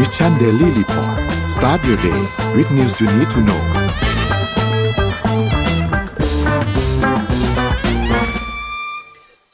[0.00, 1.16] Mission Daily Report
[1.54, 2.20] start your day
[2.56, 3.62] with news you need to know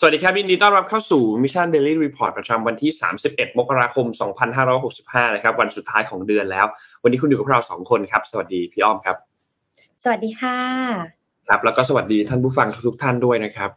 [0.01, 2.91] สวัสดีครับยินดีต้อนรับเข้าสู่ Mission Daily Report ประจำวันที่
[3.25, 4.07] 31 มกราคม
[4.71, 6.67] 2565 นะครับ วันสุดท้ายของเดือนแล้ว
[7.03, 9.17] วันนี้คุณอยู่กับเราสองคนครับ สวัสดีพี่อ้อมครับ
[10.03, 10.59] สวัสดีค่ะ
[11.49, 13.71] ครับ แล้วก็สวัสดีท่านผู้ฟังทุกๆท่านด้วยนะครับ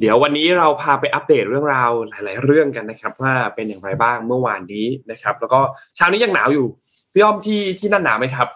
[0.00, 5.60] เดี๋ยววันนี้เราพาไปอัปเดตเรื่องราวหลาย ๆ เรื่องกันนะครับ ว่าเป็นอย่างไรบ้างเมื่อวานนี้นะครับ แล้วก็
[5.96, 6.66] เช้านี้ยังหนาวอยู่
[7.12, 8.48] พี่อ้อมที่ที่นั่นหนาวไหมครับ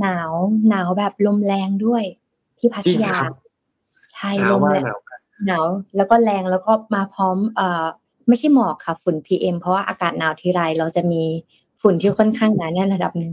[0.00, 0.32] หนาว
[0.68, 2.04] หนาวแบบลมแรงด้วย
[2.58, 3.34] ที่พัจริทงยาครับ
[4.14, 5.64] ใช่หนาลวมมากแรงหนาวมากหนาว
[5.96, 7.84] แล้วก็แรงแล้วก็มาพร้อมเอ่อ
[8.28, 11.22] ไม่ใช่หมอกค่ะฝุ่น PM เพราะว่าอากาศหนาวทีไรเราจะมี
[11.82, 13.32] ฝุ่นที่ค่อนข้างหนาแน่นระดับหนึ่ง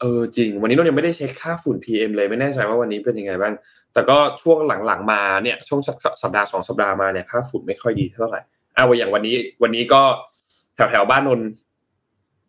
[0.00, 3.52] เออจริง วันนี้เรายังไม่ได้เช็คค่าฝุ่น PM เลยไม่แน่ใจว่าวันนี้เป็นยังไงบ้าง
[3.98, 8.40] แต่ก็ช่วงหลังๆมาเนี่ยช่วงสัสปดาห์สองสัปดาห์มาเนี่ยค่าฝุ่นไม่ค่อยดีเท่าไหร่
[8.76, 10.02] อ่าวอย่างวันนี้วันนี้ก็
[10.74, 11.40] แถวแถวๆบ้านนน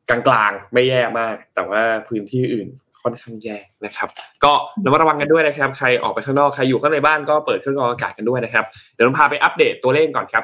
[0.10, 2.68] กลางๆไม่แย่มาก แต่ว่าพื้นที่อื่น
[3.02, 4.10] ค่อนข้างแย่นะครับ
[4.44, 4.52] ก็
[4.86, 10.44] ระมัดระวังกันด้วยนะครับ ใครออกไปข้างนอกใครอยู่ข้างในบ้านก็เปิดเครื่องกรองอากาศกันด้วยนะครับ เดี๋ยวเราพาไปอัปเดตตัวเลขก่อนครับ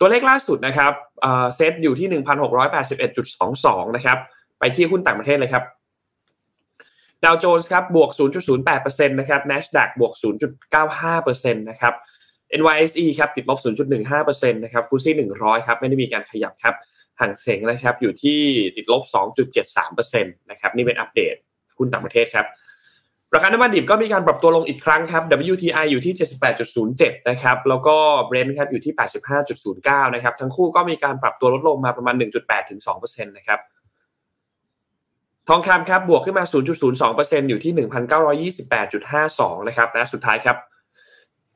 [0.00, 4.18] ตัวเลขล่าสุดนะครับเอ่อเซตอยู่ที่หนึ่งพันหกร้อยแปดสิบเอ็ดจุดสองสองนะครับ
[4.58, 5.64] ไปที่หุ้นต่างประเทศเลยครับ
[7.26, 8.10] ดาวโจนส์ครับบวก
[8.58, 10.12] 0.08%นะครับ NASDAQ บวก
[10.72, 11.94] 0.95%นะครับ
[12.60, 13.58] NYSE ครับติดลบ
[14.06, 16.74] 0.15%นะครับฟูซี่100 ครับไม่ได้มีการขยับครับ
[17.20, 18.40] ห่างเสงนะครับอยู่ที่
[18.76, 19.02] ติดลบ
[19.56, 21.34] 2.73%นะครับนี่เป็นอัปเดต
[21.78, 22.46] หุ้นต่างประเทศครับ
[23.34, 26.14] ราคาน้ำมันดิบก็มีการปรับตัวลงอีกครั้งครับ WTI อยู่ที่
[26.72, 27.96] 78.07 นะครับ แล้วก็
[28.28, 28.94] Brent ครับอยู่ที่
[29.54, 33.60] 85.09 นะครับ ทั้งคู่ก็มีการปรับตัวลดลงมาประมาณ 1.8 ถึง 2%นะครับ
[35.48, 36.44] ทองคำครับบวกขึ้นมา
[36.96, 37.72] 0.02%อยู่ที่
[38.50, 40.56] 1,928.52 นะครับและสุดท้ายครับ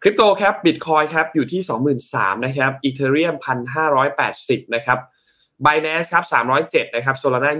[0.02, 1.60] คริปโตครับบิตคอยครับอยู่ที่
[2.02, 3.34] 23,000นะครับอีเทเรียม
[4.04, 4.98] 1,580 นะครับ
[5.64, 6.24] Binance ครับ
[6.60, 7.50] 307นะครับ Solana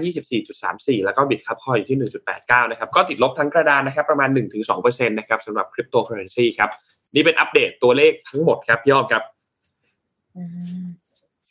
[0.49, 1.99] 24.34 แล้วก็บิตครับคอยอยู่ที่
[2.39, 4.29] 1.89 นะครับก็ติดลบทั้งกระดานนะครับประมาณ
[4.69, 6.69] 1-2%นะครับสำหรับคริปโตเคอเรนซีครับ
[7.15, 9.23] นี่เป็นอัปเดตตัวเลขทั้งหมดครับพี่อครับ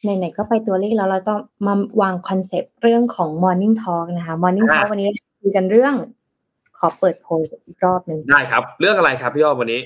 [0.02, 5.08] ไหนๆก็ไปตัวเลขแล้วเราต้องมาวางคอนเซปต์เรื่องของ Morning Talk นะคะ Morning อ่า Talk วันนี้
[5.40, 5.94] คุยกันเรื่อง
[6.78, 7.32] ขอเปิดโพล
[7.66, 9.80] อีกรอบหนึ่งได้ครับ เรื่องอะไรครับพี่อ้อมวันนี้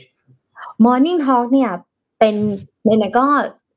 [0.84, 1.70] Morning Talk เนี่ย
[2.18, 2.34] เป็น
[2.82, 3.24] ไหนๆก็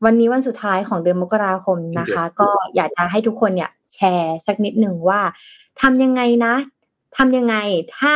[0.06, 5.22] วันนี้วันสุดท้ายของเดือนมกราคมนะคะ ก็อยากจะให้ทุกคนเนี่ยแชร์สักนิดหนึ่งว่า
[5.82, 6.56] ทำยังไงนะ
[7.18, 7.56] ทำยังไง
[7.98, 8.14] ถ้า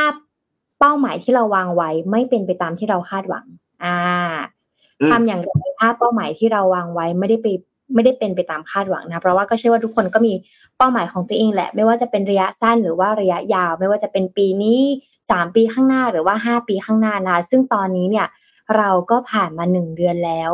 [0.79, 3.45] เป้าหมายที่เราวางไว้ไม่เป็นไปตามที่เราคาดหวัง
[3.83, 3.97] อ่า
[5.01, 7.47] อืมทำอย่างไรถ้าเป้าหมายที่เราวางไว้ไม่ได้ไป
[7.93, 10.33] ไม่ได้เป็นไปตามคาดหวังนะเพราะว่าก็เชื่อว่าทุกคนก็มี
[10.77, 14.79] เป้าหมายของตัวเองแหละ ไม่ว่าจะเป็นระยะสั้นหรือว่าระยะยาว ไม่ว่าจะเป็นปีนี้
[15.31, 18.27] สามปีข้างหน้าหรือว่าห้าปีข้างหน้านะคะซึ่งตอนนี้เนี่ย
[18.77, 20.51] เราก็ผ่านมาหนึ่งเดือนแล้ว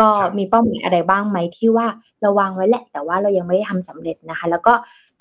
[0.00, 1.86] ก็ครับมีเป้าหมายอะไรบ้างไหมที่ว่า
[2.20, 4.74] เราวางไว้แหละ แต่ว่าเรายังไม่ได้ทำสำเร็จนะคะ แล้วก็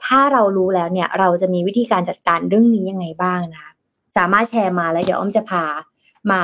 [0.04, 3.72] ถ้าเรารู้แล้วเนี่ยเราจะมีวิธีการจัดการเรื่องนี้ยังไงบ้างนะคะ
[4.18, 5.64] สามารถแชร์มาแล้วเดี๋ยวอ้อมจะพา
[6.32, 6.42] มา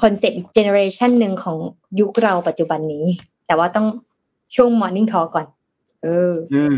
[0.00, 1.58] concept generation หนึ่งของ
[2.00, 3.06] ยุคเราปัจจุบันนี้
[3.52, 3.86] แต่ว่าต้อง
[4.56, 5.46] ช่วง Morning Talk ก่อน
[6.02, 6.76] เออ อืม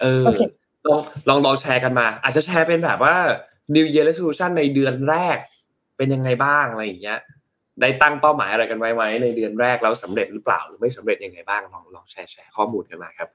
[0.00, 0.40] เออโอเค
[0.88, 3.14] ลองลองลองแชร์กันมา อาจจะแชร์เป็นแบบว่า
[3.74, 5.36] New Year Resolution ในเดือนแรก
[5.96, 7.18] เป็นยังไงบ้างอะไรอย่างเงี้ย
[7.80, 13.28] ได้ตั้งเป้าหมายอะไรกันไว้ไหมในเดือนแรกแล้วสำเร็จหรือเปล่าหรือไม่สำเร็จยังไงบ้างลองลองแชร์แชร์ข้อมูลกันมาครับ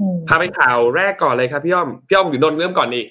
[0.00, 3.02] อืมพาไปข่าวแรกก่อนเลยครับพี่อ้อมพี่อ้อมอยู่นนท์เริ่มก่อนดี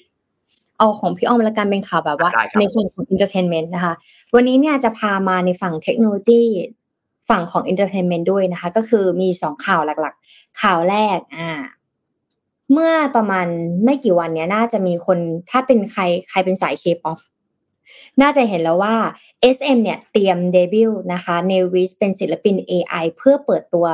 [0.78, 3.94] เอาของพี่อ้อมละกันเป็นข่าวแบบว่าได้ครับในฝั่งของ entertainment นะคะ
[4.36, 6.44] วันนี้เนี่ยจะพามาในฝั่งเทคโนโลยี
[7.30, 11.50] ฝั่งของ entertainment ด้วยนะคะ ก็คือมีสองข่าวหลักๆ ข่าวแรกอ่า
[12.72, 13.48] เมื่อประมาณ
[13.86, 15.18] ไม่กี่วันเนี้ย น่าจะมีคน
[15.50, 17.18] ถ้าเป็นใครใครเป็นสาย K-pop
[18.22, 18.96] น่าจะเห็นแล้วว่า
[19.56, 23.86] SM เนี่ยเตรียมเดบิวต์นะคะเนวิสเป็นศิลปิน AI เพื่อเปิดตัว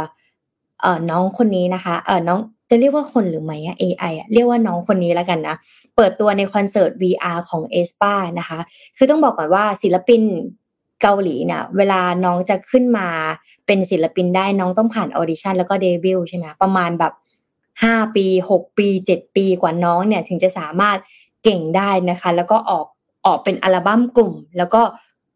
[0.82, 2.40] เอ่อน้องคนนี้นะคะเอ่อน้อง
[2.70, 5.56] จะเรียกว่าคนหรือไม่อะ AI อะเรียกว่าน้องคนนี้แล้วกันนะ
[5.96, 8.60] เปิดตัวในคอนเสิร์ต VR ของ e s p a นะคะ
[8.98, 10.22] คือต้องบอกก่อนว่าศิลปิน
[11.02, 13.08] เกาหลีเนี่ยเวลาน้องจะขึ้นมา
[13.66, 17.14] เป็นศิลปินได้น้องต้องผ่านออดิชั่นแล้วก็เดบิวต์ใช่ไหมประมาณแบบ
[17.84, 20.98] ห้าปีหกปีเจ็ดปีกว่าน้องเนี่ยถึงจะสามารถ
[21.44, 22.86] เก่งได้นะคะ แล้วก็ออก
[23.26, 24.82] ออกเป็นอัลบั้มกลุ่ม แล้วก็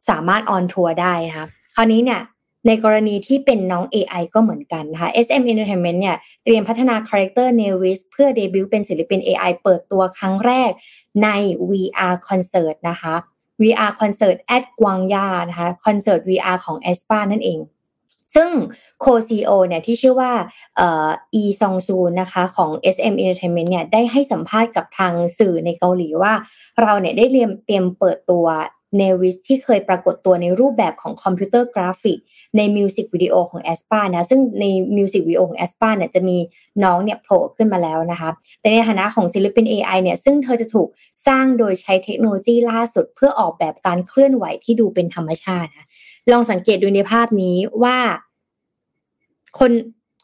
[0.10, 2.22] สามารถออนทัวร์ได้นะคะคราวนี้เนี่ย
[2.68, 10.72] ในกรณีที่เป็นน้อง AI ก็เหมือนกันนะคะ SM Entertainment เนี่ยเตรียมพัฒนา character เนวิสเพื่อเดบิวต์เป็นศิลปิน AI เปิดตัวครั้งแรก
[11.24, 11.30] ใน
[11.70, 13.16] VR Concert นะคะ
[13.62, 17.60] VR Concert at กวางยานะคะคอนเสิร์ต VR ของ a s p a นั่นเอง
[18.36, 18.50] ซึ่ง
[19.00, 20.32] Co-CEO เนี่ยที่ชื่อว่า
[21.34, 26.34] อีซองซูนะคะของ SM Entertainment เนี่ยได้ให้สัมภาษณ์กับทางสื่อในเกาหลีว่า
[26.82, 28.46] เราเนี่ยได้เตรียมเตรียมเปิดตัว
[28.98, 32.18] เนวิสที่เคยปรากฏตัวในรูปแบบของคอมพิวเตอร์กราฟิก
[32.58, 34.66] ในมิวสิกวิดีโอของ aespa นะซึ่งใน
[34.98, 36.38] มิวสิกวิดีโอของ aespa เนี่ยจะมี
[36.84, 38.30] น้องเนี่ยโผล่ขึ้นมาแล้วนะคะ
[38.60, 40.88] แต่ในฐานะของศิลปิน AI เนี่ยซึ่งเธอจะถูก
[41.28, 45.88] สร้างโดยใช้เทคโนโลยีล่าสุด เพื่อออกแบบการเคลื่อนไหวที่ดูเป็นธรรมชาตินะ
[46.32, 47.98] ลองสังเกตดูในภาพนี้ว่า
[49.60, 49.74] คน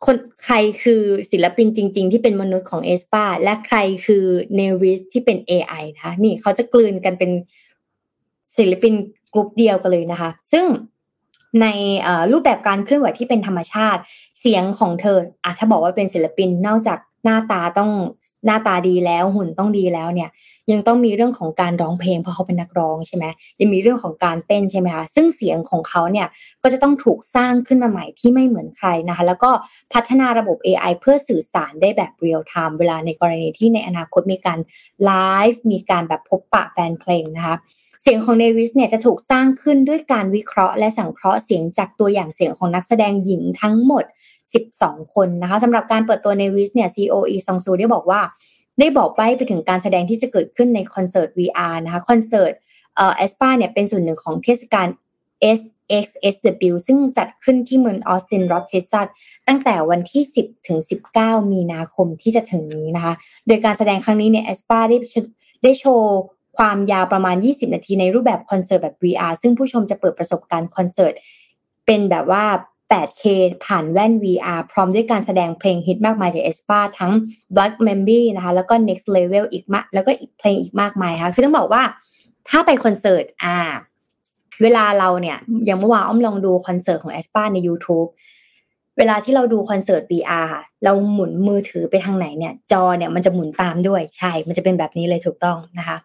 [0.06, 0.16] คน
[0.46, 4.26] ใครคือศิลปินจริง ๆ ที่เป็นมนุษย์ของ aespa และใครคือ
[4.56, 7.32] เนวิสที่เป็น AI นะคะนี่เขาจะกลืนกันเป็น
[8.58, 8.94] ศิลปิน
[9.34, 10.66] กลุ่มเดียวกันเลยนะคะ ซึ่ง
[11.62, 11.68] ใน
[12.32, 14.02] รูปแบบการเคลื่อนไหวที่เป็นธรรมชาติ
[14.40, 17.92] เสียงของเธออะถ้าบอกว่าเป็นศิลปินนอกจากหน้าตาต้อง
[18.46, 20.30] หน้าตาดีแล้วหุ่นต้องดีแล้วเนี่ย
[20.72, 23.26] ยังต้องมีเรื่องของการร้องเพลงเพราะเขาเป็นนักร้องใช่ไหม
[23.60, 26.28] ยังมีเรื่องของการเต้นใช่ไหมคะซึ่งเสียงของเขาเนี่ย
[26.64, 29.52] ก็จะต้องถูกสร้างขึ้นมาใหม่ที่ไม่เหมือนใครนะคะ แล้วก็
[29.94, 34.60] พัฒนาระบบ AI เพื่อสื่อสารได้แบบ real-time เวลาในกรณีที่ในอนาคตมีการ
[35.06, 35.12] ไล
[35.52, 37.56] ฟ์มีการแบบพบปะแฟนเพลงนะคะ
[38.02, 44.04] เสียงของเนวิสเนี่ยจะถูกสร้างขึ้นด้วยการวิเคราะห์และสังเคราะห์เสียงจากตัวอย่างเสียงของนักแสดงหญิงทั้งหมด
[44.58, 48.22] 12 คนนะคะสำหรับการเปิดตัวเนวิสเนี่ย CEO ซองซูได้บอกว่า
[48.80, 52.54] ได้บอกไปไปถึงการแสดงที่จะเกิดขึ้นในคอนเสิร์ต VR นะคะคอนเสิร์ต
[52.96, 54.88] เอ่อ aespa เนี่ยเป็นส่วนหนึ่งของเทศกาล
[55.60, 59.08] SXSW ซึ่งจัดขึ้นที่เมืองออสตินรัฐเท็กซัส
[59.48, 60.80] ตั้งแต่วันที่ 10 ถึง
[61.16, 63.14] 19 มีนาคมที่จะถึงนี้นะคะ
[63.48, 64.98] โดยการแสดงครั้งนี้เนี่ย aespa ได้
[65.64, 66.18] ได้โชว์
[66.58, 71.14] ความยาวประมาณ 20 นาทีในรูปแบบคอนเสิร์ตแบบ VR ซึ่งผู้ชมจะเปิดประสบการณ์คอนเสิร์ต
[71.86, 72.44] เป็นแบบว่า
[72.92, 73.24] 8K
[73.66, 77.12] ผ่านแว่น VR พร้อมด้วยการแสดงเพลงฮิตมากมายจาก aespa ทั้ง
[77.56, 81.84] Black m e m b y นะคะแล้วก็ Next Level อีกมากแล้วก็อีกเพลงอีกมากมายค่ะคือต้องบอกว่า
[82.50, 83.58] ถ้าไปคอนเสิร์ตอ่า
[84.62, 88.10] เวลาเราเนี่ยอย่างเมื่อวานอ้อมลองดูคอนเสิร์ตของ aespa ใน YouTube
[88.98, 95.98] เวลาที่เราดูคอนเสิร์ต VR ค่ะ เราหมุนมือถือไปทางไหนเนี่ย จอเนี่ยมันจะหมุนตามด้วยใช่ มันจะเป็นแบบนี้เลยถูกต้องนะคะ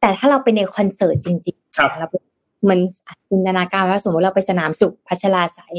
[0.00, 2.06] แต่ถ้าเราไปในคอนเสิร์ตจริงๆเรา
[2.62, 2.80] เหมือน
[3.30, 5.72] จินตนาการว่าสมมติเราไปสนามสุขพัชราสาย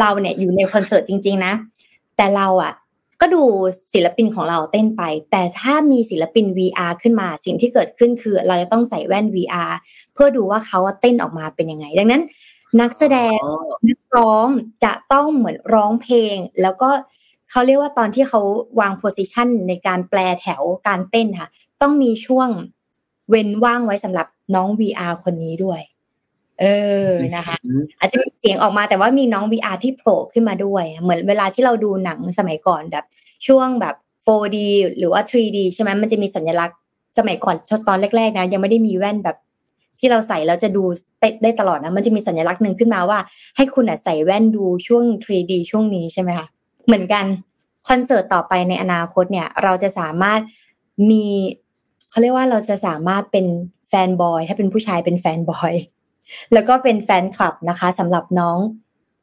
[0.00, 1.52] เราเนี่ยอยู่ในคอนเสิร์ตจริง ๆ นะ
[2.16, 2.72] แต่เราอะ
[3.20, 3.42] ก็ดู
[3.92, 9.72] ศิลปินของเราเต้นไป แต่ถ้ามีศิลปิน VR ขึ้นมาสิ่งที่เกิดขึ้นคือ เราจะต้องใส่แว่น VR
[10.14, 12.22] เพื่อดูว่าเขาเต้นออกมาเป็นยังไง ดังนั้น
[12.80, 13.40] นักแสดง
[13.88, 14.48] นักร้อง
[14.84, 16.90] จะต้องเหมือนร้องเพลง แล้วก็
[17.50, 18.40] เขาเรียกว่าตอนที่เขา
[18.80, 21.48] วางโพสิชันในการแปลแถวการเต้นค่ะ
[21.82, 22.48] ต้องมีช่วง
[23.30, 25.80] เว้นว่างไว้สำหรับน้อง VR คนนี้ด้วย
[26.60, 26.64] เอ
[27.08, 27.56] อนะคะ
[27.98, 33.04] อาจจะมีเสียงออกมาแต่ว่ามีน้อง VR ที่โผล่ขึ้นมาด้วย เหมือนเวลาที่เราดูหนังสมัยก่อนแบบ
[33.46, 33.94] ช่วงแบบ
[34.26, 34.58] 4D
[34.98, 36.76] หรือว่า 3D ใช่ไหมมันจะมีสัญลักษณ์
[37.18, 37.56] สมัยก่อน
[37.88, 39.36] ตอนแรกๆนะยังไม่ได้มีแว่นแบบ
[39.98, 40.84] ที่เราใส่แล้วจะดู
[41.42, 43.18] ได้ตลอดนะ มันจะมีสัญลักษณ์หนึ่งขึ้นมาว่า
[43.56, 46.46] ให้คุณใส่แว่นดูช่วง 3D ช่วงนี้ใช่ไหมคะ
[46.86, 47.24] เหมือนกัน
[47.88, 50.40] คอนเสิร์ตต่อไปในอนาคตเนี่ย เราจะสามารถ
[51.10, 51.26] มี
[52.10, 53.46] เขาเรียกว่าเราจะสามารถเป็น
[53.88, 55.72] แฟนบอยถ้าเป็นผู้ชายเป็นแฟนบอย
[56.52, 58.58] แล้วก็เป็นแฟนคลับนะคะสำหรับน้อง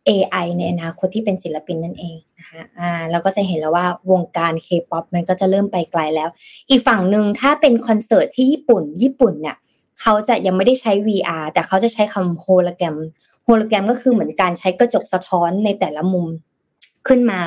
[0.09, 6.29] AI ในอนาคตที่เป็นศิลปินนั่นเองนะคะอ่าเราก็จะเห็นแล้วว่าวงการ K-POP มันก็จะเริ่มไปไกลแล้ว
[6.69, 9.57] อีกฝั่งหนึ่งถ้าเป็นคอนเสิร์ตที่ญี่ปุ่น ญี่ปุ่นเนี่ย
[10.01, 12.95] เขาจะยังไม่ได้ใช้ VR แต่เขาจะใช้คำโฮโลแกรม
[13.43, 16.27] โฮโลแกรมก็คือเหมือนการใช้กระจกสะท้อนในแต่ละมุม
[17.07, 17.39] ขึ้นมา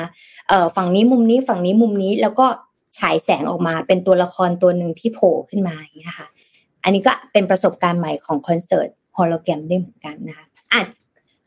[0.49, 2.47] เอ่อฝั่งนี้มุมนี้ฝั่งนี้มุมนี้แล้วก็
[2.99, 6.29] ฉายแสงออกมาเป็นตัวละครตัวหนึ่งที่โผล่ขึ้นมาอย่างนี้ค่ะ
[6.85, 10.83] อันนี้ก็เป็นประสบการณ์ใหม่ของคอนเสิร์ตโฮโลแกรมได้เหมือนกันนะคะอะ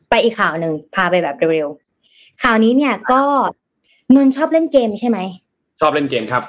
[0.08, 3.22] ไปอีกข่าวหนึ่งพาไปแบบเร็วๆข่าวนี้เนี่ยก็
[4.14, 5.18] นนชอบเล่นเกมใช่ไหม
[5.80, 6.42] ชอบเล่นเกมครับ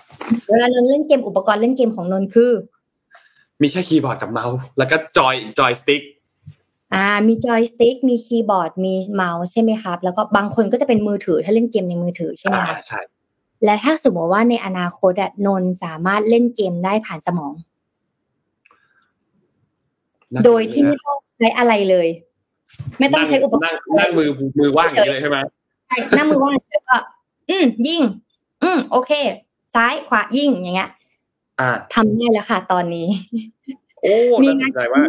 [0.50, 2.52] เวลานนเล่นเกมอุปกรณ์เล่นเกมของนนคือ
[3.62, 6.02] มีแค่คีย์บอร์ดกับเมาส์แล้วก็จอยจอยสติ๊ก
[6.94, 13.00] อ่ามีจอยสติ๊กมีคีย์บอร์ดมีเมาส์ใช่ไหมครับ แล้วก็บางคนก็จะเป็นมือถือถ้าเล่นเกมในมือถือใช่ไหมคะใช่
[13.66, 15.14] และถ้าสมมติว่าในอนาคต
[15.48, 17.54] นนสามารถเล่นเกมได้ผ่านสมอง
[20.46, 22.08] โดยที่ไม่ต้องใช้อะไรเลย
[23.00, 24.30] ไม่ต้องใช้อุปกรณ์นั่งมือ
[24.60, 25.38] มือว่างอย่างเลยใช่ไหม
[25.88, 26.98] ใช่นั่งมือว่างเฉยก็
[27.50, 28.02] อืมยิง
[28.64, 29.12] อืมโอเค
[29.76, 30.92] ซ้ายขวายิงอย่างเงี้ย
[31.60, 33.08] อ่าทำได้แล้วค่ะ ตอนนี้
[34.02, 35.02] โอ้น่าสนใจว่า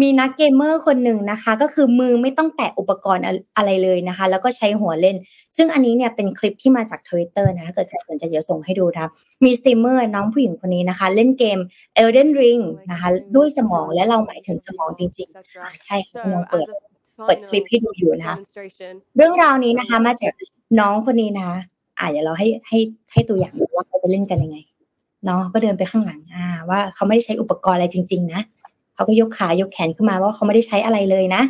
[0.00, 3.24] มีนักเกมเมอร์คนหนึ่งนะคะ ก็คือมือไม่ต้องแตะอุปกรณ์
[3.56, 5.16] อะไรเลยนะคะ แล้วก็ใช้หัวเล่น
[5.56, 9.08] ซึ่งอันนี้เนี่ยเป็นคลิปที่มาจากทวิตเตอร์นะเกิดใครสนใจเดี๋ยวส่งให้ดูครับ
[9.44, 11.58] มีสตรีมเมอร์น้องผู้หญิงคนนี้นะคะ เล่นเกม
[12.02, 16.66] Elden Ring นะคะ ด้วยสมองและเราหมายถึงสมองจริงๆใช่สมองเปิด
[17.26, 18.36] เปิดคลิปให้ดูอยู่นะคะ
[19.16, 20.32] เรื่องราวนี้นะคะมาจาก
[20.80, 21.48] น้องคนนี้นะ
[21.98, 22.78] อ่าเดี๋ยวเราให้ให้
[23.12, 24.58] ให้ตัวอย่างว่าเขาจะเล่นกันยังไง
[25.28, 28.42] น้องก็เดินไปข้างหลังอ่าว่าเขาไม่ได้ใช้อุปกรณ์อะไรจริง ๆ นะ
[28.94, 31.42] เขาก็ยกขายกแขนขึ้นมาว่าเขาไม่ได้ใช้อะไรเลยนะ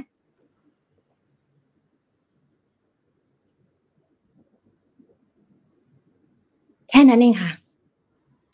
[6.91, 7.51] แค่นั้นเองค่ะ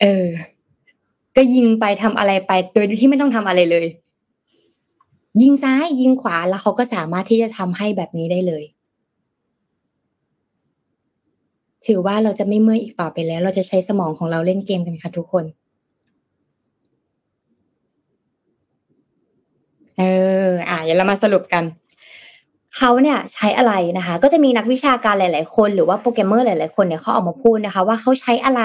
[0.01, 0.25] เออ
[1.35, 3.87] ก็ยิงไปทำอะไรไปโดยที่ไม่ต้องทำอะไรเลย
[5.41, 8.63] ยิงซ้ายยิงขวาแล้วเขาก็สามารถที่จะทำให้แบบนี้ได้เลย
[11.85, 15.45] ถือว่าเราจะไม่เมื่อยอีกต่อไปแล้ว เราจะใช้สมองของเราเล่นเกมกันค่ะทุกคน
[19.99, 20.03] เอ
[20.47, 21.63] ออะเดี๋ยวเรามาสรุปกัน
[22.77, 28.61] เขาเนี่ยใช้อะไรนะคะ ก็จะมีนักวิชาการหลาย ๆ คนหรือว่าโปรแกรมเมอร์หลาย ๆ คนเนี่ยเขาออกมาพูดนะคะ ว่าเขาใช้อะไร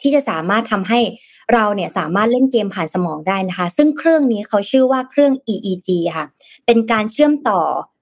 [0.00, 1.00] ที่จะสามารถทำให้
[1.52, 6.26] เราเนี่ยสามารถเล่นเกมผ่านสมองได้นะคะ ซึ่งเครื่องนี้เขาชื่อว่าเครื่อง EEG ค่ะ
[6.66, 7.60] เป็นการเชื่อมต่อ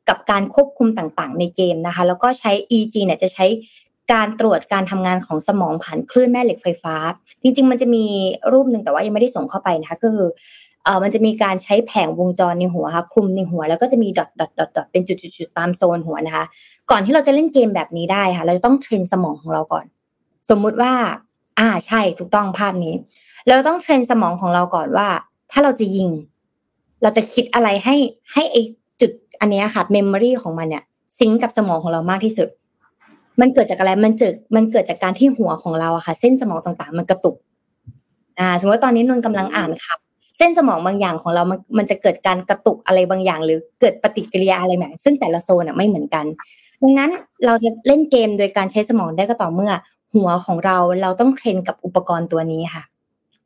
[0.09, 3.47] กับการควบคุมต่าง ๆ ในเกมนะคะ แล้วก็ใช้ EEG เนี่ยจะใช้
[4.13, 6.95] การตรวจการทำงานของสมองผ่านคลื่นแม่เหล็กไฟฟ้า
[7.43, 8.05] จริง ๆ มันจะมี
[8.53, 10.29] รูปหนึ่งแต่ว่ายังไม่ได้ส่งเข้าไปนะคะก็คือ
[10.87, 15.15] เอ่อมันจะมีการใช้แผงวงจรในหัวค่ะคลุมในหัว แล้วก็จะมี dot dot dot dot เป็นจุ
[15.47, 16.45] ดๆตามโซนหัวนะคะ
[16.91, 19.85] ก่อนที่เราจะเล่นเกมแบบนี้ได้ค่ะ เราจะต้อง train สมองของเราก่อน
[20.51, 20.93] สมมุติว่า
[21.59, 22.95] อ่าใช่ถูกต้องภาพนี้
[23.47, 25.09] เราต้อง train สมองของเราก่อนว่า
[25.51, 26.09] ถ้าเราจะยิง
[27.03, 27.97] เราจะคิดอะไรให้
[28.33, 28.57] ให้ไอ้
[29.01, 30.85] จุดอันนี้ค่ะ memory ของมันเนี่ย
[31.19, 32.49] sync กับสมองของเรามากที่สุด
[33.41, 37.37] มันเกิดจากอะไร มันเกิดมันเกิดจากการที่หัวของเราอะค่ะ เส้นสมองต่างๆ มันกระตุก
[38.39, 39.99] อ่า สมมติว่าตอนนี้นนท์กำลังอ่านครับ
[40.39, 46.25] เส้นสมองบางอย่างของเรามันมันจะเกิดการกระตุกอะไรบางอย่าง หรือเกิดปฏิกิริยาอะไรแบบซึ่งแต่ละโซนอะไม่เหมือนกัน
[46.83, 47.11] ดังนั้น
[47.47, 49.73] เราจะเล่นเกมโดยการใช้สมองได้ก็ต่อเมื่อ
[50.15, 52.83] หัวของเราเราต้องเทรนกับอุปกรณ์ตัวนี้ค่ะ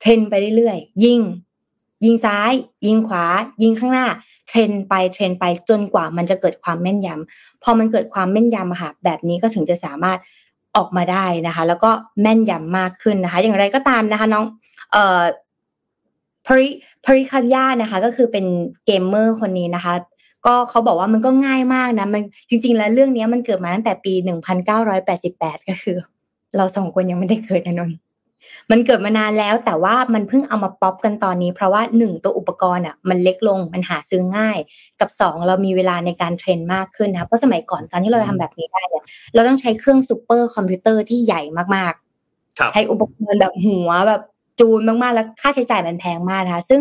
[0.00, 1.20] เทรนไปเรื่อยๆยิง
[2.04, 2.52] ยิงซ้าย
[2.86, 3.24] ยิงขวา
[3.62, 4.06] ยิงข้างหน้า
[4.48, 10.18] เทรนไปเทรนไปจนกว่ามันจะเกิดความแม่นยำพอมันเกิดความแม่นยำค่ะแบบนี้ก็ถึงจะสามารถ
[10.76, 11.90] ออกมาได้นะคะ แล้วก็
[12.22, 14.44] แม่นยำมากขึ้นนะคะ อย่างไรก็ตามนะคะ น้อง
[14.92, 15.22] เอ่อ
[16.50, 16.66] พริ
[17.04, 18.44] พริคัญญานะคะ ก็คือเป็น
[18.86, 19.94] เกมเมอร์คนนี้นะคะ
[20.46, 25.96] ก็เขาบอกว่ามันก็ง่ายมากนะ มันจริง ๆ แล้วเรื่องนี้มันเกิดมาตั้งแต่ปีหนึ่งพันเก้าร้อยแปดสิบแปดก็คือ
[26.56, 27.98] เราสองคนยังไม่ได้เกิดนะนนท์
[28.70, 34.58] มันเกิดมานานแล้วแต่ว่ามันเพิ่งเอามาป๊อปกันตอนนี้ เพราะว่าหนึ่งตัวอุปกรณ์อะมันเล็กลงมันหาซื้อง่าย
[35.00, 39.04] กับสองเรามีเวลาในการ train มากขึ้นนะคะเพราะสมัยก่อนการที่เราทำแบบนี้ได้เนี่ย
[39.34, 41.42] เราต้องใช้เครื่องซูเปอร์คอมพิวเตอร์ที่ใหญ่
[41.74, 44.22] มากๆครับใช้อุปกรณ์แบบหัวแบบ
[44.60, 46.80] จูนมากๆแล้วค่าใช้จ่ายมันแพงมากนะคะซึ่ง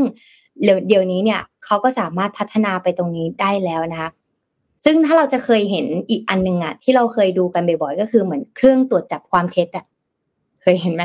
[0.63, 4.09] เดี๋ยวเดี๋ยวนี้เนี่ยเขาก็สามารถพัฒนาไปตรงนี้ได้แล้วนะคะ
[4.86, 9.86] ซึ่งถ้าเราจะเคยเห็นอีกอันหนึ่งอะที่เราเคยดูกันบ่อยๆก็คือเหมือนเครื่องตรวจจับความเท็จอะ
[10.62, 11.03] เคยเห็นไหม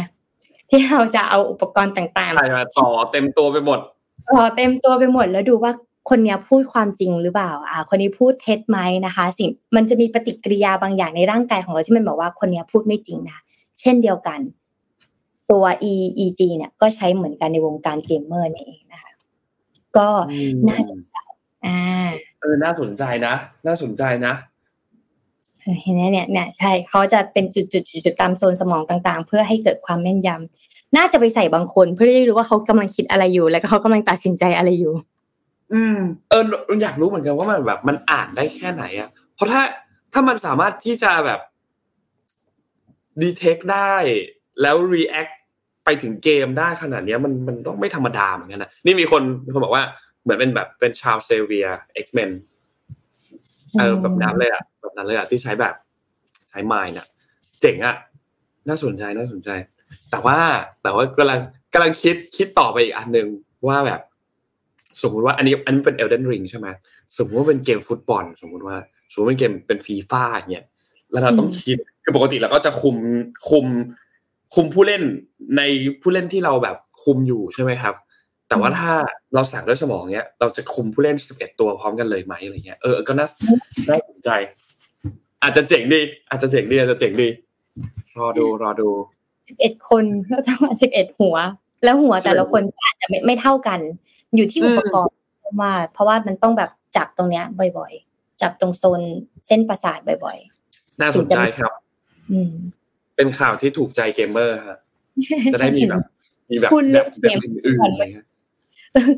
[0.71, 5.73] ที่เราจะเอาอุปกรณ์ต่างใช่ครับต่อเต็มตัวไปหมดๆต่อเต็มตัวไปหมดแล้วดูว่า
[6.11, 13.39] คนเนี้ยพูดความจริงหรือเปล่า อ่า คนนี้พูดเท็จไหมนะคะ สิ่งมันจะมีปฏิกิริยาบางอย่างในร่างกายของเราที่มันบอกว่าคนเนี้ยพูดไม่จริงนะ
[13.81, 14.41] เช่นเดียวกัน
[15.55, 19.13] ตัว EEG เนี่ยก็ใช้เหมือนกันในวงการเกมเมอร์นี่เองนะคะ
[19.97, 20.09] ก็
[20.69, 21.17] น่าสนใจ
[21.67, 21.79] อ่า
[22.41, 23.35] เออน่าสนใจนะ
[23.67, 24.35] น่าสนใจนะ
[25.83, 34.93] เห็นไหมเนี่ยเนี่ยใช่เขาจะเป็นจุดจุดจุดจุดตามโซนสมองต่างๆ เพื่อให้เกิดความแม่นยำน่าจะไปใส่บางคนเพื่อที่จะรู้ว่าเขากำลังคิดอะไรอยู่ แล้วก็เขากำลังตัดสินใจอะไรอยู่
[35.73, 35.99] อืม
[36.31, 36.43] เออ
[36.83, 39.63] อยากรู้เหมือนกันว่ามันแบบมันอ่านได้แค่ไหนอะเพราะถ้า
[40.13, 41.41] ถ้ามันสามารถที่จะแบบ
[43.23, 43.95] ดีเทคได้
[44.61, 45.35] แล้ว react
[45.85, 49.85] ไปถึงเกมได้ขนาดเนี้ยมันมันต้องไม่ธรรมดาเหมือนกันนะนี่มีคนมีคนบอกว่า
[50.23, 51.67] เหมือนเป็นแบบเป็นชาวเซเวีย
[52.05, 52.31] X-Men
[53.79, 55.75] เออแบบนั้นเลยอะแบบนั้นเลยอะที่ใช้แบบ
[56.51, 57.07] ใช้ไมน์น่ะ
[57.61, 57.97] เจ๋งอะ
[58.69, 59.51] น่าสนใจน่าสนใจ
[60.11, 60.39] แต่ว่า
[60.83, 61.41] แต่ว่ากำลัง
[61.75, 63.27] กำลังคิดคิดต่อไปอีกอันหนึ่ง
[63.69, 64.01] ว่าแบบ
[65.03, 66.69] สมมุติว่าอันนี้อันนี้เป็น Elden Ring ใช่ไหม
[67.19, 68.77] สมมติว่าเป็นเกมฟุตบอล สมมุติว่า
[69.13, 70.67] สมมติเป็นเกมเป็นฟีฟ่าอย่างเงี้ย
[71.11, 72.97] แล้วเราต้องคิดคือปกติเราก็จะคุม
[73.51, 73.67] คุม
[74.55, 75.03] คุมผู้เล่น
[75.57, 75.63] ใน
[76.01, 77.95] ผู้เล่นที่เราแบบคุมอยู่ใช่ไหมครับ
[78.49, 78.93] แต่ว่าถ้า
[79.35, 83.27] เราสั่งด้วยสมองเนี้ย เราจะคุมผู้เล่นสิบเอ็ดตัวพร้อมกันเลยไหมอะไรเงี้ยเออก็น่า
[83.89, 84.31] น่าสนใจ
[85.43, 87.29] อาจจะเจ๋งดี อาจจะเจ๋งดีอาจจะเจ๋งดี
[88.19, 88.89] รอดูรอดู
[89.49, 91.37] สิบเอ็ดคนก็ต้องสิบเอ็ดหัว
[91.85, 93.81] แล้วหัวแต่ละคนอาจจะไม่ไม่เท่ากัน
[94.35, 95.17] อยู่ที่อุปกรณ์
[95.61, 97.45] ว่าเพราะว่ามันต้องแบบจับตรงเนี้ย
[97.79, 99.01] บ่อย ๆ จับตรงโซน
[99.47, 100.39] เส้นประสาทบ่อย
[101.01, 102.53] น่าสนใจครับๆอืม
[103.17, 104.79] เป็นข่าวที่ถูกใจเกมเมอร์ฮะ
[105.53, 106.03] จะได้มีแบบ
[106.51, 108.27] มีแบบคุณแบเลืบอกเกแบบมอื่นๆอะไรเงี้ย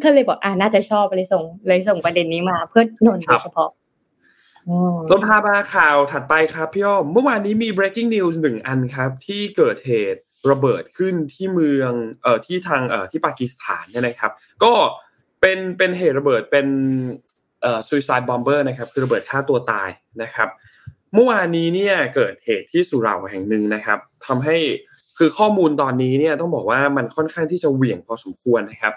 [0.05, 3.71] ก็เลยบอกอ่าน่าจะชอบเลยส่ง เลยส่งประเด็นนี้มาเพื่อนนท์ครัโดบยเฉพาะ
[4.69, 14.33] อืมต้นพามาข่าวถัดไปครับพี่อ้อมเมื่อวานนี้มี breaking news หนึ่งอันครับ ที่เกิดเหตุระเบิดขึ้นที่เมืองเอ่อที่ทางเอ่อที่ปากีสถานเนี่ยนะครับ
[14.65, 14.73] ก็
[15.41, 16.67] เป็นเป็นเหตุระเบิดเป็น
[17.63, 19.89] เอ่อ suicide bomber นะครับ คือระเบิดฆ่าตัวตาย
[20.23, 20.49] นะครับ
[21.15, 24.57] เมื่อวานนี้เนี่ยเกิดเหตุที่สุเหร่าแห่งหนึ่งนะครับทำให้
[25.19, 28.95] คือข้อมูลตอนนี้เนี่ยต้องบอกว่ามันค่อนข้างที่จะเหวี่ยงพอสมควรนะครับ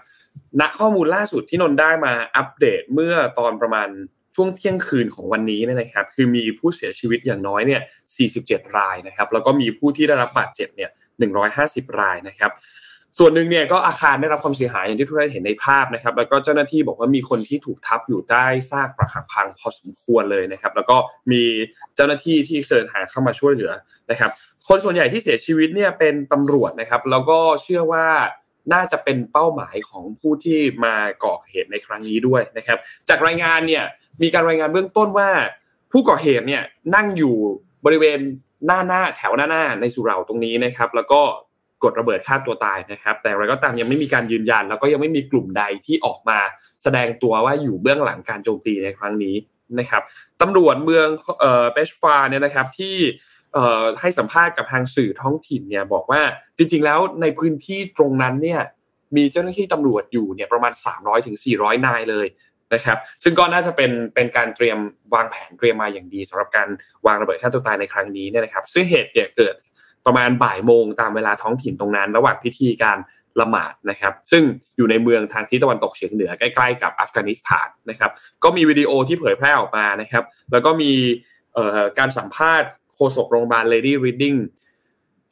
[0.60, 3.90] ณข้อมูลล่าสุดที่นนได้มาอัปเดตเมื่อตอนประมาณ
[4.36, 7.82] ช่วงเที่ยงคืนของวันนี้นี่นะครับ คือมีผู้เสียชีวิตอย่างน้อยเนี่ย
[8.28, 10.90] 47 รายนะครับ แล้วก็มีผู้ที่ได้รับบาดเจ็บเนี่ย
[11.46, 12.52] 150 รายนะครับ
[13.22, 20.98] ส่วนหนึ่งเนี่ยก็อาคารได้รับความเสียหายอย่างที่ทุกท่านเห็นในภาพนะครับ แล้วก็เจ้าหน้าที่บอกว่ามีคนที่ถูกทับอยู่ใต้ซากปรักหักพังพอสมควรเลยนะครับ แล้วก็
[21.32, 21.42] มี
[21.96, 23.72] เจ้าหน้าที่ที่เดินทาเข้ามาช่วยเหลือ
[24.12, 24.32] นะครับ
[24.68, 28.08] คนส่วนใหญ่ที่เสียชีวิตเนี่ยเป็นตำรวจนะครับ แล้วก็เชื่อว่า
[28.74, 30.96] น่าจะเป็นเป้าหมายของผู้ที่มา
[31.26, 32.78] ก่อเหตุในครั้งนี้ด้วยนะครับ
[33.10, 33.84] จากรายงานเนี่ย
[34.22, 35.30] มีการรายงานเบื้องต้นว่า
[35.92, 36.64] ผู้ก่อเหตุเนี่ย
[36.96, 37.36] นั่งอยู่
[37.86, 38.20] บริเวณ
[38.66, 41.22] หน้าหน้าแถวหน้าหน้าในสุเหร่าตรงนี้นะครับ แล้วก็
[41.84, 46.40] กดระเบิดฆ่าตัวตายนะครับ แต่อะไรก็ตามยังไม่มีการยืนยัน แล้วก็ยังไม่มีกลุ่มใดที่ออกมา
[46.84, 49.36] แสดงตัวว่าอยู่เบื้องหลังการโจมตีในครั้งนี้
[49.80, 50.04] นะครับ
[50.42, 51.08] ตำรวจเมือง
[51.40, 52.96] เอ่อเปชฟาเนี่ยนะครับที่
[53.54, 56.22] เอ่อให้สัมภาษณ์กับทางสื่อท้องถิ่นเนี่ยบอกว่า
[56.58, 58.62] จริง ๆ แล้วในพื้นที่ตรงนั้นเนี่ย
[59.18, 62.28] มีเจ้าหน้าที่ตำรวจอยู่เนี่ยประมาณ 300ถึง400 นายเลย
[62.74, 64.78] นะครับ ซึ่งก็น่าจะเป็นเป็นการเตรียม
[65.14, 66.68] วางแผนเตรียมมาอย่างดีสำหรับการ
[67.06, 69.56] วางระเบิดฆ่าตัวตายในครั้งนี้เนี่ยนะครับ ซึ่งเหตุเนี่ยเกิด
[70.12, 72.98] ประมาณบ่ายโมงตามเวลาท้องถิ่นตรงนั้น ระหว่างพิธีการ
[73.42, 74.44] ละหมาดนะครับ ซึ่ง
[74.78, 78.12] อยู่ในเมืองทางทิศตะวันตกเฉียงเหนือใกล้ๆกับอัฟกานิสถานนะครับ
[78.44, 80.92] ก็มีวิดีโอที่เผยแพร่ออกมานะครับ แล้วก็มี
[82.00, 84.38] การสัมภาษณ์โฆษกโรงพยาบาล Lady Reading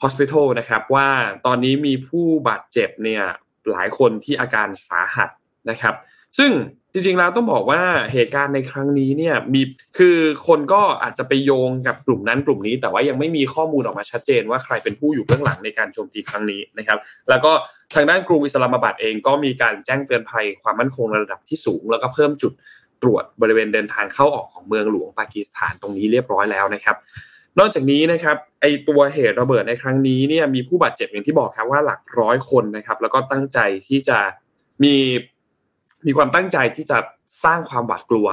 [0.03, 1.10] Hospital นะครับ ว่า
[1.46, 3.24] ตอนนี้มีผู้บาดเจ็บเนี่ย
[3.72, 5.29] หลายคนที่อาการสาหัส
[5.69, 5.96] นะครับ
[6.38, 6.51] ซึ่ง
[6.98, 7.82] จริงๆแล้วต้องบอกว่า
[8.13, 9.62] เหตุการณ์ในครั้งนี้เนี่ยมี
[9.98, 17.00] คือคนก็อาจจะไปโยงกับกลุ่มนั้นกลุ่มนี้ แต่ว่ายังไม่มีข้อมูลออกมาชัดเจนว่าใครเป็นผู้อยู่เบื้องหลังในการโจมตีครั้งนี้นะครับ
[17.30, 17.51] แล้วก็
[17.96, 22.54] ทางด้านกรุงอิสลามบัดเองก็มีการแจ้งเตือนภัยความมั่นคงระดับที่สูง แล้วก็เพิ่มจุด
[23.01, 26.96] ตรวจบริเวณเดินทางเข้าออกของเมืองหลวงปากีสถานตรงนี้เรียบร้อยแล้วนะครับ
[27.60, 34.18] นอกจากนี้นะครับไอตัวเหตุระเบิดในครั้งนี้เนี่ยมีผู้บาดเจ็บอย่างที่บอกครับว่าหลักร้อยคนนะครับ แล้วก็ตั้งใจที่จะ
[34.84, 34.96] มี
[36.08, 36.98] มีความตั้งใจที่จะ
[37.44, 38.28] สร้างความหวาดกลัว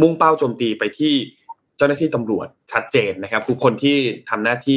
[0.00, 1.12] มุ่งเป้าโจมตีไปที่
[1.76, 3.96] เจ้าหน้าที่ตำรวจชัดเจนนะครับทุกคนที่
[4.30, 4.76] ทำหน้าที่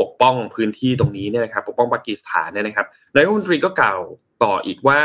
[0.00, 4.00] ปกป้องพื้นที่ตรงนี้เนี่ยนะครับ ปกป้องปากีสถานเนี่ยนะครับนายกรัฐมนตรีก็กล่าว
[4.44, 5.00] ต่ออีกว่า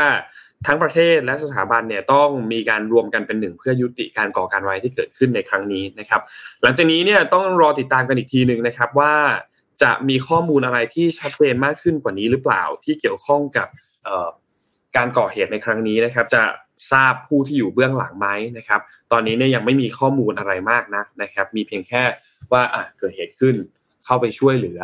[0.66, 6.20] ทั้งประเทศและสถาบันเนี่ยต้องมีการรวมกันเป็นหนึ่งเพื่อยุติการก่อการร้ายที่เกิดขึ้นในครั้งนี้นะครับ
[6.62, 9.14] หลังจากนี้เนี่ยต้องรอติดตามกันอีกทีหนึ่งนะครับว่า
[9.82, 13.68] จะมีข้อมูลอะไรที่ชัดเจนมากขึ้นกว่านี้หรือเปล่าที่เกี่ยวข้องกับ
[14.96, 16.42] การก่อเหตุในครั้งนี้นะครับ จะ
[16.92, 18.80] ทราบผู้ที่อยู่เบื้องหลังไหมนะครับ
[19.12, 22.02] ตอนนี้เนี่ยยังไม่มีข้อมูลอะไรมากนะนะครับ มีเพียงแค่
[22.52, 23.56] ว่าอะเกิดเหตุขึ้น
[24.04, 24.80] เข้าไปช่วยเหลือ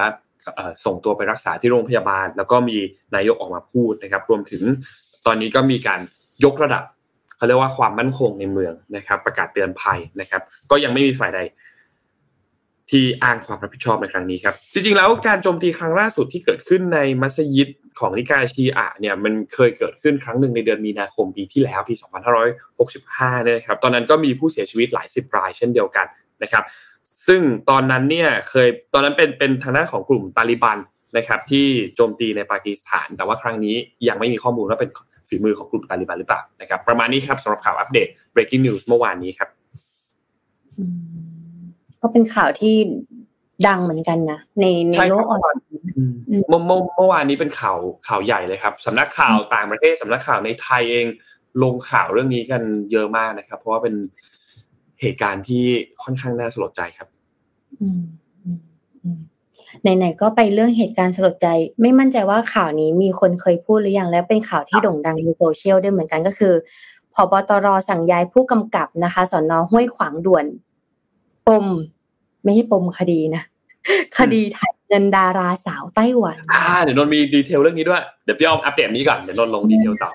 [0.85, 2.78] ส่งตัวไปรักษาที่โรงพยาบาล แล้วก็มี
[3.14, 4.62] นายกออกมาพูดนะครับ รวมถึง
[5.26, 6.00] ตอนนี้ก็มีการ
[6.44, 6.85] ยกระดับ
[7.37, 11.40] เขาเรียกว่าความมั่นคงในเมืองนะครับ ประกาศเตือนภัยนะครับ ก็ยังไม่มีฝ่ายใด
[12.90, 17.68] ที่อ้างความรับผิดชอบในครั้งนี้ครับ จริงๆแล้วการโจมตีครั้งล่าสุดที่เกิดขึ้นในมัสยิด
[17.99, 21.94] ของนิกายชีอะเนี่ยมันเคยเกิดขึ้นครั้งหนึ่งในเดือนมีนาคมปีที่แล้วปี
[22.68, 26.07] 2565เนี่ยครับตอนนั้นก็มีผู้เสียชีวิตหลายสิบรายเช่นเดียวกัน
[26.42, 26.64] นะครับ
[27.27, 30.79] ซึ่งตอนนั้นเนี่ยเคยตอนนั้นเป็นเป็นทางด้านของกลุ่มตาลิบัน
[31.16, 33.77] นะครับที่โจมตีในปากีสถาน แต่ว่าครั้งนี้
[34.09, 34.90] ยังไม่มีข้อมูลว่าเป็น
[35.29, 39.49] ฝีมือของกลุ่มตาลิบันหรือเปล่านะครับประมาณนี้ครับสำหรับข่าวอัปเดต breaking news เมื่อวานนี้ครับ
[42.04, 42.74] ก็เป็นข่าวที่
[43.66, 45.62] ดังเหมือนกันนะในในโลกออนไลน์
[46.48, 46.60] เมื่อ
[46.96, 51.06] เมื่อวานนี้เป็นข่าวข่าวใหญ่เลยครับสำนักข่าวต่างประเทศสำนักข่าวในไทยเอง
[51.62, 52.62] ลงข่าวเรื่องนี้กัน
[52.92, 53.94] เยอะมากนะครับ เพราะว่าเป็น
[55.00, 55.64] เหตุการณ์ที่
[56.02, 57.08] ค่อนข้างน่าสลดใจครับ
[57.80, 58.02] อืม
[59.82, 61.48] ไหนๆก็ไปเรื่องเหตุการณ์สลดใจ
[61.80, 66.54] ไม่มั่นใจว่าข่าวนี้มีคนเคยพูดหรือยังและเป็นข่าวที่โด่งดังในโซเชียลด้วยเหมือนกันก็คือ
[67.14, 70.44] ผบ.ตร.สั่งย้ายผู้กำกับนะคะสอนอห้วยขวางด่วน
[71.48, 71.66] ปม
[72.44, 73.42] ไม่ใช่ปมคดีนะ
[74.18, 80.11] คดีถ่ายเงินดาราสาวไต้หวันอ่าเดี๋ยวนนมี detail เรื่องนี้ด้วย เดี๋ยวพี่อ้อมอัปเดตนี้ก่อน เดี๋ยวนนลง detail ต่อ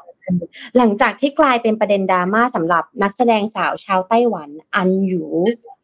[0.78, 5.24] หลังจากที่กลายเป็นประเด็นดราม่าสำหรับนักแสดงสาวชาวไต้หวัน อันหยู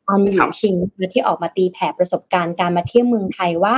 [0.10, 0.76] อันหยูชิง
[1.14, 3.76] ที่ออกมาตีแผ่ประสบการณ์การมาเที่ยวเมืองไทยว่า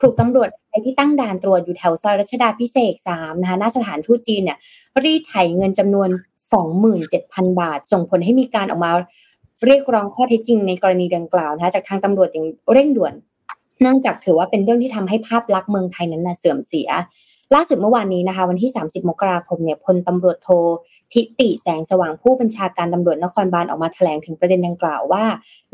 [0.00, 4.58] ถูกตำรวจไทยที่ตั้งด่านตรวจอยู่แถวซอยรัชดาพิเศษสามนะคะหน้าสถานทูตจีนเนี่ย
[5.02, 6.08] รีดไถเงินจำนวน
[6.52, 8.92] สองหมื่นเจ็ดพันบาท ส่งผลให้มีการออกมา
[9.66, 13.14] เรียกร้องข้อเท็จจริงในกรณีดังกล่าวนะคะจากทางตำรวจอย่างเร่งด่วน
[13.80, 16.88] เนื่องจากถือว่าเป็นเรื่องที่ทำให้ภาพลักษณ์เมืองไทยนั้นเสื่อมเสีย
[17.54, 20.48] ล่าสุดเมื่อวานนี้นะคะ วันที่ 30 มกราคมเนี่ยพลตำรวจโท
[21.12, 25.24] ทิติแสงสว่างผู้บัญชาการตำรวจนครบาลออกมาแถลงถึงประเด็นดังกล่าวว่า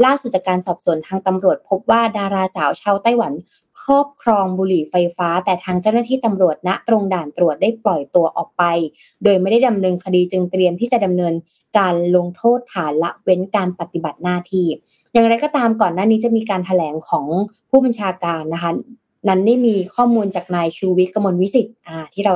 [0.04, 3.32] ล่าสุดจากการสอบสวนทางตำรวจ พบว่าดาราสาวชาวไต้หวัน
[3.84, 8.62] ครอบครองบุหรี่ไฟฟ้า แต่ทางเจ้าหน้าที่ตำรวจณตรงด่านตรวจได้ปล่อยตัวออกไป
[9.24, 11.34] โดยไม่ได้ดำเนินคดีจึงเตรียมที่จะดำเนิน
[11.78, 14.66] การลงโทษฐานละเว้นการปฏิบัติหน้าที่
[15.12, 17.26] อย่างไรก็ตามก่อนหน้านี้จะมีการถแถลงของ
[17.70, 18.70] ผู้บัญชาการนะคะ
[19.28, 22.32] นั้นได้มีข้อมูลจากนายชูวิทย์กมลวิสิทธิ์อ่าที่เรา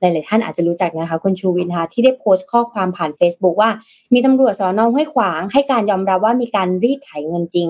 [0.00, 3.70] หลาย ๆ ท่านอาจจะรู้จักนะคะคุณชูวิทย์นะคะที่ได้โพสต์ข้อความผ่าน Facebook ว่า
[4.14, 7.68] มีตำรวจสอนองห้วยขวาง ให้การยอมรับว่ามีการรีดไถเงินจริง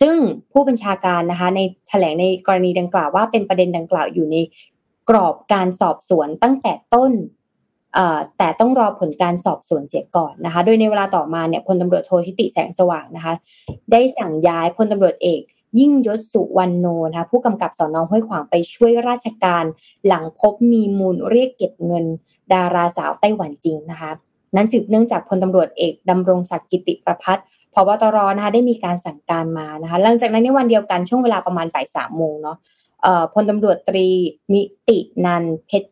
[0.00, 0.16] ซึ่ง
[0.52, 4.36] ผู้บัญชาการนะคะในแถลงในกรณีดังกล่าวว่าเป็นประเด็นดังกล่าวอยู่ใน
[5.08, 7.12] กรอบการสอบสวนตั้งแต่ต้น
[8.38, 13.34] แต่ต้องรอผลการสอบสวนเสียก่อนนะคะ โดยในเวลาต่อมาเนี่ยพลตำรวจโททิติแสงสว่างนะคะ
[13.92, 15.40] ได้สั่งย้ายพลตำรวจเอก
[15.78, 19.64] ยิ่งยศสุวรรณโนนะคะผู้กำกับสอนอห้วยขวางไปช่วยราชการ
[20.06, 22.04] หลังพบมีมูลเรียกเก็บเงิน
[22.52, 24.10] ดาราสาวไต้หวันจริงนะคะ
[24.56, 32.56] นั้นสืบเนื่องจากพลตำรวจเอกดำรงศักดิ์กิติประพัฒน์พบตรนะคะได้มีการสั่งการมานะคะหลังจากนั้นในวันเดียวกันช่วงเวลาประมาณบ่ายสามโมงเนาะ
[33.34, 34.06] พลตำรวจตรี
[34.52, 35.88] มิตินันเพชร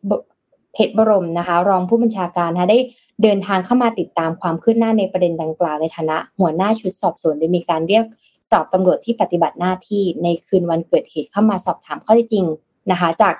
[0.73, 2.79] เพชรบรมนะคะ รองผู้บัญชาการนะะได้
[3.23, 8.05] เดินทางเข้ามาติดตามความคืบหน้าในประเด็นดังกล่าวในฐานะ หัวหน้าชุดสอบสวนโดยมีการเรียก
[8.51, 12.45] สอบตำรวจที่ปฏิบัติหน้าที่ในคืนวันเกิดเหตุเข้ามาสอบถามข้อเท็จจริง
[12.91, 13.33] นะคะ จาก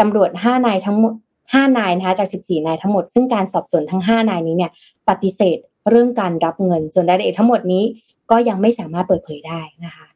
[0.00, 4.70] ตำรวจ5นายทั้งหมด5นายนะคะจาก 14 นายทั้งหมด ซึ่งการสอบสวนทั้ง 5 นายนี้เนี่ย
[5.08, 5.58] ปฏิเสธ
[5.90, 7.82] เรื่องการรับเงิน ส่วนรายละเอียดทั้งหมดนี้
[8.30, 10.06] ก็ยังไม่สามารถเปิดเผยได้นะคะ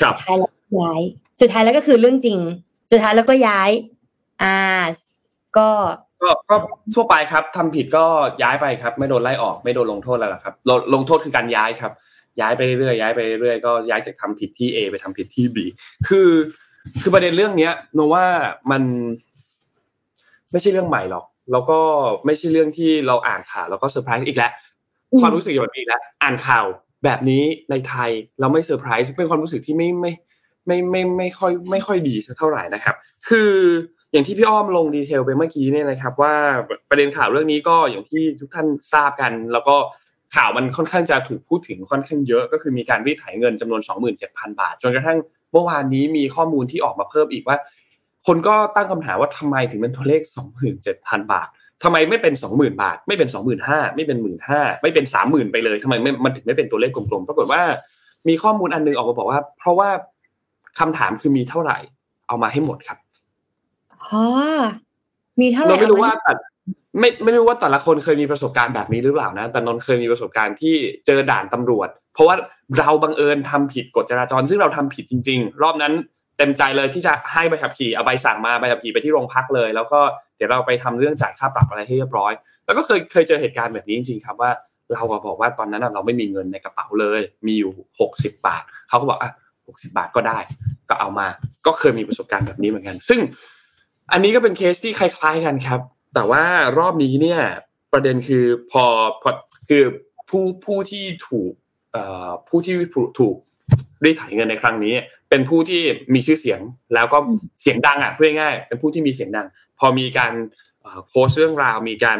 [0.00, 1.00] ครับสุดท้ายแล้วย้าย
[1.40, 2.38] สุดท้ายแล้วก็คือเรื่องจริง
[2.90, 3.70] สุดท้ายแล้วก็ย้าย
[4.42, 4.56] อ่า
[5.56, 5.68] ก็
[6.22, 6.56] ก็ก็
[6.94, 8.04] ทั่วไปครับทำผิดก็
[8.42, 10.54] ย้ายไปครับ ไม่โดนไล่ออกไม่โดนลงโทษแล้วครับ
[10.94, 11.92] ลงโทษคือการย้ายครับ
[12.40, 15.56] ย้ายไปเรื่อยย้ายไปเรื่อยก็ย้ายจากทำผิดที่ A ไปทำผิดที่ B
[16.08, 16.30] คือ
[17.02, 18.24] คือประเด็นเรื่องเนี้ยนนว่า
[18.70, 18.82] มัน
[20.52, 21.78] ไม่ใช่เรื่องใหม่หรอก แล้วก็
[22.26, 24.52] ไม่ใช่เรื่องที่เราอ่านข่าวแล้วก็เซอร์ไพรส์อีกแล้ว
[25.20, 26.66] ความรู้สึกแบบนี้แล้วอ่านข่าว
[27.04, 30.12] แบบนี้ในไทยเราไม่เซอร์ไพรส์เป็นความรู้สึกที่ไม่ไม่
[30.66, 32.94] ไม่ไม่ไม่ค่อยไม่ค่อยดีสักเท่าไหร่นะครับ
[33.28, 33.52] คือ
[34.12, 36.34] อย่างที่พี่อ้อมลง detail ไปเมื่อกี้เนี่ยนะครับ ว่า
[36.88, 39.76] ประเด็นข่าวเรื่องนี้ก็อย่างที่ทุกท่านทราบกัน แล้วก็
[40.34, 43.80] ข่าวมันค่อนข้างจะถูกพูดถึงค่อนข้างเยอะ ก็คือมีการรีดไถเงินจำนวน
[44.20, 45.18] 27,000 บาท จนกระทั่ง
[45.52, 47.56] เมื่อวานนี้มีข้อมูลที่ออกมาเพิ่มอีกว่า
[48.26, 50.20] คนก็ตั้งคำถามว่าทำไมถึงเป็นตัวเลข
[50.76, 51.48] 27,000 บาท
[51.82, 57.62] ทำไมไม่เป็นสองหมื่นบาท ไม่เป็นสองหมื่นห้าไม่เป็นหมื่นห้าไม่เป็นสามหมื่นไปเลยทำไมไม่มันถึงไม่เป็นตัวเลขกลมๆปรากฏว่า
[58.28, 59.90] มีข้อมูลอันนึงออกมาบอกว่า เพราะว่า
[60.78, 61.78] คำถามคือมีเท่าไหร่
[62.28, 62.98] เอามาให้หมดครับ
[64.02, 64.22] อ๋อ
[65.40, 66.32] มีเท่าไหร่เราไม่รู้ว่าแต่
[66.98, 70.74] ไม่ไม่รู้ว่าแต่ละคนเคยมีประสบการณ์แบบนี้หรือเปล่านะ แต่นนเคยมีประสบการณ์ที่
[71.06, 72.36] เจอด่านตำรวจ เพราะว่า
[72.78, 75.92] เราบังเอิญทำผิดกฎจราจร ซึ่งเราทำผิดจริง ๆ รอบนั้น
[76.38, 80.00] เต็มใจเลยที่จะให้ใบขับขี่เอาใบสั่งมาใบขับขี่ไปที่โรงพักเลย แล้วก็
[80.36, 82.32] เดี๋ยวเราไปทำเรื่องจ่ายค่าปรับอะไรให้เรียบร้อย
[82.66, 84.50] แล้วก็เคยเคยเจอเหตุการณ์แบบนี้จริงๆครับว่า
[84.94, 89.30] เราบอกว่าตอนนั้นเราไม่มีเงินในกระเป๋าเลย มีอยู่หกสิบบาทเขาก็บอกอะ
[89.66, 90.38] หกสิบาทก็ได้
[90.88, 91.26] ก็เอามา
[91.66, 93.20] ก็เคยมีประสบการณ์แบบนี้เหมือนกัน ซึ่ง
[94.12, 95.80] อันนี้ก็เป็นเคสที่คล้าย ๆ กันครับ
[96.14, 96.44] แต่ว่า
[96.78, 97.40] รอบนี้เนี่ย
[97.92, 98.84] ประเด็นคือพอ
[99.22, 99.30] พอ
[99.68, 99.84] คือ
[100.28, 101.52] ผู้ผู้ที่ถูก
[101.92, 102.74] เอ่อผู้ที่
[103.20, 103.36] ถูก
[104.04, 104.94] รีดไถเงินในครั้งนี้
[105.30, 105.82] เป็นผู้ที่
[106.14, 106.60] มีชื่อเสียง
[106.94, 107.18] แล้วก็
[107.62, 109.46] เสียงดังอะเพื่อง่ายเป็นผู้ที่มีเสียงดัง
[109.78, 110.32] พอมีการ
[111.08, 112.18] โพสต์เรื่องราวมีการ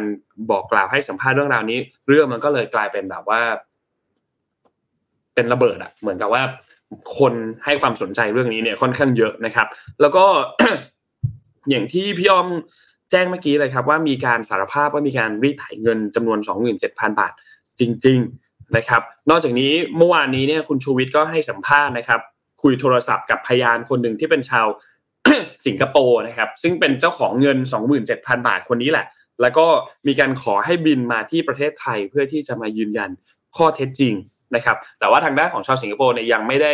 [0.49, 3.41] บอกกล่าวให้สัมภาษณ์เรื่องราวนี้ เรื่องมันก็เลยกลายเป็นแบบว่า
[5.35, 6.43] เป็นระเบิดอะ เหมือนกับว่า
[7.17, 7.33] คน
[7.65, 9.67] ให้ความสนใจเรื่องนี้เนี่ยค่อนข้างเยอะนะครับ
[10.01, 10.25] แล้วก็
[11.69, 12.47] อย่างที่พี่อ้อม
[13.13, 16.39] แจ้งเมื่อกี้เลยครับว่ามีการสารภาพว่ามีการรีดไถเงินจำนวน
[16.79, 17.33] 27,000 บาท
[17.79, 22.21] จริง ๆนะครับ นอกจากนี้เมื่อวานนี้เนี่ยคุณชูวิทย์ก็ให้สัมภาษณ์นะครับ
[22.61, 24.67] คุยโทรศัพท์กับพยานคนหนึ่งที่เป็นชาว
[25.65, 27.57] สิงคโปร์นะครับ ซึ่งเป็นเจ้าของเงิน
[28.03, 29.05] 27,000 บาทคนนี้แหละ
[29.41, 29.65] แล้วก็
[30.07, 33.09] มีการขอให้บินมาที่ประเทศไทยเพื่อที่จะมายืนยัน
[33.55, 34.13] ข้อเท็จจริง
[34.55, 36.73] นะครับ แต่ว่าทางด้านของชาวสิงคโปร์เนี่ยยังไม่ได้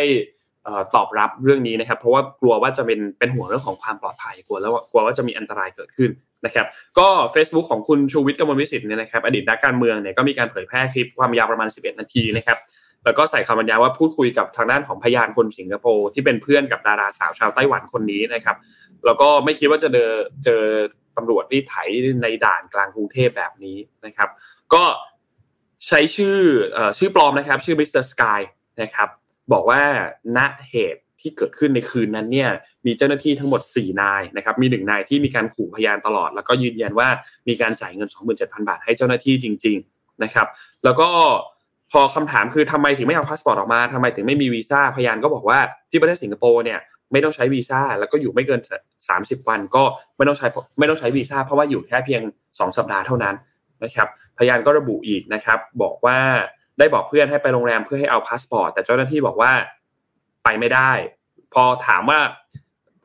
[0.94, 6.10] ตอบรับเรื่องนี้นะครับ เพราะว่ากลัวว่าจะเป็นเป็นห่วงเรื่องของความปลอดภัยกลัวแล้วกลัวว่าจะมีอันตรายเกิดขึ้น
[6.46, 6.66] นะครับ
[6.98, 12.58] ก็ Facebook ของคุณชูวิทย์กมลวิสิทธิ์เนี่ยนะครับอดีตนักการเมืองเนี่ยก็มีการเผยแพร่คลิปความยาวประมาณ 11 นาทีนะครับ
[13.04, 18.56] แล้วก็ใส่คำบรรยายว่าพูดคุยกับทางด้านของพยานคนสิงคโปร์ที่เป็นเพื่อนกับดาราสาวชาวไต้หวันคนนี้นะครับ
[19.06, 20.10] แล้วก็ไม่คิดว่าจะเจอ
[20.44, 20.62] เจอ
[21.16, 21.74] ตำรวจที่ไถ
[22.22, 23.76] ในด่านกลางกรุงเทพแบบนี้
[24.06, 24.28] นะครับ
[24.74, 24.84] ก็
[25.88, 26.38] ใช้ชื่อ
[26.98, 28.40] ชื่อปลอมนะครับ ชื่อมิสเตอร์สกาย
[28.82, 29.08] นะครับ
[29.52, 29.80] บอกว่า
[30.36, 30.38] ณ
[30.70, 32.50] เหตุ ที่เกิดขึ้นในคืนนั้นเนี่ย
[32.86, 37.08] มีเจ้าหน้าที่ทั้งหมด 4 นายนะครับมีหนึ่งนายที่มีการขู่พยานตลอด แล้วก็ยืนยันว่า
[37.48, 40.46] มีการจ่ายเงิน 27,000 บาทให้เจ้าหน้าที่จริง ๆนะครับ
[40.84, 41.08] แล้วก็
[41.92, 45.58] พอคำถามคือทำไมถึงไม่เอาพาสปอร์ตออกมาทำไมถึงไม่มีวีซ่าพยานก็บอกว่า
[45.90, 46.78] ที่ประเทศสิงคโปร์เนี่ย
[47.12, 48.60] ไม่ต้องใช้วีซ่าแล้วก็อยู่ไม่เกิน
[49.04, 49.82] 30 วันก็
[50.16, 50.46] ไม่ต้องใช้
[50.78, 53.34] ไม่ต้องใช้วีซ่าเพราะว่าอยู่แค่เพียง 2 สัปดาห์เท่านั้น
[53.84, 56.18] นะครับพยานก็ระบุอีกนะครับ บอกว่า
[56.78, 59.52] ได้บอกเพื่อนให้ไปโรงแรมเพื่อให้เอาพาสปอร์ตแต่เจ้าหน้าที่บอกว่า
[60.44, 60.90] ไปไม่ได้
[61.54, 62.18] พอถามว่า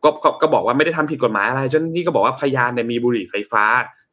[0.04, 0.10] ก็
[0.42, 3.64] ก็บอกว่าไม่ได้ทำผิดกฎหมายอะไรเจ้าหน้าที่ก็บอกว่าพยานเนี่ยมีบุหรี่ไฟฟ้า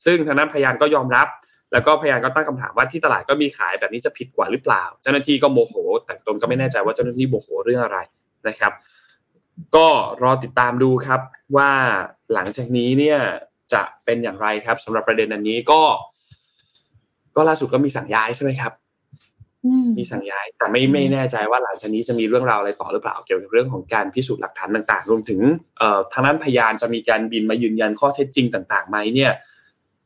[0.04, 1.26] ซึ่งทางนั้นพยานก็ยอมรับ
[1.72, 7.98] แล้วก็พยานก็ตั้งคำถามว่าที่ตลาดก็มีขายแบบนี้จะผิดกว่าหรือเปล่า เจ้าหน้าที่ก็โมโห แต่ตนก็ไม่แน่ใจว่าเจ้าหน้าที่โมโหเรื่องอะไร
[8.48, 8.72] นะครับ
[9.76, 9.88] ก็
[10.22, 11.20] รอติดตามดูครับ
[11.56, 11.70] ว่า
[12.32, 13.18] หลังจากนี้เนี่ย
[13.72, 15.80] จะเป็นอย่างไรครับสำหรับประเด็นอันนี้ก็
[17.36, 18.72] ก็ล่าสุดก็มีสั่งย้ายใช่ไหมครับ
[19.98, 25.40] มีสั่งย้าย แต่ไม่ไม่แน่ใจว่าหลังจากนี้จะมีเรื่องราวอะไรต่อหรือเปล่าเกี่ยวกับเรื่องของการพิสูจน์หลักฐานต่างๆ รวมถึง
[25.78, 29.32] เอ่อทางด้านพยานจะมีการบินมายืนยันข้อเท็จจริงต่างๆไหมเนี่ย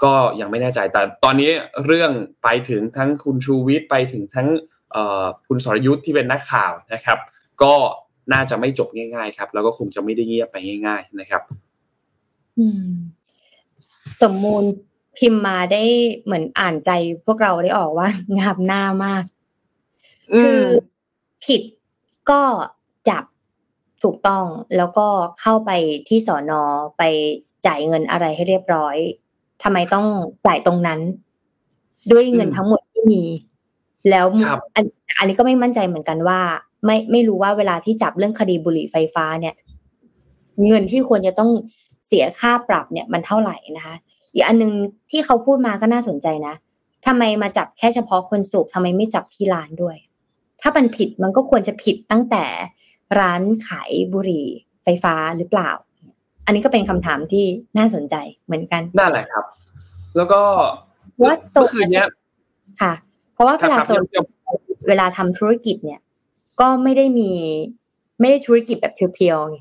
[0.02, 1.50] ก็ยังไม่แน่ใจ แต่ตอนนี้
[1.84, 2.10] เรื่อง
[2.44, 4.48] ไปถึงทั้งคุณชูวิทย์ไปถึงทั้ง
[4.92, 7.18] เอ่อคุณสรยุทธ์ที่เป็นนักข่าวนะครับ
[7.62, 7.74] ก็
[8.32, 11.42] น่าจะไม่จบง่าย ๆ ครับ แล้วก็คงจะไม่ได้เงียบไปง่าย ๆ นะครับ
[12.58, 12.88] อืม
[14.22, 14.64] สมมูล
[15.18, 15.82] พิมพ์มาได้
[16.24, 16.90] เหมือนอ่านใจ
[17.26, 19.24] พวกเราได้ออกว่างามหน้ามาก
[20.42, 20.62] คือ
[21.44, 21.62] ผิด
[22.30, 22.40] ก็
[23.08, 23.24] จับ
[24.02, 24.44] ถูกต้อง
[24.76, 25.06] แล้วก็
[25.40, 25.70] เข้าไป
[26.08, 26.62] ที่สอนอ
[26.98, 27.02] ไป
[27.66, 28.96] จ่ายเงินอะไรให้เรียบร้อย
[29.62, 30.06] ทำไมต้อง
[30.46, 31.00] จ่ายตรงนั้น
[32.12, 33.22] ด้วยเงินทั้งหมดที่มี
[34.10, 34.26] แล้ว
[34.74, 34.84] อัน
[35.18, 36.40] อันนี้ก็ไม่มั่นใจเหมือนกันว่า
[36.84, 39.54] ไม่ไม่รู้ว่าเวลาที่จับเรื่องคดีบุหรี่ไฟฟ้าเนี่ย
[40.66, 41.50] เงินที่ควรจะต้อง
[42.06, 43.94] เสียค่าปรับเนี่ยมันเท่าไหร่นะคะ
[44.32, 44.72] อีกอันนึง
[45.10, 46.54] ที่เขาพูดมาก็น่าสนใจนะ
[47.06, 49.96] ทำไมมาจับแค่เฉพาะคนสูบทำไมไม่จับที่ร้านด้วย
[50.60, 52.44] ถ้ามันผิดมันก็ควรจะผิดตั้งแต่
[53.18, 54.46] ร้านขายบุหรี่
[54.84, 55.70] ไฟฟ้าหรือเปล่า
[56.46, 57.46] อันนี้ก็เป็นคำถามที่
[57.78, 58.14] น่าสนใจ
[58.46, 59.44] เหมือนกันนั่นแหละครับ
[60.16, 60.40] แล้วก็
[61.22, 62.04] ว่าโซคืนนี้
[62.80, 62.92] ค่ะ
[63.34, 64.02] เพราะว่าเวลาโซน
[64.88, 66.00] เวลาทำธุรกิจเนี่ย
[66.60, 67.30] ก็ไม่ได้มี
[68.20, 69.58] ไม่ได้ธุรกิจแบบเพียวๆไง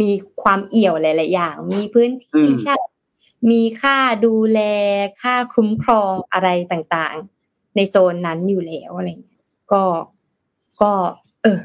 [0.00, 0.10] มี
[0.42, 2.76] ความเอี่ยวหลายๆอย่าง มีพื้นที่ใช่
[3.50, 4.60] มีค่าดูแล
[5.20, 9.37] ค่าคุ้มครองอะไรต่างๆ ในโซนนั้นอยู่แล้วอะไรเงี้ย
[9.72, 9.82] ก็
[10.82, 10.92] ก็
[11.42, 11.58] เออ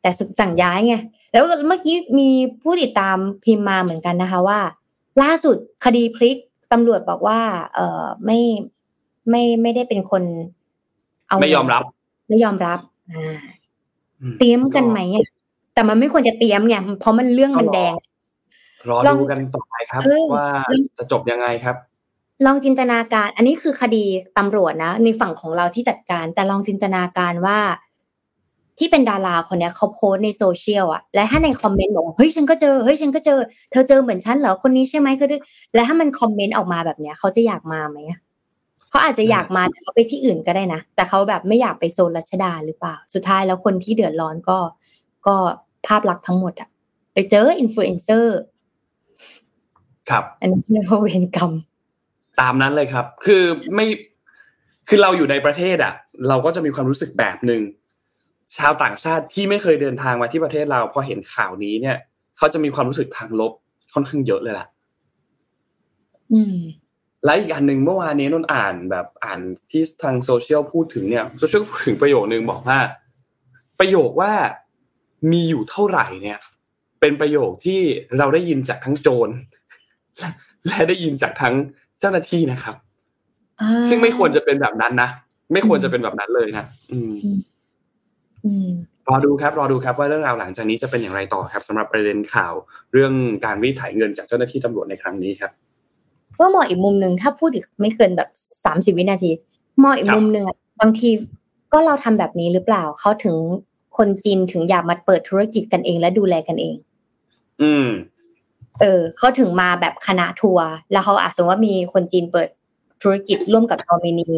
[0.00, 0.94] แต่สุดสั่งย้ายไง
[1.32, 2.28] แล้วเมื่อกี้มี
[2.62, 4.60] ผู้ติดตามพิมพ์มาเหมือนกันนะคะ ว่า
[5.22, 6.36] ล่าสุดคดีพลิก
[6.72, 7.40] ตำรวจบอกว่า
[7.74, 8.38] เออไม่
[9.30, 10.22] ไม่ไม่ได้เป็นคน
[11.28, 11.82] เอาไม่ยอมรับ
[12.28, 12.78] ไม่ยอมรับ
[13.12, 13.38] อ่า
[14.38, 15.00] เตรียมกันไหม
[15.74, 17.94] แต่มันไม่ควรจะเตรียมไงเพราะมันเรื่องมันแดง
[18.88, 20.00] รอดูกันต่อไปครับ
[20.34, 20.48] ว่า
[20.98, 21.76] จะจบยังไงครับ
[22.46, 24.04] ลองจินตนาการ อันนี้คือคดี
[24.38, 27.58] ตำรวจนะ ในฝั่งของเราที่จัดการ แต่ลองจินตนาการว่า
[28.78, 33.38] ที่เป็นดาราคนเนี้ยเขาโพสต์ในโซเชียลอะและถ้าใน comment บอกเฮ้ยฉันก็เจอเฮ้ยฉันก็เจอ
[33.70, 35.28] เธอเจอเหมือนฉันเหรอคนนี้ใช่ไหมคือ
[35.74, 37.98] และถ้ามัน comment ออกมาแบบเนี้ยเขาจะอยากมาไหม
[38.90, 44.58] เขาอาจจะอยากมาแต่เขาไปที่อื่นก็ได้นะแต่เขาแบบไม่อยากไปโซนรัชดาหรือเปล่า สุดท้ายแล้วคนที่เดือดร้อนก็
[45.26, 45.36] ก็
[45.86, 46.68] ภาพลักษณ์ทั้งหมดอะ
[47.14, 48.38] ไปเจออินฟลูเอนเซอร์
[50.10, 51.52] ครับ อันนี้เรียกว่าเวรกรรม
[52.40, 53.86] ตามนั้นเลยครับ คือไม่
[54.88, 55.94] คือเราอยู่ในประเทศอะ
[56.28, 57.62] เราก็จะมีความรู้สึกแบบหนึ่ง
[58.56, 61.96] ชาวต่างชาติที่ไม่เคยเดินทางมาที่ประเทศเราพอเห็นข่าวนี้เนี่ย
[62.36, 63.52] เขาจะมีความรู้สึกทางลบ
[63.94, 64.66] ค่อนข้างเยอะเลยล่ะ
[66.32, 66.58] อืม
[67.24, 72.78] และอีกอันหนึ่งเมื่อวานนี้นนอ่านแบบอ่านที่ทางโซเชียลพูดถึงเนี่ยโซเชียลพูดถึงประโยคนึงบอกว่า
[73.80, 74.32] ประโยคว่า
[75.32, 76.38] มีอยู่เท่าไหร่เนี่ย
[77.00, 77.80] เป็นประโยคที่
[78.18, 79.28] เราได้ยินจากทั้งโจร
[80.66, 81.54] และได้ยินจากทั้ง
[82.00, 82.76] เจ้าหน้าที่นะครับ
[83.88, 85.10] ซึ่งไม่ควรจะเป็นแบบนั้นนะ
[85.52, 87.12] ไม่ควรจะเป็นแบบนั้นเลยนะอืม
[89.08, 92.54] รอดูครับ รอดูครับว่าเรื่องราวหลังจากนี้จะเป็นอย่างไรต่อครับสำหรับประเด็นข่าว
[92.92, 93.12] เรื่อง
[93.44, 95.50] การวิถ่ายเงินจากเจ้าหน้าที่ตำรวจในครั้งนี้ครับ
[96.38, 98.28] ว่ามองอีกมุมหนึ่งถ้าพูดอีกไม่เกินแบบ
[98.64, 99.30] สามสิบวินาที
[99.82, 101.10] มองอีกมุมหนึ่งอะบางที
[101.72, 103.36] ก็เราทำแบบนี้หรือเปล่าเขาถึง
[103.96, 106.76] คนจีนถึงอยากมาเปิดธุรกิจกันเองและดูแลกันเอง
[107.62, 107.86] อืม
[108.80, 112.48] เออเขาถึงมาแบบคณะทัวร์แล้วเขาอาจจะว่ามีคนจีนเปิด
[113.02, 114.30] ธุรกิจร่วมกับนอมินี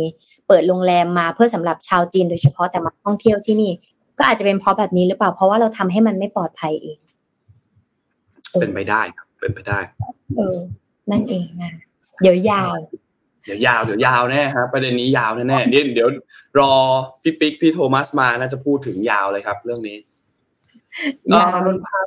[0.49, 3.73] เปิดโรงแรมมาเพื่อสำหรับชาวจีนโดยเฉพาะแต่มาท่องเที่ยวที่นี่
[4.19, 6.99] ก็อาจจะเป็นเพราะแบบนี้หรือเปล่าเพราะว่าเราทำให้มันไม่ปลอดภัยเอง
[8.61, 9.79] เป็นไปได้ครับเป็นไปได้
[10.37, 10.59] เออ
[11.11, 11.73] นั่นเองนะ
[12.23, 12.75] เดี๋ยวยาว
[13.45, 16.09] เดี๋ยวยาวเดี๋ยวยาวแน่ครับประเด็นนี้ยาวแน่แน่เดี๋ยวเดี๋ยว
[16.59, 16.73] รอ
[17.23, 19.97] พี่ปิ๊กพี่โทมัสมาน่าจะพูดถึงยาวเลยครับ เรื่องนี้
[21.33, 21.99] ยาวนนพา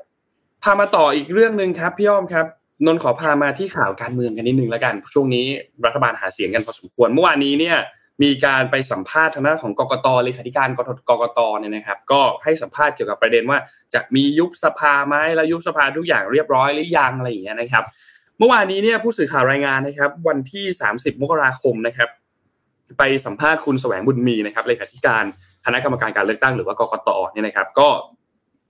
[0.63, 2.45] พามาต่ออีกเรื่องหนึ่งครับพี่อ้อมครับ
[2.85, 5.45] นนขอพามาที่ข่าวการเมืองกันนิดนึงแล้วกัน ช่วงนี้
[5.85, 7.77] รัฐบาลหาเสียงกันพอสมควรเมื่อวานนี้เนี่ย
[8.23, 10.67] มีการไปสัมภาษณ์ทางด้านของกกตเลขาธิการ
[11.09, 13.59] กกตเนี่ยนะครับ ก็ให้สัมภาษณ์เกี่ยวกับประเด็นว่า
[13.93, 17.83] จะมียุบสภาไหมแล้วยุบสภาทุกอย่างเรียบร้อยหรือยังอะไรอย่างเงี้ยนะครับ
[18.37, 22.09] เมื่อวานนี้เนี่ยผู้สื่อข่าวรายงานนะครับ วันที่ 30 มกราคมนะครับ
[22.97, 25.23] ไปสัมภาษณ์คุณแสวงบุญมีนะครับเลขาธิการ
[25.65, 27.89] คณะกรรมการการเลือกตั้งหรือว่ากกตเนี่ยนะครับ ก็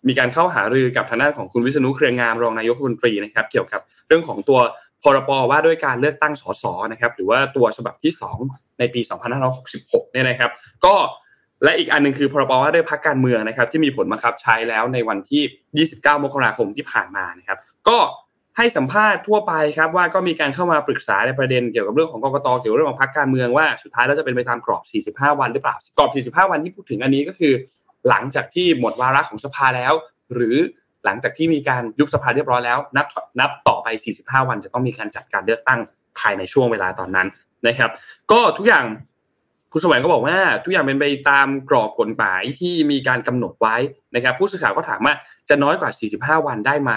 [0.07, 4.59] มีการเข้าหารือกับทางด้านของคุณวิษณุเครืองามรองนายกรัฐมนตรีนะครับเกี่ยวกับเรื่องของตัว
[5.03, 8.13] พรบว่าด้วยการเลือกตั้งสสนะครับหรือว่าตัวฉบับที่
[8.45, 9.01] 2 ในปี
[9.55, 10.51] 2566 เนี่ยนะครับ
[10.85, 10.95] ก็
[11.63, 17.97] และอีกอันนึงคือพรบว่าด้วยพักการเมืองนะครับ ที่มีผลบังคับใช้แล้วในวันที่ 29 มกราคมที่ผ่านมานะครับ ก็
[18.57, 27.53] ให้สัมภาษณ์ทั่วไปครับว่าก็มีการเข้ามาปรึกษาในประเด็นเกี่ยวกับเรื่องของกกตเกี่ยวกับเรื่องของพักการเมืองว่าสุดท้ายแล้วจะเป็นไปตามกรอบ 45 วันหรือเปล่ากรอบ 45 วันที่พูดถึงอันนี้ก็คือ
[28.09, 29.93] หลังจากที่หมดวาระของสภาแล้ว
[30.33, 30.57] หรือ
[31.05, 33.05] หลังจากที่มีการยุบสภาเรียบร้อยแล้ว นับ
[33.39, 33.87] นับต่อไป
[34.19, 35.79] 45 วันจะต้องมีการจัดการเลือกตั้ง
[36.19, 37.27] ภายในช่วงเวลาตอนนั้น
[37.67, 37.89] นะครับ
[38.31, 38.85] ก็ทุกอย่าง
[39.71, 43.75] คุณแสวงก็บอกว่าทุกอย่างเป็นไปตามกรอบกฎหมายที่มีการกำหนดไว้
[44.15, 45.13] นะครับ ผู้สื่อข่าวก็ถามว่า
[45.49, 45.91] จะน้อยกว่า
[46.39, 46.91] 45 วันได้ไหม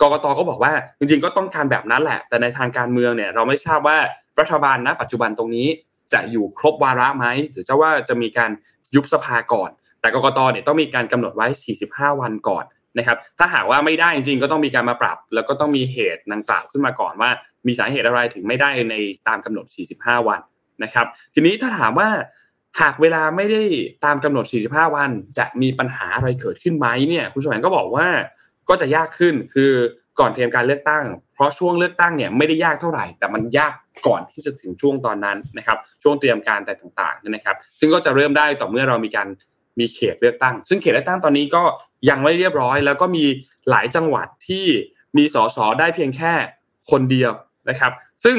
[0.00, 3.98] กกตก็บอกว่าจริงๆก็ต้องการแบบนั้นแหละ แต่ในทางการเมืองเนี่ยเราไม่ทราบว่า
[4.40, 5.68] รัฐบาลณปัจจุบันตรงนี้
[6.12, 8.50] จะอยู่ครบวาระไหมหรือจะว่าจะมีการ
[8.94, 11.46] ยุบสภาก่อน แต่กกตเนี่ยต้องมีการกำหนดไว้
[11.84, 12.64] 45 วันก่อน
[12.98, 17.30] นะครับ ถ้าหากว่าไม่ได้จริงๆ ก็ต้องมีการมาปรับ แล้วก็ต้องมีเหตุดังกล่าวขึ้นมาก่อนว่า
[17.66, 18.94] มีสาเหตุอะไรถึงไม่ได้ใน
[19.28, 20.40] ตามกำหนด 45 วัน
[20.82, 22.08] นะครับ ทีนี้ถ้าถามว่า
[22.80, 23.62] หากเวลาไม่ได้
[24.04, 28.06] ตามกำหนด 45 วัน จะมีปัญหาอะไรเกิดขึ้นไหมเนี่ย คุณสมัยก็บอกว่า
[28.68, 29.72] ก็จะยากขึ้นคือ
[30.20, 33.72] ก่อนเตรียมการเลือกตั้ง เพราะช่วงเลือกตั้งเนี่ยไม่ได้ยากเท่าไหร่ แต่มันยาก
[34.06, 39.28] ก่อนที่จะถึงช่วงตอนนั้นนะครับ ช่วงเตรียมการแต่ต่างๆนะครับ ซึ่งก็จะเริ่มได้ต่อเมื่อเรามีการ
[39.80, 41.62] มีเขตเลือกตั้ง ซึ่งเขตเลือกตั้งตอนนี้ก็
[42.08, 43.24] ยังไม่เรียบร้อย แล้วก็มี
[43.70, 44.66] หลายจังหวัดที่
[45.16, 46.32] มีสสได้เพียงแค่
[46.90, 47.32] คนเดียว
[47.70, 47.92] นะครับ
[48.24, 48.36] ซึ่ง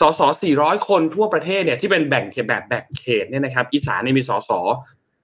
[0.00, 0.20] สส
[0.58, 4.50] 400 คนทั่วประเทศเนี่ยที่เป็นแบ่งเขตแบบแบ่งเขตเนี่ยนะครับ อีสานเนี่ยมีสส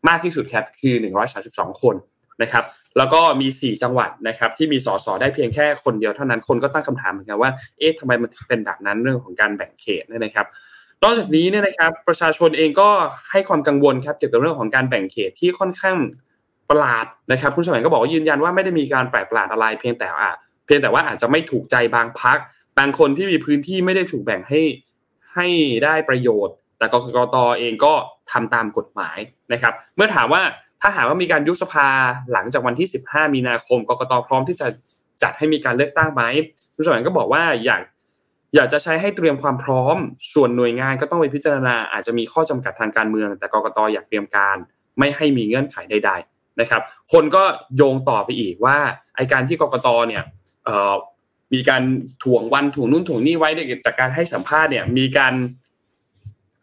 [0.09, 0.95] มากที่สุดครับคือ
[1.39, 1.97] 132 คน
[2.43, 2.65] นะครับ
[2.99, 10.47] แล้วก็มี 4 จังหวัดนะครับ ที่มีสสได้เพียงแค่คนเดียวเท่านั้นคนก็ตั้งคำถามเหมือนกันว่าเอ๊ะทำไมมันเป็นแบบนั้นเรื่องของการแบ่งเขตเนี่ยนะครับ
[11.03, 12.89] นอกจากนี้เนี่ยนะครับประชาชนเองก็
[13.31, 15.97] ให้ความกังวลครับเกี่ยวกับเรื่องของการแบ่งเขตที่ค่อนข้าง
[16.71, 20.33] ประหลาดนะครับคุณสมัยก็บอกว่ายืนยันว่าไม่ได้มีการแปลกประหลาดอะไรเพียงแต่อะ
[20.67, 22.39] เพียงแต่ว่าอาจจะไม่ถูกใจบางพัก
[22.79, 24.61] บางคนที่มีพื้นที่ไม่ได้ถูกแบ่งให้
[25.35, 25.47] ให้
[25.85, 27.93] ได้ประโยชน์ แต่กรกตเองก็
[28.33, 29.19] ทำตามกฎหมาย
[29.53, 30.43] นะครับ เมื่อถามว่า
[30.81, 31.89] ถ้าหากว่ามีการยุบสภา
[32.33, 34.67] หลังจากวันที่ 15 มีนาคมกรกตพร้อมที่จะ
[35.23, 36.23] จัดให้มีการเลือกตั้งไหม
[36.75, 37.83] คุณสมัยก็บอกว่าอยาก
[38.55, 39.97] อยากจะใช้ให้เตรียมความพร้อม
[40.35, 44.57] ส่วนหน่วยงานก็ต้องไปพิจารณา อาจจะมีข้อจำกัดทางการเมือง แต่กกตอยากเตรียมการ
[44.99, 46.83] ไม่ให้มีเงื่อนไขใด ๆนะครับ
[47.13, 47.43] คนก็
[47.77, 48.79] โยงต่อไปอีกว่า
[49.17, 50.23] ไอการที่กกตเนี่ย
[51.55, 51.83] มีการ
[52.23, 53.49] ถ่วงวันถ่วงนู่นถ่วงนี่ไว้
[53.87, 55.35] จากการให้สัมภาษณ์เนี่ย มีการ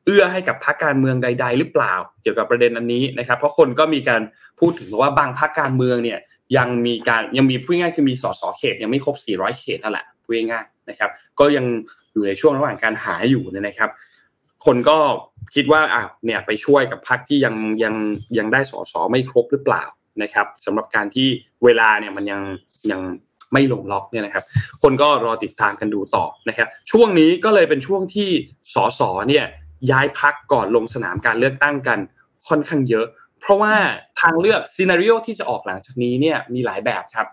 [0.05, 4.21] เอื้อให้กับพรรคการเมืองใด ๆ หรือเปล่า เกี่ยวกับประเด็นอันนี้นะครับ เพราะคนก็มีการ
[4.59, 6.19] พูดถึงว่าบางพรรคการเมืองเนี่ย
[6.57, 11.65] ยังมีการยังมีพูดง่ายคือมีสสเขต ยังไม่ครบ 400 เขตนั่นแหละพูดง่าย นะครับ ก็ยัง
[12.13, 13.89] อยู่ในช่วงระหว่างการหาอยู่นะครับ
[14.65, 14.97] คนก็
[15.55, 17.95] คิดว่าอะเนี่ยไปช่วยกับพรรคที่ยังยัง
[18.37, 19.83] ยังได้สสไม่ครบหรือเปล่า
[20.21, 21.27] นะครับสำหรับการที่
[21.63, 22.41] เวลาเนี่ยมันยัง
[22.91, 23.01] ยัง
[23.53, 24.43] ไม่ลงล็อกเนี่ยนะครับ
[24.83, 28.29] คนก็รอติดตามกันดูต่อนะครับ ช่วงนี้ก็เลยเป็นช่วงที่
[28.73, 29.45] สสเนี่ย
[29.91, 31.99] ย้ายพักก่อนลงสนามการเลือกตั้งกัน
[32.47, 33.07] ค่อนข้างเยอะ
[33.39, 33.73] เพราะว่า
[34.21, 37.27] ทางเลือกซีนารีโอที่จะออกหลังจากนี้เนี่ยมีหลายแบบครับ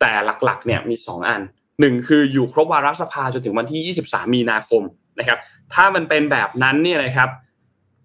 [0.00, 0.12] แต่
[0.44, 1.42] หลักๆเนี่ยมี 2 อัน
[1.80, 4.82] หนึ่งคืออยู่ครบวาระสภาจนถึงวันที่ 23 มีนาคม
[5.18, 5.38] นะครับ
[5.74, 7.30] ถ้ามันเป็นแบบนั้นเนี่ยนะครับ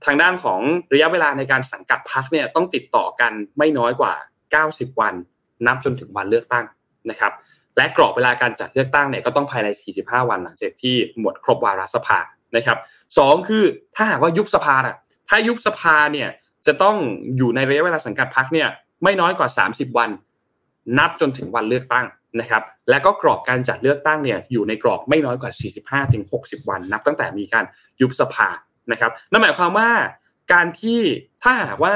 [0.05, 0.59] ทางด้านของ
[0.93, 4.13] ระยะเวลาในการสังกัดพักเนี่ยต้องติดต่อกันไม่น้อยกว่า
[4.57, 5.13] 90 วัน
[5.67, 6.65] นับจนถึงวันเลือกตั้ง
[7.09, 7.31] นะครับ
[7.77, 9.67] และกรอบเวลาการจัดเลือกตั้งเนี่ยก็ต้องภายใน
[9.99, 12.19] 45 วันหลังจากที่หมดครบวาระสภา
[12.55, 12.77] นะครับ
[13.17, 13.63] สองคือ
[13.95, 14.95] ถ้าหากว่ายุบสภาอะ
[15.29, 16.29] ถ้ายุบสภาเนี่ย
[16.67, 16.95] จะต้อง
[17.38, 18.67] อยู่ในระยะเวลาสังกัดพักเนี่ย
[19.03, 20.09] ไม่น้อยกว่า 30 วัน
[20.97, 22.05] นับจนถึงวันเลือกตั้ง
[22.39, 25.51] นะครับและก็กรอบการจัดเลือกตั้งเนี่ยอยู่ในกรอบไม่น้อยกว่า
[26.05, 27.65] 45ถึง60 วัน นับตั้งแต่มีการ
[28.01, 28.49] ยุบสภา
[28.91, 29.89] นะครับนั่นหมายความว่า
[30.53, 30.99] การที่
[31.43, 31.93] ถ้าหากว่า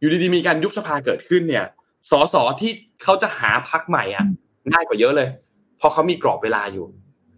[0.00, 1.64] อยู่ดีๆมีการยุบสภาเกิดขึ้นเนี่ย
[2.10, 4.26] สสที่เขาจะหาพักใหม่อะ
[4.72, 5.28] ง่ายกว่าเยอะเลย
[5.78, 6.86] เพราะเขามีกรอบเวลาอยู่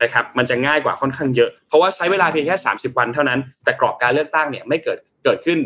[0.02, 5.58] นะครับมันจะง่ายกว่าค่อนข้างเยอะ เพราะว่าใช้เวลาเพียงแค่ 30 วันเท่านั้น แต่กรอบการเลือกตั้งเนี่ยไม่เกิดเกิดขึ้น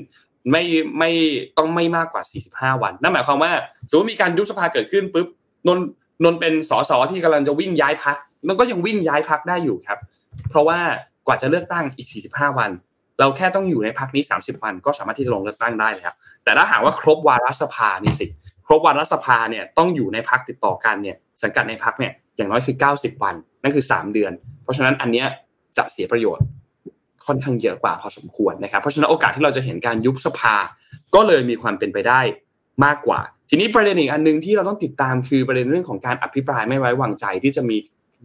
[0.51, 0.65] ไม่
[0.99, 1.11] ไม่
[1.59, 2.23] ต้องไม่มากกว่า
[2.73, 3.53] 45 วัน นั่นหมายความว่า
[3.91, 5.29] สมมติมีการยุบสภาเกิดขึ้นปุ๊บ
[5.67, 5.79] นน
[6.25, 9.99] นนเป็นสสที่กำลังจะวิ่งย้ายพักนนก็ยังวิ่งย้ายพักได้อยู่ครับ
[10.51, 10.79] เพราะว่า
[11.27, 12.71] กว่าจะเลือกตั้งอีก 45 วัน
[13.21, 18.27] เราแค่ต้องอยู่ในพักนี้ 30 วัน ก็สามารถที่จะลงเลือกตั้งได้เลยครับแต่ถ้าหากว่าครบวาระสภานี่สิ
[18.67, 25.27] ครบวาระสภาเนี่ยต้องอยู่ในพักติดต่อกันเนี่ยสังกัดในพักเนี่ยอย่างน้อยคือ 90 วัน นั่นคือ 3 เดือน เพราะฉะนั้นอันเนี้ย
[25.77, 26.45] จะเสียประโยชน์
[27.27, 30.55] ค่อนข้างเยอะกว่าพอสมควรนะครับ เพราะฉะนั้นโอกาสที่เราจะเห็นการยุบสภา
[31.15, 32.21] ก็เลยมีความเป็นไปได้
[32.85, 37.77] มากกว่า ทีนี้ประเด็นอีกอันนึงที่เราต้องติดตามคือประเด็นเรื่องของการอภิปรายไม่ไว้วางใจที่จะมี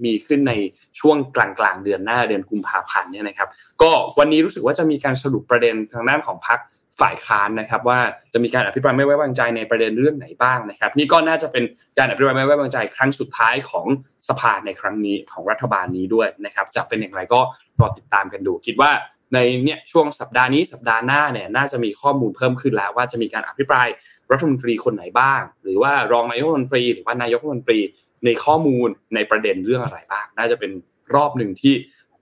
[0.05, 0.53] มีขึ้นใน
[0.99, 3.49] ช่วงกลางกลางเดือนหน้าเดือนกุมภาพันธ์เนี่ยนะครับ
[3.81, 6.59] ก็วันนี้รู้สึกว่าจะมีการสรุปประเด็นทางด้านของพรรค
[7.01, 7.99] ฝ่ายค้านนะครับ ว่า
[8.33, 11.63] จะมีการอภิปรายไม่ไว้วางใจในประเด็นเรื่องไหนบ้างนะครับ นี่ก็น่าจะเป็น
[11.97, 13.85] การอภิปรายไม่ไว้วางใจครั้งสุดท้ายของ
[14.29, 17.39] สภาในครั้งนี้ของรัฐบาลนี้ด้วยนะครับ จะเป็นอย่างไรก็
[17.79, 18.91] รอติดตามกันดู คิดว่า
[19.33, 23.87] ในเนี่ยช่วงสัปดาห์นี้สัปดาห์หน้าเนี่ยน่าจะมีข้อมูลเพิ่มขึ้นแล้วว่าจะมีการอภิปราย
[24.31, 27.79] รัฐมนตรีคนไหนบ้าง หรือว่ารองนายกรัฐมนตรี หรือว่านายกรัฐมนตรี
[28.25, 30.71] ในข้อมูลในประเด็นเรื่องอะไรบ้าง น่าจะเป็น
[31.15, 31.73] รอบหนึ่งที่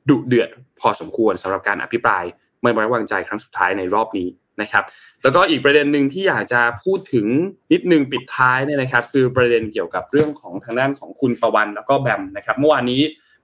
[0.10, 0.49] ดุเดือด
[0.80, 2.24] พอสมควรสำหรับการอภิปราย
[2.62, 4.28] ไม่ไว้วางใจครั้งสุดท้ายในรอบนี้
[4.62, 4.84] นะครับ
[5.24, 7.28] แล้วก็อีกประเด็นหนึ่งที่อยากจะพูดถึง
[7.72, 13.01] นิดนึงปิดท้ายเนี่ยนะครับ คือประเด็นเกี่ยวกับเรื่องของทางด้านของคุณประวันแล้วก็แบมนะครับ เมื่อวานนี้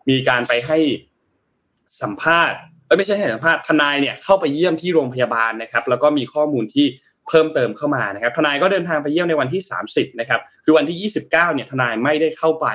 [0.09, 0.77] มีการไปให้
[2.01, 2.59] สัมภาษณ์
[2.97, 6.85] ไม่ใช่ให้สัมภาษณ์ทนายเนี่ยเข้าไปเยี่ยมที่โรงพยาบาลนะครับ แล้วก็มีข้อมูลที่
[7.29, 9.61] เพิ่มเติมเข้ามานะครับทนายก็เดินทางไปเยี่ยมในวันที่
[9.91, 12.67] 30นะครับคือวันที่ 29เนี่ยทนายไม่ได้เข้าไป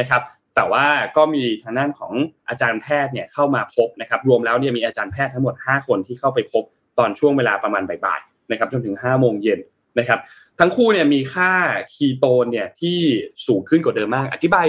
[0.00, 0.22] นะครับ
[0.56, 0.86] แต่ว่า
[1.16, 2.12] ก็มีทางด้านของ
[2.48, 6.64] อาจารย์แพทย์เนี่ยเข้ามาพบนะครับรวมแล้วเนี่ยมีอาจารย์แพทย์ทั้งหมด 5 คนที่เข้าไปพบ
[6.98, 9.60] ตอนช่วงเวลาประมาณบ่ายๆนะครับจนถึง5โมงเย็น
[9.98, 10.18] นะครับ
[10.60, 11.52] ทั้งคู่เนี่ยมีค่า
[11.94, 12.98] คีโตนเนี่ยที่
[13.46, 14.66] สูงขึ้นกว่าเดิมมาก อธิบาย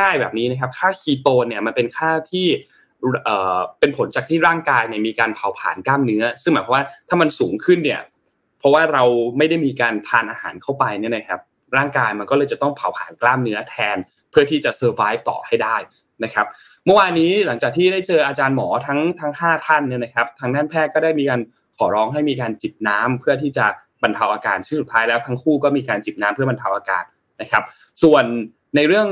[0.00, 2.46] ง่าย ๆ แบบนี้นะครับค่าคีโตนเนี่ยมันเป็นค่าที่
[3.24, 8.00] เอ่อเป็นผลจากที่ร่างกายเนี่ยมีการเผาผลาญกล้ามเนื้อ ซึ่งหมายความว่าถ้ามันสูงขึ้นเนี่ย
[8.66, 9.04] ราะว่าเรา
[9.38, 11.40] ไม่ได้มีการทานอาหารเข้าไปเนี่ยนะครับ
[11.76, 13.96] ร่างกายมันก็เลยจะต้องเผาผลาญกล้ามเนื้อแทน
[14.30, 15.76] เพื่อที่จะเซอร์ไ e ต่อให้ได้
[16.24, 16.46] นะครับ
[16.84, 21.40] เมื่อวานนี้หลังจากที่ได้เจออาจารย์หมอทั้งทั้งห้าท่านเนี่ยนะครับ ทางด้านแพทย์ก็ได้มีการ
[21.76, 23.66] ขอร้องให้มีการจิบน้ำเพื่อที่จะ
[24.02, 27.04] บรรเทาอาการที่สุดท้ายแล้วทั้งคู่ก็มีการจิบน้ำเพื่อบรรเทาอาการ
[27.40, 27.62] นะครับ
[28.02, 28.24] ส่วน
[28.74, 29.08] ในเรื่อง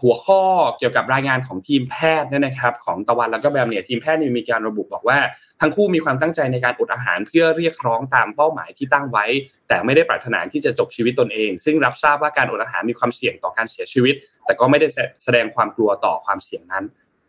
[0.00, 0.40] หัวข้อ
[0.78, 5.18] เกี่ยวกับรายงานของทีมแพทย์เนี่ยนะครับ ของตะวันแล้วก็แบมเนี่ยทีมแพทย์มีการระบุบอกว่า
[5.60, 9.26] ทั้งคู่มีความตั้งใจในการอดอาหารเพื่อเรียกร้องตามเป้าหมายที่ตั้งไว้
[9.68, 14.88] แต่ไม่ได้ปรารถนาที่จะจบชีวิตตนเอง ซึ่งรับทราบว่าการอดอาหารมีความเสี่ยงต่อการเสียชีวิต แต่ก็ไม่ได้
[15.24, 16.84] แสดงความกลัวต่อความเสี่ยงนั้น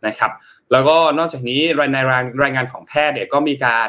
[0.06, 0.30] นะครับ
[0.72, 1.60] แล้วก็นอกจากนี้
[1.94, 1.98] ใน
[2.42, 3.88] รายงานของแพทย์เนี่ยก็มีการ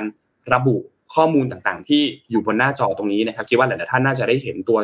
[0.53, 0.77] ระบุ
[1.15, 4.77] ข้อมูลต่างๆ ที่อยู่บนหน้าจอตรงนี้นะครับคิดว่าหลายๆท่านน่าจะได้เห็นตัว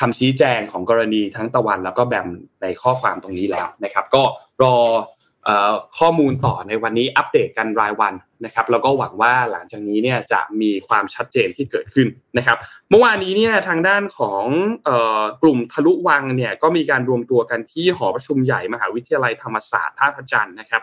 [0.00, 2.28] คำชี้แจงของกรณีทั้งตะวันแล้วก็แบม
[2.62, 4.22] ในข้อความตรงนี้แล้วนะครับ ก็
[4.62, 4.76] รอ
[5.98, 8.14] ข้อมูลต่อในวันนี้อัปเดตกันรายวัน
[8.44, 12.58] นะครับแล้วก็หวังว่าหลังจากนี้เนี่ยจะมีความชัดเจนที่เกิดขึ้นนะครับ
[12.90, 14.44] เมื่อวานนี้เนี่ยทางด้านของ
[15.42, 20.82] กลุ่มทะลุวังเนี่ยก็มีการรวมตัวกันที่หอประชุมใหญ่มหาวิทยาลัยธรรมศาสตร์ท่าพระจันทร์นะครับ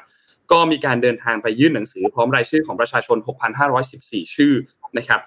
[0.51, 3.18] ก็มีการเดินทางไปยื่นหนังสือพร้อมรายชื่อของประชาชน
[3.76, 4.53] 6,514 ชื่อ
[4.97, 5.20] นะครับ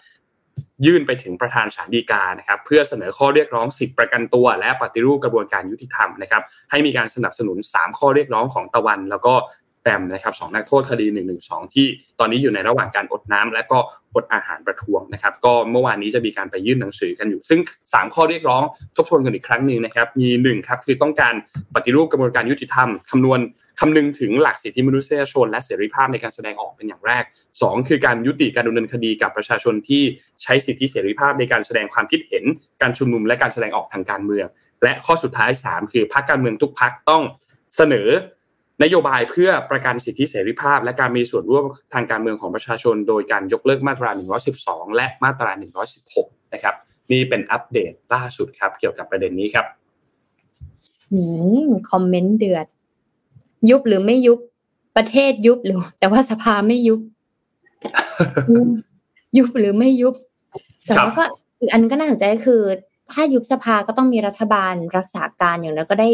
[0.87, 9.35] ยื่นไปถึงประธานศาลฎีกานะครับเพื่อเสนอข้อเรียกร้องสิทธิประกันตัว และปฏิรูปกระบวนการยุติธรรมนะครับให้มีการสนับสนุน 3 ข้อเรียกร้องของตะวัน แล้วก็
[9.85, 11.35] แปมนะครับสองนักโทษคดี1นึ
[11.75, 11.87] ที่
[12.21, 13.79] ตอนนี้อยู่ในระหว่างการอดน้ำและก็
[14.15, 18.63] อดอาหารประท้วงนะครับ ก็เมื่อวานนี้จะมีการไปยื่นหนังสือกันอยู่ ซึ่ง 3 ข้อเรียกร้อง
[18.97, 21.35] ทบทวนกันอีกครั้งหนึ่งนะครับ มี1ครับคือต้องการ
[21.75, 23.41] ปฏิรูปกระบวนการยุติธรรมคำนวณ
[23.81, 27.25] คำนึงถึงหลักสิทธิมนุษยชน และเสรีภาพในการแสดงออกเป็นอย่างแรก
[27.57, 30.03] 2 คือการยุติการดำเนินคดีกับประชาชนที่
[30.43, 32.45] ใช้สิทธิเสรีภาพในการแสดงความคิดเห็น
[32.83, 34.47] การชุมนุมและการแสดงออกทางการเมือง
[34.83, 37.23] และข้อสุดท้าย 3 คือพรรคการเมืองทุกพรรคต้อง
[37.77, 38.09] เสนอ
[38.83, 41.65] นโยบายเพื่อประกันสิทธิเสรีภาพ และการมีส่วนร่วม
[41.95, 44.11] ทางการเมืองของประชาชน โดยการยกเลิกมาตรา
[44.53, 45.51] 112 และมาตรา
[46.03, 46.75] 116 นะครับ
[47.13, 49.67] นี่เป็นอัปเดตล่าสุดครับ เกี่ยวกับประเด็นนี้ครับ
[51.13, 51.21] อื
[51.67, 52.67] มคอมเมนต์เดือด
[53.71, 54.39] ยุบหรือไม่ยุบ
[54.97, 57.01] ประเทศยุบหรือ แต่ว่าสภาไม่ยุบ
[59.39, 60.15] ยุบหรือไม่ยุบ
[60.87, 61.25] แต่ว่าก็
[61.61, 62.63] อีกอันก็น่าสนใจคือ
[63.13, 66.09] ถ้ายุบสภาก็ต้องมีรัฐบาลรักษาการอย่างนั้นก็ได้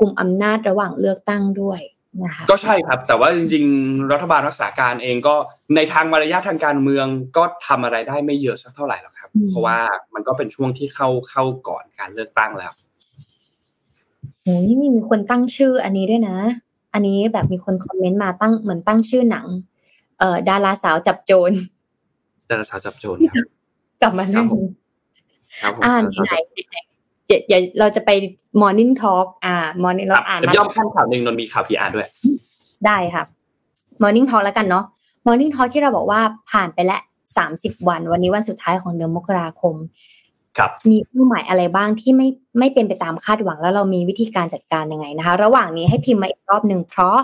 [0.00, 1.80] กลุ่มอำนาจระหว่างเลือกตั้งด้วย
[2.22, 5.34] นะคะก็ใช่ครับ แต่ว่าจริง ๆ รัฐบาลรักษาการเองก็
[5.76, 9.78] ในทางมารยาททางการเมืองก็ทำอะไรได้ไม่เยอะสักเท่าไหร่หรอกครับ เพราะว่า
[10.14, 12.72] มันก็เป็นช่วงที่เข้าเข้าก่อนการเลือกตั้งแล้ว
[14.44, 16.36] โอ้ยมีคนตั้งชื่ออันนี้ด้วยนะ
[16.94, 19.46] อันนี้แบบมีคนคอมเมนต์มาตั้งเหมือนตั้งชื่อหนัง
[20.18, 21.52] เอ่อดาราสาวจับโจร
[22.50, 23.16] ดาราสาวจับโจร
[24.02, 24.46] กลับมาเรื่อง
[25.84, 26.32] อ่านไหน
[27.46, 28.10] เดี๋ยวเราจะไป
[28.60, 32.06] Morning Talk อ่า Morning เราอ่านย่อมขั้นข่าวหนึ่งนนมีข่าวพีอาร์ด้วย
[32.86, 33.26] ได้ครับ
[34.02, 34.84] Morning Talk แล้วกันเนาะ
[35.26, 36.20] Morning Talk ที่เราบอกว่า
[36.50, 37.00] ผ่านไปแล้ว
[37.36, 39.74] สามสิบวัน วันนี้วันสุดท้ายของเดือนมกราคม
[40.58, 42.28] ครับมีเป้าหมายอะไรบ้างที่ไม่
[42.58, 47.16] ไม่เป็นไปตามคาดหวังแล้วเรามีวิธีการจัดการยังไงนะคะ ระหว่างนี้ให้พิมพ์มาอีกรอบหนึ่งเพราะ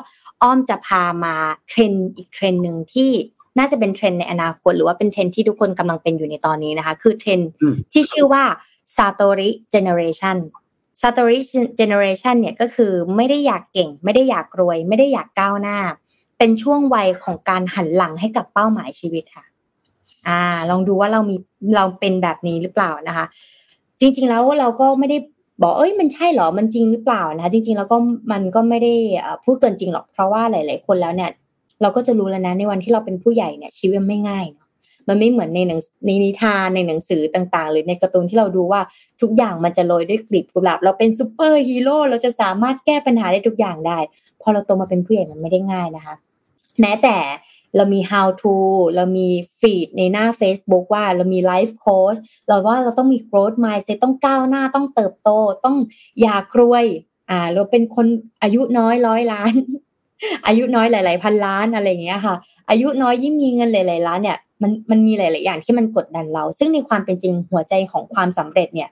[0.42, 1.34] อ้อมจะพามา
[1.68, 3.10] เทรนด์อีกเทรนด์หนึ่งที่
[3.58, 7.40] น่าจะเป็นเทรนด์ในอนาคตหรือว่าเป็นเทรนด์ที่ทุกคนกำลังเป็นอยู่ในตอนนี้นะคะ คือเทรนด์
[7.92, 8.42] ที่ชื่อว่า
[8.96, 15.78] Satori Generation Satori Generation เนี่ยก็คือไม่ได้อยากเก่ง ไม่ได้อยากรวย ไม่ได้อยากก้าวหน้า
[16.38, 19.44] เป็นช่วงวัยของการหันหลังให้กับเป้าหมายชีวิตค่ะ
[20.28, 21.36] อ่า ลองดูว่าเรามี
[21.76, 23.26] เราเป็นแบบนี้หรือเปล่านะคะ
[24.00, 25.18] จริง ๆ แล้วเราก็ไม่ได้
[25.62, 27.96] บอกเอ้ยมันใช่หรอมันจริงหรือเปล่านะจริง ๆ แล้วก็
[28.32, 28.94] มันก็ไม่ได้
[29.44, 31.30] พูดเกินจริงหรอกเพราะว่าหลาย ๆ คนแล้วเนี่ย
[31.82, 34.65] เราก็จะรู้แล้วนะในวันที่เราเป็นผู้ใหญ่เนี่ยชีวิตไม่ง่ายเนาะ
[35.08, 38.80] มันไม่เหมือนในหนังในนิทานในหนังสือต่างๆ หรือในการ์ตูนที่เราดูว่า
[39.20, 43.98] ทุกอย่างมันจะโรยด้วยกลีบกุหลาบเราเป็นซูเปอร์ฮีโร่เราจะสามารถแก้ปัญหาได้ทุกอย่างได้
[44.42, 46.14] พอเราโตมาเป็นผู้ใหญ่มันไม่ได้ง่ายนะคะ
[46.80, 47.16] แม้แต่
[47.76, 48.54] เรามี how to
[48.96, 49.28] เรามี
[49.60, 55.30] feed ในหน้า Facebook ว่าเรามี life coach เราว่าเราต้องมี growth mindset ต้องก้าวหน้าต้องเติบโต
[55.64, 55.76] ต้อง
[56.20, 56.84] อย่ากรวย
[57.30, 58.06] อ่าเราเป็นคน
[58.42, 59.54] อายุน้อยร้อยล้าน
[60.46, 62.34] อายุน้อยหลาย ๆ พันล้านอะไรอย่างเงี้ยค่ะ
[62.70, 68.90] อายุน้อยยิ่งมีเงินหลายๆล้านเนี่ย มันมันมีหลาย ๆ อย่างที่มันกดดันเรา ซึ่งในความเป็นจริงหัวใจของความสำเร็จเนี่ย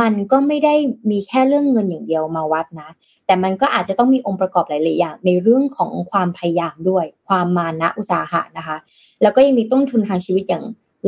[0.00, 0.74] มันก็ไม่ได้
[1.10, 2.90] มีแค่เรื่องเงินอย่างเดียวมาวัดนะ
[3.26, 8.76] แต่มันก็อาจจะต้องมีองค์ประกอบหลาย ๆ อย่าง ในเรื่องของความพยายามด้วย ความมานะอุตสาหะนะคะ
[9.22, 10.64] แล้วก็ยังมีต้นทุนทางชีวิตอย่าง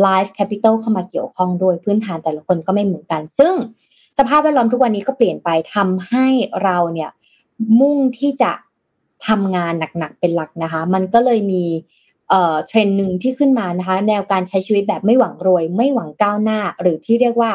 [0.07, 3.55] life capital เข้ามาเกี่ยวข้องด้วยพื้นฐานแต่ละคนก็ไม่เหมือนกัน ซึ่ง
[4.18, 6.26] สภาพแวดล้อมทุกวันนี้ก็เปลี่ยนไปทำให้
[6.62, 7.11] เราเนี่ย
[7.80, 8.52] มุ่งที่จะ
[9.26, 11.64] ทำงานหนัก ๆ เป็นหลักนะคะ มันก็เลยมี
[12.31, 17.51] เอ่อเทรนด์หนึ่งที่ขึ้นมานะคะ แนวการใช้ชีวิตแบบไม่หวังรวย ไม่หวังก้าวหน้า หรือที่เรียกว่า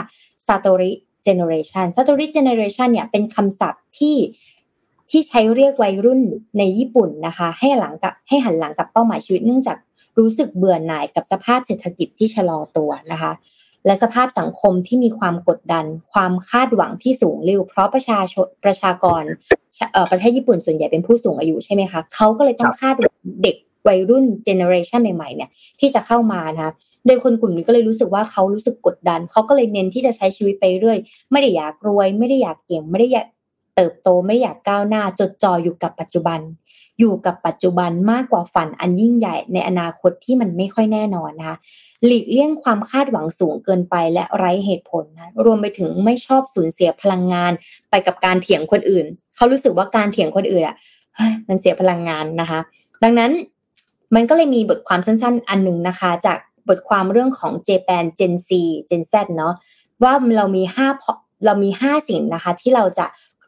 [0.47, 0.91] Satori
[1.27, 4.17] Generation Satori Generation เนี่ยเป็นคำศัพท์ที่
[5.09, 6.21] ที่ใช้เรียกวัยรุ่น
[6.57, 9.77] ในญี่ปุ่นนะคะ ให้หลังกับให้หันหลังกับเป้าหมายชีวิตเนื่องจาก
[10.19, 13.31] รู้สึกเบื่อหน่ายกับสภาพเศรษฐกิจที่ชะลอตัวนะคะ
[13.85, 19.23] และสภาพสังคมที่มีความกดดัน ความคาดหวังที่สูงเร็วเพราะประชาชนประชากร
[20.11, 22.95] ประเทศญี่ปุ่นส่วนใหญ่เป็นผู้สูงอายุใช่ไหมคะเขาก็เลยต้องคาด
[23.43, 23.55] เด็ก
[23.89, 26.73] วัยรุ่นเจเนอเรชันใหม่ๆเนี่ยที่จะเข้ามานะคะ
[27.05, 30.97] โดยคนกลุ่มนี้ก็เลยรู้สึกว่าเขารู้สึกกดดัน เขาก็เลยเน้นที่จะใช้ชีวิตไปเรื่อย
[31.31, 33.27] ไม่ได้อยากรวย ไม่ได้อยากเก่งไม่ได้อยาก
[33.75, 36.39] เติบโตไม่ได้อยากก้าวหน้าจดจ่ออยู่กับปัจจุบัน
[36.99, 41.57] อยู่กับปัจจุบันมากกว่าฝันอันยิ่งใหญ่ในอนาคตที่มันไม่ค่อยแน่นอนนะคะ
[42.05, 47.51] หลีกเลี่ยงความคาดหวังสูงเกินไปและไร้เหตุผลนะรวมไปถึงไม่ชอบสูญเสียพลังงาน
[47.89, 50.75] ไปกับการเถียงคนอื่น เขารู้สึกว่าการเถียงคนอื่นอะ
[51.47, 52.59] มันเสียพลังงานนะคะ
[53.03, 53.31] ดังนั้น
[54.15, 56.39] มันก็เลยมีบทความสั้นๆ อันหนึ่งนะคะ จาก
[56.69, 58.49] บทความเรื่องของ Japan Gen Z
[58.89, 59.53] Gen Z เนาะ
[60.03, 60.87] ว่าเรามีห้า
[61.45, 63.05] เรามีห้าสิ่งนะคะ ที่เราจะ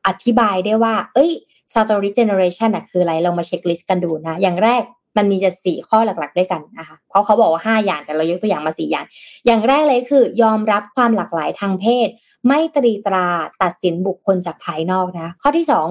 [0.08, 1.32] อธิบายได้ว่า เอ้ย
[1.74, 4.84] Satori Generation อะคืออะไร เรามาเช็คลิสต์กันดูนะ อย่างแรก
[5.18, 9.06] มันมีจะสี่ข้อหลักๆด้วยกันนะคะ เพราะเขาบอกว่าห้าอย่างแต่เรายกตัวอย่างมาสี่อย่าง
[9.46, 12.08] อย่างแรกเลยคือยอมรับความหลากหลายทางเพศ
[12.48, 13.28] ไม่ตรีตรา
[13.62, 15.88] ตัดสินบุคคลจากภายนอกนะ ข้อที่สอง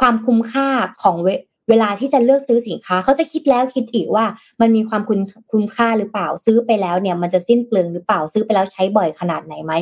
[0.00, 0.68] ความคุ้มค่า
[1.02, 1.16] ของ
[1.68, 4.24] เวลาที่จะเลือกซื้อสินค้าเขาจะคิดแล้วคิดอีกว่า
[4.60, 9.72] มันมีความคุณคุ้มค่าหรือเปล่าซื้อไปแล้วเนี่ย มันจะสิ้นเปลืองหรือเปล่าซื้อไปแล้วใช้บ่อยขนาดไหนไหม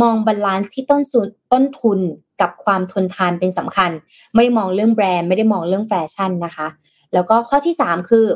[0.00, 1.98] มอง balance ที่ต้นสุดต้นทุน
[2.40, 3.90] กับความทนทานเป็นสำคัญ
[4.32, 6.68] ไม่ได้มองเรื่องแบรนด์ไม่ได้มองเรื่องแฟชั่นนะคะ
[7.14, 8.26] แล้วก็ข้อที่ 3 คือ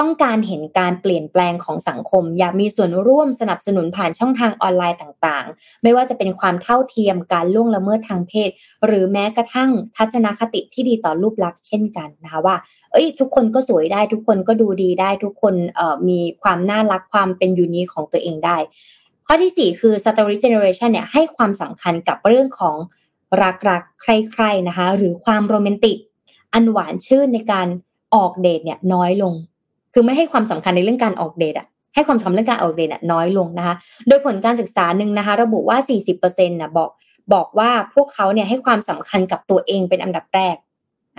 [0.00, 8.50] ต้องการเห็นการเปลี่ยนแปลงของสังคม อยากมีส่วนร่วมสนับสนุนผ่านช่องทางออนไลน์ต่างๆ ไม่ว่าจะเป็นความเท่าเทียมการล่วงละเมิดทางเพศ
[8.86, 12.56] หรือแม้กระทั่งทัศนคติที่ดีต่อรูปลักษณ์เช่นกันนะคะว่า
[12.92, 18.56] เอ้ย ทุกคนก็สวยได้ ทุกคนก็ดูดีได้ ทุกคนเอ่อมีความน่ารักความเป็นยูนิคของตัวเองได้
[19.26, 22.76] ข้อที่ 4 คือ Story Generation เนี่ยให้ความสำคัญกับเรื่องของ
[23.42, 25.96] รักรักใครๆนะคะ หรือความโรแมนติก
[26.52, 27.68] อันหวานชื่นในการ
[28.14, 29.34] ออกเดทเนี่ยน้อยลง
[29.94, 33.74] คือไม่ให้ความสำคัญในเรื่องการออกเดทอะให้ความสำคัญเรื่องการออกเดทน้อยลงนะคะ
[34.08, 35.78] โดยผลการศึกษาหนึ่งนะคะ ระบุว่า
[36.14, 36.90] 40%นะบอก
[37.34, 40.56] บอกว่าพวกเขาเนี่ยให้ความสำคัญกับตัวเองเป็นอันดับแรก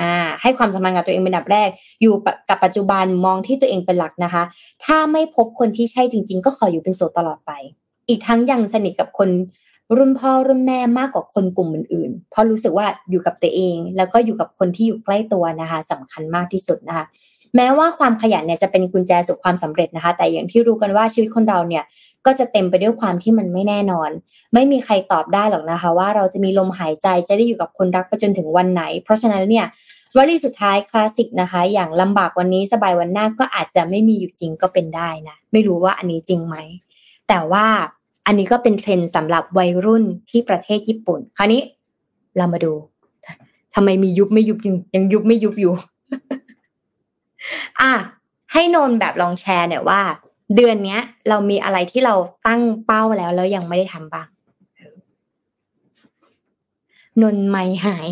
[0.02, 1.70] อ่าให้ความสำคัญกับตัวเองเป็นอันดับแรก
[2.02, 2.14] อยู่
[2.50, 4.44] กับปัจจุบันมองที่ตัวเองเป็นหลักนะคะ
[4.86, 7.52] ถ้าไม่พบคนที่ใช่จริง ๆ ก็ขออยู่เป็นโสดตลอดไป
[8.08, 9.30] อีกทั้งยังสนิทกับคน
[9.98, 17.06] รุ่นพ่อรุ่นแม่มากกว่าคนกลุ่มอื่นๆ เพราะรู้สึกว่าอยู่กับตัวเอง แล้วก็อยู่กับคนที่อยู่ใกล้ตัวนะคะสำคัญมากที่สุดนะคะ
[17.56, 21.84] แม้ว่าความขยันเนี่ยจะเป็นกุญแจสู่ความสำเร็จนะคะ แต่อย่างที่รู้กันว่าชีวิตคนเราเนี่ย
[22.26, 24.10] ก็จะเต็มไปด้วยความที่มันไม่แน่นอน
[24.54, 29.66] ไม่มีใครตอบได้หรอกนะคะ ว่าเราจะมีลมหายใจจะได้อยู่กับคนรักไปจนถึงวันไหน เพราะฉะนั้นเนี่ย
[30.18, 36.56] วลีสุดท้ายคลาสสิกนะคะ อย่างลำบากวันนี้สบายวันหน้าก็อาจจะไม่มีอยู่จริงก็เป็นได้นะไม่รู้ว่าอันนี้จริงไหม
[37.28, 37.66] แต่ว่า
[38.28, 41.62] อันนี้ก็เป็นเทรนด์สำหรับวัยรุ่นที่ประเทศญี่ปุ่น คราวนี้
[42.38, 42.74] เรามาดู
[43.76, 45.74] ทำไมมียุบไม่ยุบยังยังยุบไม่ยุบอยู่
[47.82, 47.94] อะ
[48.54, 50.02] ให้นนแบบลองแชร์เนี่ยว่า
[50.56, 52.16] เดือนเนี้ย เรามีอะไรที่เรา
[52.48, 54.28] ตั้งเป้าแล้วแล้วยังไม่ได้ทำบ้าง
[57.22, 58.08] นนไม่หาย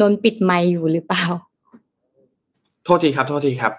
[0.00, 1.24] นนปิดไม่อยู่หรือเปล่า
[2.84, 3.72] โทษทีครับ โทษทีครับ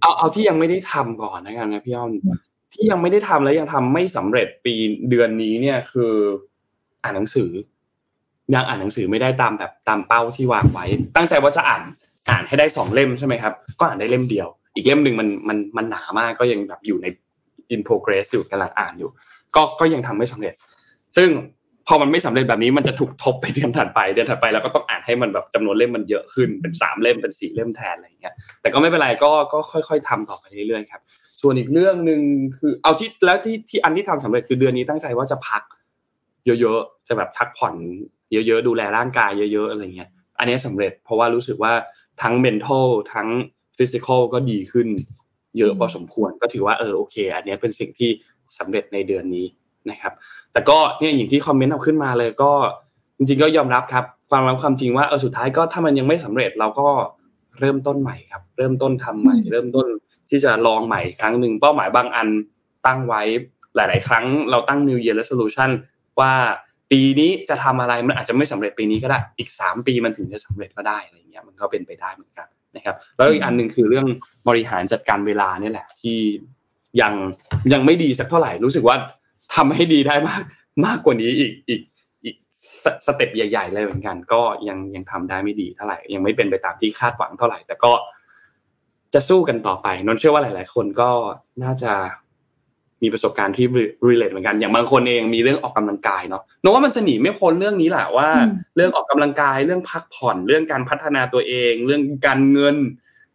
[0.00, 2.10] เอาเอาที่ยังไม่ได้ทำก่อนนะครับนะพี่อ้อม
[2.72, 4.74] ที่ยังไม่ได้ทำแล้วยังทำไม่สำเร็จปี
[5.10, 6.12] เดือนนี้เนี่ยคือ
[7.02, 7.50] อ่านหนังสือ
[8.54, 10.84] ยังอ่านหนังสือไม่ได้ตามแบบตามเป้าที่วางไว้
[11.16, 11.82] ตั้งใจว่าจะอ่าน
[12.30, 17.06] อ่านให้ได้สองเล่มใช่ไหมครับ ก็อ่านได้เล่มเดียว อีกเล่มหนึ่งมันมันมันหนามากก็ยังแบบอยู่ใน
[17.74, 19.10] in progress อยู่กำลังอ่านอยู่
[19.54, 20.54] ก็ก็ยังทำไม่สำเร็จ
[21.16, 21.30] ซึ่ง
[21.86, 31.00] พอมันไม่สำเร็จแบบนี้มันจะถูกทบไปเดือนถัดไปเดือนถัดไปแล้วก็ต้องอ่านให้มันแบบจำนวนเล่มมันเยอะขึ้นเป็นสามเล่มเป็นสี่เล่มแทนอะไรอย่างเงี้ยแต่ก็ไม่เป็นไรก็ก็ค่อย ๆทำต่อไปเรื่อยๆครับ
[31.42, 32.20] ส่วนอีกเรื่องหนึ่ง
[32.58, 35.62] คือเอาที่แล้วที่ที่อันที่ทำสำเร็จคือเดือนนี้ตั้งใจว่าจะพัก
[36.46, 37.74] เยอะๆจะแบบพักผ่อน
[38.32, 41.72] เยอะๆ ดูแลร่างกายเยอะๆอะไรเงี้ยอันนี้สำเร็จเพราะว่ารู้สึกว่า
[42.22, 43.28] ทั้ง mental ทั้ง
[43.76, 44.88] physical ก็ดีขึ้น
[45.58, 48.10] เยอะพอสมควรก็ถือว่าเออโอเค อันนี้เป็นสิ่งที่
[48.58, 49.46] สำเร็จในเดือนนี้
[49.90, 50.12] นะครับ
[50.52, 52.52] แต่ก็เนี่ยอย่างที่คอมเมนต์เอาขึ้นมาเลยก็
[53.16, 56.88] จริงๆก็ยอมรับครับความรับความจริงว่าเออสุดท้ายก็ถ้ามันยังไม่สำเร็จเราก็
[57.60, 59.86] เริ่มต้นใหม่ครับ เริ่มต้นทำใหม่ เริ่มต้น
[60.30, 62.28] ที่จะลองใหม่ครั้งหนึ่งเป้าหมายบางอัน
[62.86, 63.22] ตั้งไว้
[63.76, 65.70] หลาย ๆ ครั้งเราตั้ง New Year Resolution
[66.20, 66.32] ว่า
[66.92, 74.06] ปีนี้จะทำอะไรมันอาจจะไม่สำเร็จปีนี้ก็ได้ อีกสามปีมันถึงจะสำเร็จก็ได้อะไรเงี้ยมันก็เป็นไปได้เหมือนกันนะครับ แล้วอีกอันหนึ่งคือเรื่อง
[74.48, 76.18] บริหารจัดการเวลาเนี่ยแหละ ที่
[77.00, 77.12] ยัง
[77.72, 78.96] ยังไม่ดีสักเท่าไหร่ รู้สึกว่า
[79.54, 80.42] ทำให้ดีได้มาก
[80.86, 81.80] มากกว่านี้อีกอีก
[82.24, 82.36] อีก
[83.06, 87.92] สเต็ปใหญ่ ๆ เลยเหมือนกัน ก็ยังยังทำได้ไม่ดีเท่าไหร่ ยังไม่เป็นไปตามที่คาดหวังเท่าไหร่ แต่ก็
[89.14, 91.10] จะสู้กันต่อไปนนเชื่อว่าหลาย ๆ คนก็
[91.62, 91.92] น่าจะ
[93.02, 93.66] มีประสบการณ์ที่
[94.06, 98.28] relate เหมือนกันอย่างบางคนเองมีเรื่องออกกำลังกายเนาะนว่ามันจะหนีไม่พ้นเรื่องนี้แหละว่า
[98.76, 102.76] เรื่องออกกำลังกาย เรื่องพักผ่อน เรื่องการพัฒนาตัวเอง เรื่องการเงิน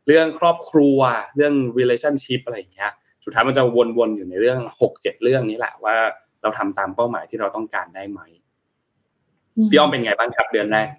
[0.08, 1.00] เรื่องครอบครัว
[1.36, 2.92] เรื่อง relationship อะไรอย่างเงี้ย
[3.24, 3.64] สุดท้ายมันจะ
[3.98, 5.96] วนๆอยู่ในเรื่องหกเจ็ดเรื่องนี้แหละว่า
[6.42, 8.20] เราทำตามเป้าหมายที่เราต้องการได้ไหม
[9.70, 10.90] พี่อ้อมเป็นไงบ้างครับเดือนแรก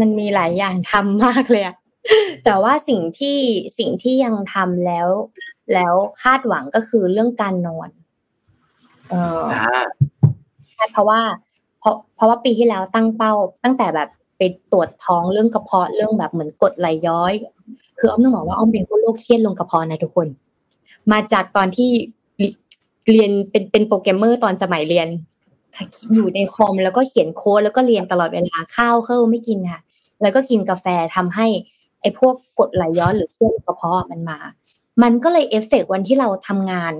[0.00, 1.76] มันมีหลายอย่างทำมากเลยอะ
[2.44, 3.38] แต่ว่าสิ่งที่
[3.78, 5.08] สิ่งที่ยังทำแล้ว
[5.74, 7.88] แล้วคาดหวังก็คือเรื่องการนอน
[9.10, 9.42] เออ
[10.92, 11.20] เพราะว่า
[11.80, 13.32] เพราะเพราะว่าปีที่แล้วตั้งเป้า
[13.64, 14.08] ตั้งแต่แบบ
[14.38, 14.42] ไป
[14.72, 17.32] ตรวจท้องเรื่องกระเพาะเรื่องแบบเหมือนกดไหลย้อย
[17.98, 20.28] คืออ้อมต้องบอกว่าอ้อมเป็นคนโรคเครียดลงกระเพาะนะทุกคน
[21.12, 21.90] มาจากตอนที่
[23.10, 25.08] เรียนเป็นเป็นโปรแกรมเมอร์ตอนสมัยเรียน
[26.14, 29.80] อยู่ในคอมแล้วก็เขียนโค้ดแล้วก็เรียนตลอดเวลาข้าวเข้าไม่กินค่ะ
[30.22, 31.46] แล้วก็กินกาแฟทำให้
[32.00, 34.38] ไอ้พวกกดไหลย้อนหรือเครียดกระเพาะมันมา
[35.02, 36.94] มันก็เลยเอฟเฟกวันที่เราทำงาน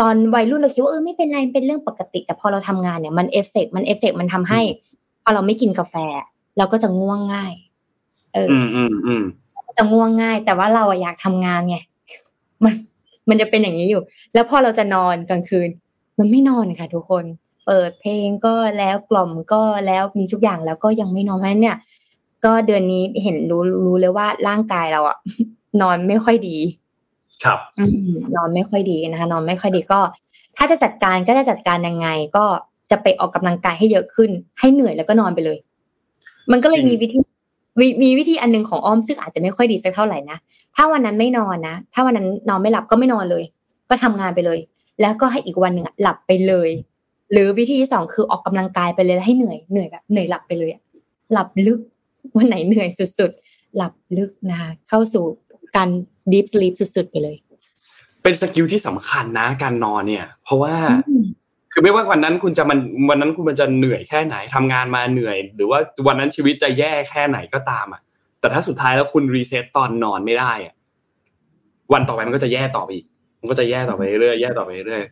[0.00, 4.60] ตอนวัยรุ่นเราคิดว่าเออไม่เป็นไรเป็นเรื่องปกติ แต่พอเราทำงานเนี่ยมันเอฟเฟกมันเอฟเฟกมันทำให้
[5.22, 5.94] พอเราไม่กินกาแฟ
[6.58, 7.52] เราก็จะง่วงง่าย
[8.34, 9.24] เออ อืมอืมอืม
[9.78, 11.76] จะง่วงง่าย แต่ว่าเราอยากทำงานไง
[12.64, 12.74] มัน
[13.28, 14.02] มันจะเป็นอย่างนี้อยู่
[14.34, 15.68] แล้วพอเราจะนอนกลางคืน
[16.18, 17.24] มันไม่นอนค่ะ ทุกคน
[17.66, 21.76] เปิดเพลงก็แล้วกล่อมก็แล้วมีทุกอย่างแล้วก็ยังไม่นอนเพราะนั้นเนี่ย
[22.44, 25.16] ก็เดือนนี้เห็นรู้รู้เลยว่าร่างกายเราอะ
[25.82, 26.56] นอนไม่ค่อยดี
[27.44, 27.58] ครับ
[28.36, 30.00] นอนไม่ค่อยดีนะคะ นอนไม่ค่อยดีก็
[30.56, 32.44] ถ้าจะจัดการก็จะจัดการยังไง ก็
[32.90, 35.58] จะไปออกกำลังกายให้เยอะขึ้น ให้เหนื่อยแล้วก็นอนไปเลย
[36.52, 37.20] มันก็เลยมีวิธี
[38.02, 40.38] มีวิธีอันนึงของอ้อมซึ่งอาจจะไม่ค่อยดีสักเท่าไหร่นะ
[40.76, 43.44] ถ้าวันนั้นไม่นอนนะถ้าวันนั้นนอนไม่หลับก็ไม่นอนเลย
[43.90, 44.58] ก็ทำงานไปเลย
[45.00, 46.70] แล้วก็ให้อีกวันหนึ่งหลับไปเลย
[47.32, 50.70] หรือวิธีที่สองคือออกกำลังกายไปเลยให้เหนื่อยเหนื่อยแบบเหนื่อยหลับไปเลย
[51.32, 51.80] หลับลึก
[52.36, 54.58] วันไหนเหนื่อยสุดๆ หลับลึกนะ
[54.88, 55.24] เข้าสู่
[55.76, 55.88] การ
[56.32, 57.36] deep sleep สุดๆไปเลย
[58.22, 60.74] เป็น skill ที่สำคัญนะ การนอนเนี่ย เพราะว่า
[61.72, 62.78] คือไม่ว่าวันนั้นคุณจะมัน
[63.10, 68.00] วันนั้นคุณมันจะเหนื่อยแค่ไหนทำงานมาเหนื่อย หรือว่าวันนั้นชีวิตจะแย่แค่ไหนก็ตามอะ
[68.40, 70.74] แต่ถ้าสุดท้ายแล้วคุณ reset ตอนนอนไม่ได้อะ
[71.92, 73.06] วันต่อไปมันก็จะแย่ต่อไปอีก
[73.40, 75.02] มันก็จะแย่ต่อไปเรื่อยแย่ต่อไปเรื่อย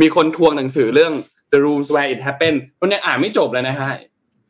[0.00, 1.12] มีคนทวงหนังสือเรื่อง
[1.52, 3.90] The Rooms Where It Happened วันนี้อ่านไม่จบเลยนะฮะ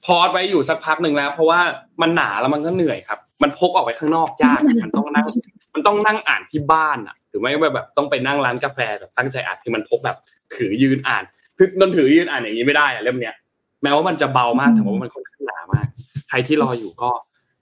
[0.04, 1.60] พอดไว้อยู่สักพักหนึ่งแล้ว เพราะว่า
[2.02, 5.26] มันหนาแล้วมันก็เหนื่อยครับ มันพกออกไปข้างนอกยากมันต้องนั่ง
[5.74, 10.16] มันต้องนั่งอ่านที่บ้านอะหรือไม่แบบต้องไปนั่งร้านกาแฟแบบตั้งใจอ่านที่มันพกแบบ
[10.56, 11.24] ถือยืนอ่าน
[11.56, 13.34] คือนนถือยืนอ่านอย่างนี้ไม่ได้อะเล่มเนี้ย
[13.82, 15.86] แม้ว่ามันจะเบามากแต่ว่ามันค่อนข้างหนามาก
[16.28, 17.10] ใครที่รออยู่ก็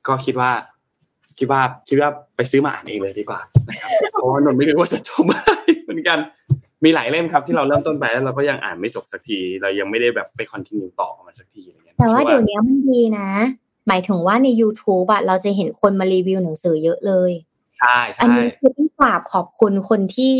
[0.08, 0.50] ก็คิดว่า
[1.38, 3.40] คิดว่าคิดว่าไปซื้อมาอ่านเองเลยดีกว่า
[4.12, 6.18] เพราะว่านนไม่รู้ว่าจะจบเหมือนกัน
[6.84, 13.28] มีหลายเล่มครับที่เราเริ่มต้นไปแล้วเราก็ยังอ่านไม่จบสักที เรายังไม่ได้แบบไปคอนติเนียต่อมันสักทีอย่างเงี้ย แต่ว่าเดี๋ยวนี้มันดีนะ
[13.88, 17.32] หมายถึงว่าใน YouTube อะเราจะเห็นคนมารีวิวหนังสือเยอะเลย
[17.78, 20.34] ใช่ใช่อันนี้คือต้องกราบขอบคุณคนที่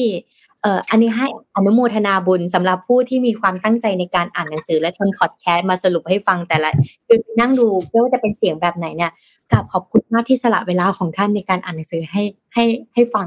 [0.63, 6.71] เอ่ออันนี้ให้อนุโมทนาบุญสำหรับผู้ที่มีความตั้งใจในการอ่านหนังสือและทนคอร์ดแคสมาสรุปให้ฟังแต่ละ
[7.07, 9.11] คือนั่งดูไม่ว่าจะเป็นเสียงแบบไหนเนี่ย
[9.51, 12.23] กราบขอบคุณมากที่สละเวลาของท่านในการอ่านหนังสือให้
[12.55, 13.27] ให้ให้ฟัง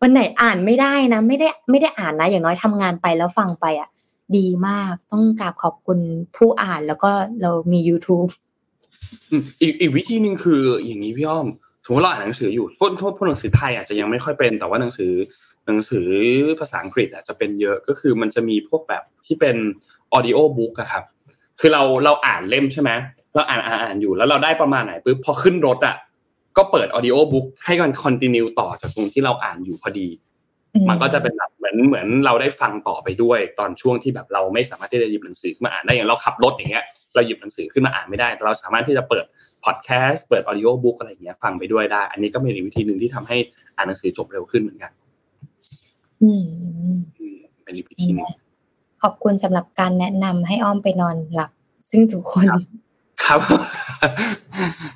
[0.00, 3.88] วันไหนอ่านไม่ได้นะ ไม่ได้ไม่ได้อ่านนะ อย่างน้อยทำงานไปแล้วฟังไปอะ
[4.36, 5.98] ดีมาก ต้องกราบขอบคุณ
[6.36, 7.10] ผู้อ่านแล้วก็
[7.42, 8.30] เรามี YouTube
[9.60, 11.46] อีกอีกวิธีหนึ่งคืออย่างนี้พี่อ้อม
[11.84, 15.12] สมมติเราอ่านหนังสืออยู่พวกพวกหนังสือไทยอาจจะยังไม่ค่อยเป็น แต่ว่าหนังสือ
[15.66, 16.06] หนังสือ
[16.60, 19.56] ภาษาอังกฤษอาจจะเป็นเยอะก็คือมันจะมีพวกแบบที่เป็น
[20.12, 21.04] ออดิโอบุ๊กอะครับ
[21.60, 22.90] คือเราเราอ่านเล่มใช่ไหม
[23.34, 25.96] เราอ่านอ่านอยู่แล้วเราได้ประมาณไหนปุ๊บพอขึ้นรถอะ
[26.56, 30.08] ก็เปิด audiobook ให้มัน continue ต่อจากตรงที่เราอ่านอยู่พอดี
[30.88, 39.24] มันก็จะเป็นแบบเห มือนเหมือนเราได้ฟังต่อไปด้วย ตอนช่วงที่แบบเราไม่สามารถที่จะหยิบหนังสือขึ้นมาอ่านได้อย่างเราขับรถอย่างเงี้ยเราหยิบหนังสือขึ้นมาอ่านไม่ได้แต่เราสามารถที่จะเปิด
[39.64, 43.36] พอดแคสต์เปิด audiobook อะไรอย่างเงี้ยฟังไปด้วยได้ อันนี้ก็เป็นอีกวิธีหนึ่งที่ทำให้
[43.76, 44.92] อ่านหนังสือจบเร็วขึ้นเหมือนกัน
[46.22, 46.46] อืม
[47.64, 48.28] เป็นอีกวิธีนึง
[49.02, 51.50] ขอบคุณสำหรับการแนะนำให้อ้อมไปนอนหลับ
[51.90, 52.46] ซึ่งทุกคน
[53.24, 53.40] ครับ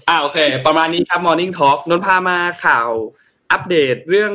[0.08, 2.88] อ่าโอเค ประมาณนี้ครับ Morning Talk นนพามาข่าว
[3.52, 4.34] อัปเดตเรื่อง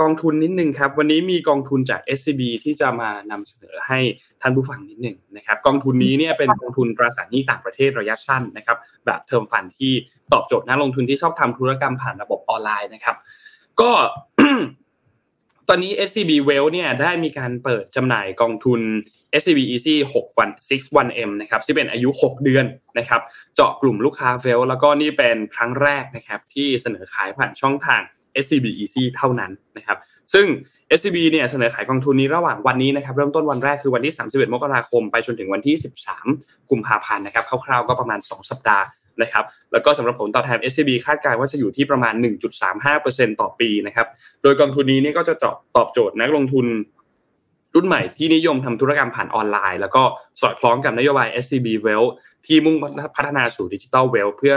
[0.00, 3.98] กองทุนนิดนึงครับวันนี้มีกองทุนจาก SCB ที่จะมานำเสนอให้
[4.42, 9.92] ท่านผู้ฟังนิดนึงนะครับกองทุนนี้เนี่ยเป็นกองทุนตราสารหนี้ต่างประเทศระยะสั้นนะครับแบบเทอมฟันที่
[10.32, 13.16] ตอบโจทย์นักลงทุนที่ชอบทำธุรกรรมผ่านระบบออนไลน์นะครับ
[13.80, 13.90] ก็
[15.68, 18.80] ตอนนี้ SCB Well เนี่ยได้มีการเปิดจำหน่ายกองทุน
[19.40, 22.66] SCB Easy 6วัน 6 1 M นะครับที่เป็นอายุ 6 เดือน
[22.98, 23.20] นะครับ
[23.54, 28.02] เจาะกลุ่มลูกค้าเฟลแล้วก็นี่เป็นครั้งแรกนะครับที่เสนอขายผ่านช่องทาง
[28.42, 29.96] SCB Easy เท่านั้นนะครับ
[30.34, 30.46] ซึ่ง
[30.98, 35.76] SCB เนี่ยเสนอขายกองทุนนี้ระหว่างวันนี้นะครับเริ่มต้นวันแรกคือวันที่ 31 มกราคม ไปจนถึงวันที่
[36.22, 38.84] 13 กุมภาพันธ์นะครับคร่าวๆก็ประมาณ 2 สัปดาห์
[39.22, 42.14] นะครับแล้วก็สำหรับผลตอบแทน SCB คาดการณ์ว่าจะอยู่ที่ประมาณ
[42.76, 44.06] 1.35%ต่อปีนะครับ
[44.42, 45.34] โดยกองทุนนี้เนี่ยก็จะ
[45.76, 46.66] ตอบโจทย์นักลงทุน
[47.74, 50.02] รุ่นใหม่ที่นิยมทำธุรกรรมผ่านออนไลน์ แล้วก็
[50.40, 52.12] สอดคล้องกับนโยบาย SCB Wealth
[52.46, 52.76] ที่มุ่ง
[53.16, 54.54] พัฒนาสู่ดิจิทัลเวลเพื่อ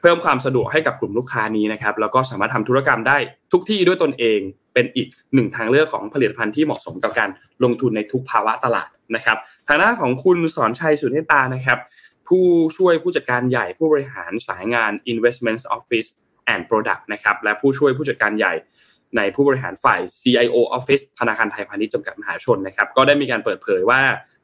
[0.00, 3.18] เพิ่มความสะดวกให้กับกลุ่มลูกค้านี้นะครับแล้วก็สามารถทำธุรกรรมได้
[3.52, 4.40] ทุกที่ด้วยตนเอง
[4.74, 7.30] เป็นอีกหนึ่งทางเลือกของผลิตภัณฑ์ที่เหมาะสมกับการ
[7.64, 9.36] ลงทุนในทุกภาวะตลาดนะครับ
[9.68, 11.78] ทางด้านของคุณสอนชัยสุนเนตานะครับ
[12.28, 12.44] ผู้
[12.76, 16.08] ช่วยผู้จัดการใหญ่ผู้บริหารสายงาน Investment Office
[16.52, 18.54] and Product นะครับและผู้ช่วยผู้จัดการใหญ่
[19.16, 24.00] ในผู้บริหารฝ่าย CIO Office ธนาคารไทยพาณิชย์จำกัดมหาชนนะครับ ก็ได้มีการเปิดเผยว่า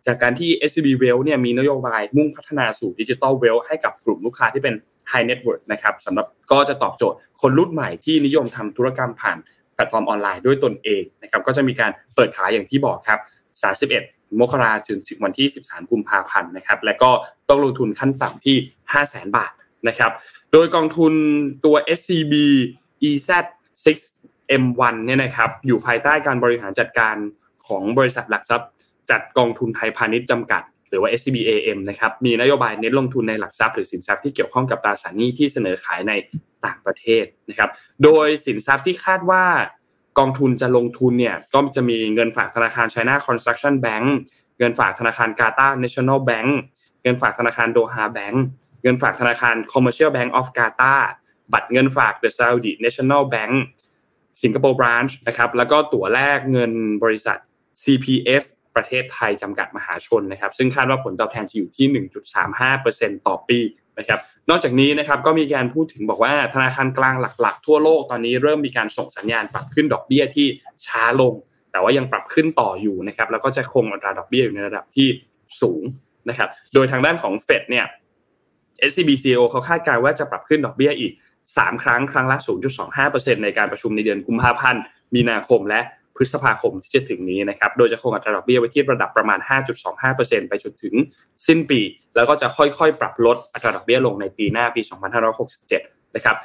[0.06, 4.74] จากการที่ SCB Wealth เนี่ยมีนโยบายมุ่งพัฒนาสู่ดิจิทัลเวลให้กับกลุ่มลูกค้าที่เป็น
[5.10, 9.38] High Net Worth นะครับสำหรับก็จะตอบโจทย์คนรุ่นใหม่ที่นิยมทำธุรกรรมผ่าน
[9.74, 13.20] แพลตฟอร์มออนไลน์ด้วยตนเองนะครับก็จะมีการเปิดขายอย่างที่บอกครับ
[14.00, 17.10] 31 มกราคมถึงวันที่ 13 กุมภาพันธ์นะครับและก็
[17.48, 18.56] ต้องลงทุนขั้นต่ำที่
[18.96, 19.52] 500,000 บาท
[19.88, 20.12] นะครับ
[20.52, 21.12] โดยกองทุน
[21.64, 22.34] ตัว SCB
[23.08, 23.30] EZ
[23.94, 27.16] 6 M1 เนี่ยนะครับอยู่ภายใต้การบริหารจัดการ
[27.66, 28.70] ของบริษัทหลักทรัพย์
[29.10, 30.62] จัดกองทุนไทยพาณิชย์จำกัด
[30.94, 36.12] รือว่า SCBAM นะครับมีนโยบายเน้นลงทุนในหลักทรัพย์หรือสินทรัพย์ที่เกี่ยวข้องกับตราสารหนี้ที่เสนอขายใน
[36.66, 37.70] ต่างประเทศนะครับ
[38.04, 39.44] โดยสินทรัพย์ที่คาดว่า
[40.18, 44.06] กองทุนจะลงทุนเนี่ยก็จะมีเงินฝากธนาคาร China Construction Bank
[44.58, 46.48] เงินฝากธนาคารกาตาร์ National Bank
[47.02, 48.44] เงินฝากธนาคารโดฮาแบงก์
[48.82, 51.02] เงินฝากธนาคาร Commercial Bank of Qatar
[51.52, 53.54] บัตรเงินฝาก The Saudi National Bank
[54.42, 56.72] สิงคโปร์บรานช์นะครับแล้วก็ตั๋วแลกเงิน
[57.02, 57.38] บริษัท
[57.82, 58.44] CPF
[58.76, 61.86] ประเทศไทยจำกัดมหาชนนะครับ ซึ่งคาดว่าผลตอบแทนจะอยู่ที่
[62.56, 63.58] 1.35%ต่อปี
[63.98, 64.20] นะครับ
[64.50, 70.46] นอกจากนี้นะครับก็มีการพูดถึงบอกว่าธนาคารกลางหลัก ๆ ทั่วโลกตอนนี้เริ่มมีการส่งสัญญาณปรับขึ้นดอกเบี้ยที่
[70.86, 71.34] ช้าลง
[71.72, 75.08] แต่ว่ายังปรับขึ้นต่ออยู่นะครับ แล้วก็จะคงอัตราดอกเบี้ยอยู่ในระดับที่
[75.60, 75.82] สูง
[76.28, 77.86] นะครับ โดยทางด้านของเฟดเนี่ย
[78.88, 81.12] SCBCO เขาคาดการณ์ว่าจะปรับขึ้นดอกเบี้ยอีก
[81.48, 82.38] 3 ครั้งครั้งละ
[82.90, 84.82] 0.25%ในการประชุมในเดือนกุมภาพันธ์
[85.14, 85.80] มีนาคมและ
[86.16, 89.38] พฤษภาคมที่จะถึงนี้นะครับ โดยจะคงอัตราดอกเบี้ยไว้ที่ระดับประมาณ
[89.94, 90.94] 5.25%ไปจนถึง
[91.46, 91.80] สิ้นปี
[92.16, 94.80] แล้วก็จะค่อยๆ ปรับลดอัตราดอกเบี้ยลงในปีหน้าปี
[95.48, 96.36] 2567 นะครับ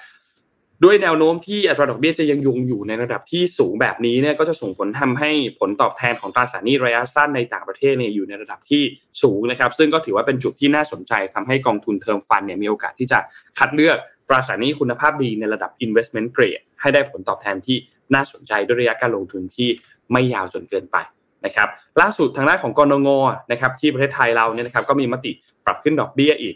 [0.83, 8.83] ด้วยแนวโน้มที่อัตราดอกเบี้ยจะยังยงอยู่ในระดับที่สูงแบบนี้เนี่ยก็จะส่งผลทำให้ผลตอบแทนของตราสารหนี้ระยะสั้นในต่างประเทศเนี่ยอยู่ในระดับที่
[9.23, 13.19] สูงนะครับ ซึ่งก็ถือว่าเป็นจุดที่น่าสนใจทำให้กองทุนเทอมฟันเนี่ยมีโอกาสที่จะ
[13.57, 13.97] คัดเลือก
[14.27, 17.77] ตราสารหนี้คุณภาพดีในระดับ investment grade ให้ได้ผลตอบแทนที่
[18.13, 19.69] น่าสนใจด้วยระยะการลงทุนที่
[20.11, 20.97] ไม่ยาวจนเกินไป
[21.45, 21.67] นะครับ
[22.01, 23.09] ล่าสุดทางด้านของกรงง
[23.51, 25.31] นะครับที่ประเทศไทยเราเนี่ยนะครับก็มีมติ
[25.65, 26.55] ปรับขึ้นดอกเบี้ยอีก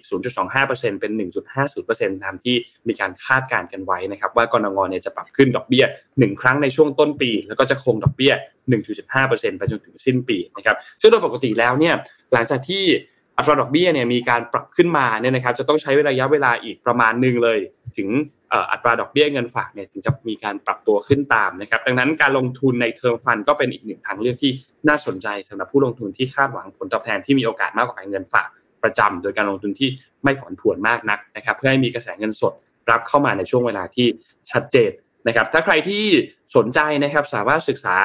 [0.49, 1.11] 0.25%เป็น
[1.67, 2.55] 1.50%ตามที่
[2.87, 5.83] มีการคาดการณ์กันไว้นะครับว่ากรงงเนี่ยจะปรับขึ้นดอกเบี้ย
[6.13, 8.33] 1 ครั้งในช่วงต้นปี แล้วก็จะคงดอกเบี้ย
[8.95, 11.95] 1.15%ไปจนถึงสิ้นปีนะครับซึ่งโดยปกติแล้วเนี่ย
[12.33, 12.83] หลังจากที่
[13.37, 17.59] อัตราดอกเบี้ยเนี่ยมีการปรับขึ้นมาเนี่ยนะครับจะต้องใช้ระยะเวลาอีกประมาณหนึ่งเลย
[17.97, 18.09] ถึง
[18.71, 24.51] อัตราดอกเบี้ยเงินฝากเนี่ยถึงจะมีการปรับตัวขึ้นตามนะครับ ดังนั้นการลงทุนในเทอมฟันก็เป็นอีกหนึ่งทางเลือกที่
[24.87, 28.47] น่าสนใจสำหรับผู้ลงทุนที่คาดหวังผลตอบแทนที่มีโอกาสมากกว่าเงินฝาก
[28.83, 29.89] ประจำโดยการลงทุนที่
[30.23, 32.53] ไม่ผันผวนมากนักนะครับ เพื่อให้มีกระแสเงินสด
[32.91, 34.07] รับเข้ามาในช่วงเวลาที่
[34.51, 34.91] ชัดเจน
[35.27, 36.03] นะครับ ถ้าใครที่
[36.55, 37.97] สนใจนะครับสามารถศึกษา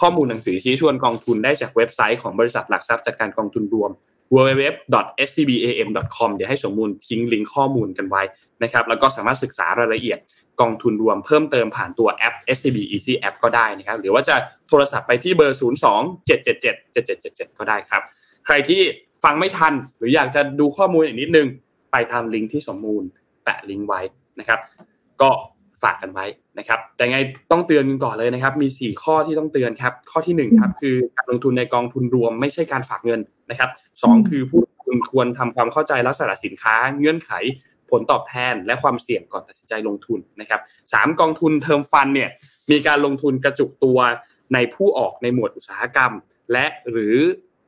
[0.00, 3.90] ข้อมูลหนังสือชี้ชวนกองทุนได้จากเว็บไซต์ของบริษัทหลักทรัพย์จัดการกองทุนรวม
[4.34, 8.22] www.scbam.com เดี๋ยวให้สมมูลทิ้งลิงก์ข้อมูลกันไว้
[8.62, 10.18] นะครับ แล้วก็สามารถศึกษารายละเอียด
[10.60, 14.36] กองทุนรวมเพิ่มเติมผ่านตัวแอป SCB Easy App ก็ได้นะครับ หรือว่าจะ
[14.68, 18.02] โทรศัพท์ไปที่เบอร์ 02 777 7777 ก็ได้ครับ
[18.46, 18.80] ใครที่
[19.24, 21.48] ฟังไม่ทันหรืออยากจะดูข้อมูลอีกนิดนึง
[21.92, 23.02] ไปตามลิงก์ที่สมมูล
[23.44, 24.00] แปะลิงก์ไว้
[24.38, 24.60] นะครับ
[25.22, 25.30] ก็
[25.82, 26.26] ฝากกันไว้
[26.58, 27.18] นะครับ แต่ไง
[27.50, 33.20] ต้องเตือนกันก่อนเลยนะครับ มี 4 ข้อที่ต้องเตือนครับ ข้อที่1ครับคือการลงทุนในกองทุนรวมไม่ใช่การฝากเงิน
[33.50, 33.70] นะครับ
[34.00, 37.30] 2คือผู้ลงทุนควรทำความเข้าใจลักษณะสินค้า เงื่อนไข
[37.90, 40.60] ผลตอบแทนและความเสี่ยงก่อนตัดสินใจลงทุนนะครับ
[40.92, 42.30] สกองทุนเทอมฟันเนี่ย
[42.70, 43.98] มีการลงทุนกระจุกตัว
[44.54, 46.12] ในผู้ออกในหมวดอุตสาหกรรม
[46.52, 47.16] และหรือ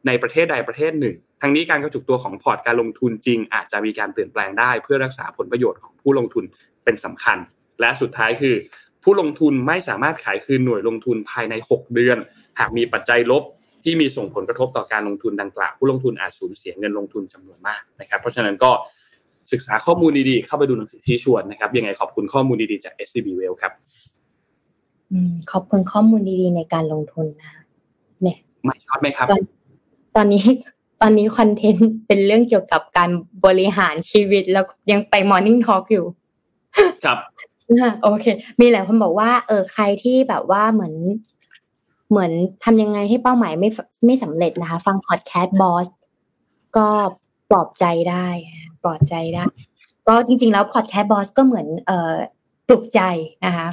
[0.06, 6.44] ในประเทศใดประเทศหนึ่งทั้งนี้การกระจุกตัวของพอร์ตการลงทุนจริง อาจจะมีการเปลี่ยนแปลงได้เพื่อรักษาผลประโยชน์ของผู้ลงทุน
[6.84, 7.38] เป็นสำคัญ
[7.80, 8.54] และสุดท้ายคือ
[9.04, 12.16] ผู้ลงทุนไม่สามารถขายคืนหน่วยลงทุนภายใน 6 เดือน
[12.58, 13.42] หากมีปัจจัยลบ
[13.84, 18.70] ที่มีส่งผลกระทบต่อการลงทุนดังกล่าว ผู้ลงทุนอาจสูญเสียเงินลงทุนจำนวนมากนะครับ เพราะฉะนั้นก็
[19.52, 23.72] ศึกษาข้อมูลดีๆ เข้าไปดูหนังสือที่ชวนนะครับ ยังไงขอบคุณข้อมูลดีๆจาก SCB w e l l ครับ
[25.12, 27.52] อืมขอบคุณข้อมูลดีๆ ในการลงทุนนะ
[28.22, 29.26] เนี่ยไม่ช็อตไหมครับ
[30.16, 30.44] ตอนนี้
[31.02, 33.10] ตอนนี้ content เป็นเรื่องเกี่ยวกับการ
[33.46, 36.06] บริหารชีวิตแล้วยังไป morning talk อยู่
[37.04, 37.18] ครับ
[38.02, 38.26] โอเค
[38.60, 40.94] มีหลายคนบอกว่า เออใครที่แบบว่าเหมือน
[42.10, 42.32] เหมือน
[42.64, 43.70] ทำยังไงให้เป้าหมายไม่
[44.06, 45.86] ไม่สำเร็จนะคะ ฟังพอดแคสต์บอส
[46.76, 46.88] ก็
[47.50, 48.28] ปลอบใจได้
[48.82, 49.44] ปลอบใจได้
[50.06, 52.14] ก็จริง ๆ แล้วพอดแคสต์บอสก็เหมือน เอ่อ
[52.68, 53.00] ปลุกใจ
[53.46, 53.66] นะคะ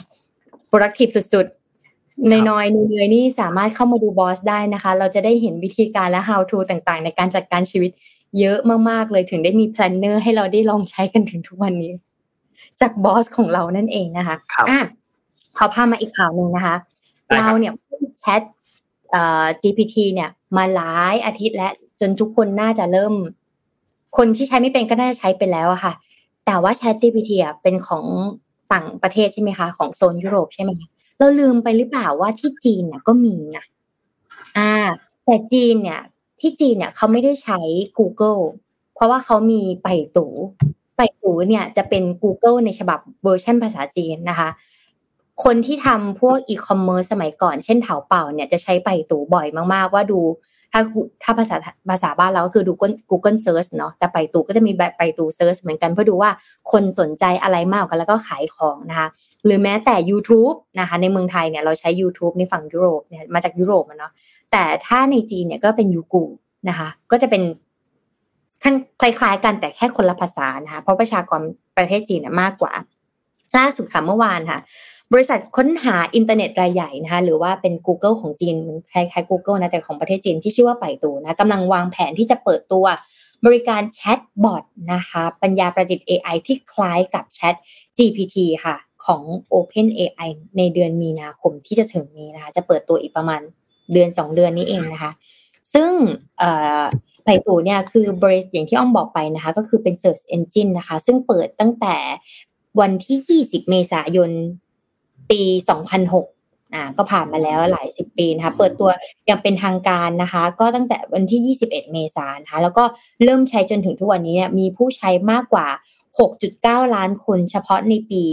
[0.69, 7.91] productive สุดๆ ในน้อยเนื่อยนี่สามารถเข้ามาดูบอสได้นะคะ เราจะได้เห็นวิธีการและ how to ต่างๆ ในการจัดการชีวิต
[8.39, 8.57] เยอะ
[8.89, 11.91] มากๆเลยถึงได้มี planner ให้เราได้ลองใช้กันถึงทุกวันนี้
[12.81, 14.81] จากบอสของเรานั่นเองนะคะครับอะ
[15.57, 16.75] ขอพามาอีกข่าวหนึ่งนะคะ
[17.27, 18.41] ได้ครับเราเนี่ยพูดแชท
[19.11, 23.13] เอ่อ GPT เนี่ย มาหลายอาทิตย์แล้วจนทุกคนน่าจะเริ่ม
[24.17, 25.93] คนที่ใช้ไม่เป็นก็น่าจะใช้ไปแล้วอะค่ะ
[26.45, 28.05] แต่ว่า Chat GPT อะเป็นของ
[28.73, 30.87] ต่างประเทศใช่ไหมคะ ของโซนยุโรปใช่ไหมคะ
[31.19, 33.65] เราลืมไปหรือเปล่าว่าที่จีนน่ะก็มีนะ
[34.57, 34.73] อ่า
[35.25, 36.01] แต่จีนเนี่ย
[36.39, 37.59] ที่จีนเนี่ยเขาไม่ได้ใช้
[37.97, 38.41] Google
[38.95, 40.25] เพราะว่าเขามีไปตู
[40.97, 44.49] ไปตูเนี่ยจะเป็น Google ในฉบับเวอร์ชันภาษาจีนนะคะ
[45.43, 50.21] คนที่ทำพวกอีคอมเมิร์ซสมัยก่อน เช่นเถาเป่าเนี่ยจะใช้ไปตูบ่อยมากๆ ว่าดู
[50.71, 50.81] ถ้า
[51.23, 51.55] ถ้าภาษา
[51.89, 52.73] ภาษาบ้านเราก็คือดู
[53.09, 56.31] Google Search เนาะแต่ไปตูก็จะมีแบบไปตู Search เหมือนกันเพื่อดูว่า
[56.71, 59.07] คนสนใจอะไรมากกันแล้วก็ขายของนะคะ
[59.45, 64.11] หรือแม้แต่ YouTube นะคะในเมืองไทยเนี่ยเราใช้ YouTube ในฝั่งยุโรปเนี่ยมาจากยุโรปเนาะ
[64.51, 66.23] แต่ถ้าในจีนเนี่ยก็เป็นยูกู
[66.69, 67.41] นะคะก็จะเป็น
[68.65, 71.41] ขั้นคล้ายๆ กันแต่แค่คนละภาษานะคะเพราะประชากร
[71.77, 72.73] ประเทศจีนมากกว่า
[73.57, 74.59] ล่าสุดค่ะเมื่อวานค่ะ
[75.13, 78.55] บริษัทค้นหาอินเทอร์เน็ตรายใหญ่นะคะหรือว่าเป็น Google ของจีน
[78.93, 82.85] คล้ายๆ Google นะแต่ของประเทศจีนที่ชื่อว่าไปตูนะกำลังวางแผนที่จะเปิดตัว
[83.45, 84.63] บริการแชทบอท
[84.93, 87.55] นะคะปัญญาประดิษฐ์ AI ที่คล้ายกับแชท
[87.97, 89.21] GPT ค่ะของ
[89.53, 93.41] Open AI ในเดือนมีนาคมที่จะถึงนี้นะคะ จะเปิดตัวอีกประมาณ
[93.93, 95.11] เดือน 2 เดือนนี้เองนะคะ
[95.73, 95.91] ซึ่ง
[96.39, 101.95] เไผ่ตูเนี่ยคือบริษัทอย่างที่อ้อมบอกไปนะคะ ก็คือเป็น Search Engine นะคะ ซึ่งเปิดตั้งแต่
[102.79, 104.29] วันที่ 20 เมษายน
[105.31, 105.41] ปี
[106.07, 108.89] 2006อ่าก็ผ่านมาแล้วหลายสิบปีนะคะ เปิดตัว
[109.25, 112.83] อย่างเป็นทางการนะคะ ก็ตั้งแต่วันที่ 21 เมษายนนะคะ แล้วก็
[113.23, 115.67] เริ่มใช้จนถึงทุกวันนี้เนี่ยมีผู้ใช้มากกว่า
[116.31, 118.23] 6.9 ล้านคนเฉพาะในปี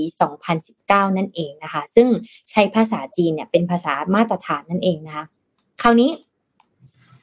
[0.53, 2.09] 2019 นั่นเองนะคะ ซึ่ง
[2.51, 5.25] ใช้ภาษาจีนเนี่ยเป็นภาษามาตรฐานนั่นเองนะคะ
[5.83, 6.11] คราวนี้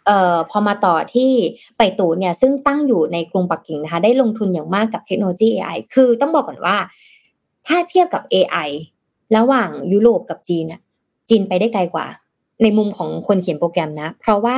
[0.10, 1.32] เอ่อพอมาต่อที่
[1.78, 6.78] ไปตูเนี่ยซึ่งตั้งอยู่ในกรุงปักกิ่งนะคะได้ลงทุนอย่างมากกับเทคโนโลยี AI คือต้องบอกก่อนว่า
[7.68, 8.70] ถ้าเทียบกับ AI
[9.38, 10.82] ระหว่างยุโรปกับจีนน่ะ
[11.30, 12.06] จีนไปได้ไกลกว่า
[12.64, 14.58] ในมุมของคนเขียนโปรแกรมนะ เพราะว่า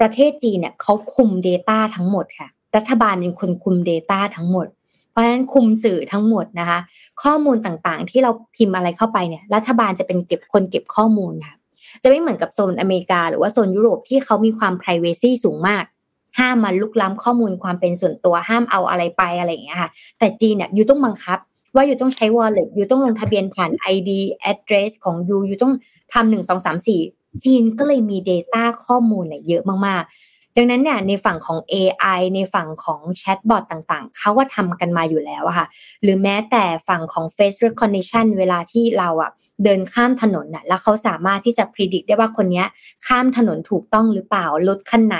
[0.00, 4.66] ประเทศจีนเนี่ยเขาคุม Data ทั้งหมดค่ะ รัฐบาลเป็นคนคุม Data ทั้งหมด
[5.10, 6.78] เพราะฉะนั้นคุมสื่อทั้งหมดนะคะ
[7.22, 11.56] ข้อมูลต่างๆ ที่เราพิมพ์อะไรเข้าไปเนี่ย รัฐบาลจะเป็นเก็บคนเก็บข้อมูลค่ะ
[12.02, 15.84] จะไม่เหมือนกับโซนอเมริกา หรือว่าโซนยุโรปที่เขามีความ p r i เวซีสูงมาก
[16.38, 21.38] ห้ามมาลุกล้ำข้อมูลความเป็นส่วนตัวห้ามเอาอะไรไปอะไรอย่างเงี้ยค่ะ แต่จีนเนี่ยยูต้องบังคับ
[21.74, 24.10] ว่าอยู่ต้องใช้ wallet อยู่ต้องลงทะเบียนผ่าน ID
[24.52, 25.72] address ของยูอยู่ต้อง
[26.12, 27.00] ทำหนึ่งสองสามสี่
[27.44, 35.66] จีนก็เลยมี Data ข้อมูลเนี่ยเยอะมากๆ ดังนั้นเนี่ยในฝั่งของ AI ในฝั่งของแชทบอทต่างๆ เขาว่าทำกันมาอยู่แล้วอะค่ะ
[36.02, 39.30] หรือแม้แต่ฝั่งของ face recognition เวลาที่เราอะ
[39.64, 42.66] เดินข้ามถนนน่ะแล้วเขาสามารถที่จะ predict ได้ว่าคนเนี้ย
[43.06, 45.18] ข้ามถนนถูกต้องหรือเปล่ารถคันไหน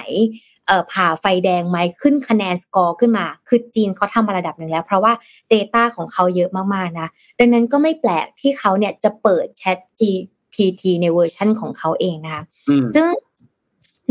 [0.67, 5.13] เอ่อฝ่าไฟแดงไหมขึ้นคะแนนสกอร์ขึ้นมา คือจีนเขาทำมาระดับหนึ่งแล้ว เพราะว่า
[5.53, 7.09] Data ของเขาเยอะมากๆนะ
[7.39, 13.07] ดังนั้นก็ไม่แปลกที่เขาเนี่ยจะเปิด Chat GPT ในเวอร์ชั่นของเขาเองนะคะอืมซึ่ง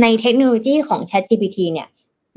[0.02, 1.88] ในเทคโนโลยีของ Chat GPT เนี่ย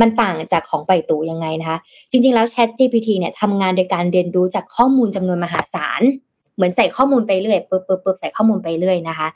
[0.01, 1.79] มันต่างจากของ Baidu ยังไงนะคะ
[2.11, 6.03] จริงๆแล้ว Chat GPT เนี่ยทำงานโดยการเรียนรู้จากข้อมูลจำนวนมหาศาล
[6.55, 9.29] เหมือนใส่ข้อมูลไปเรื่อยปึ๊บปึ๊บปึ๊บใส่ข้อมูลไปเรื่อยนะคะ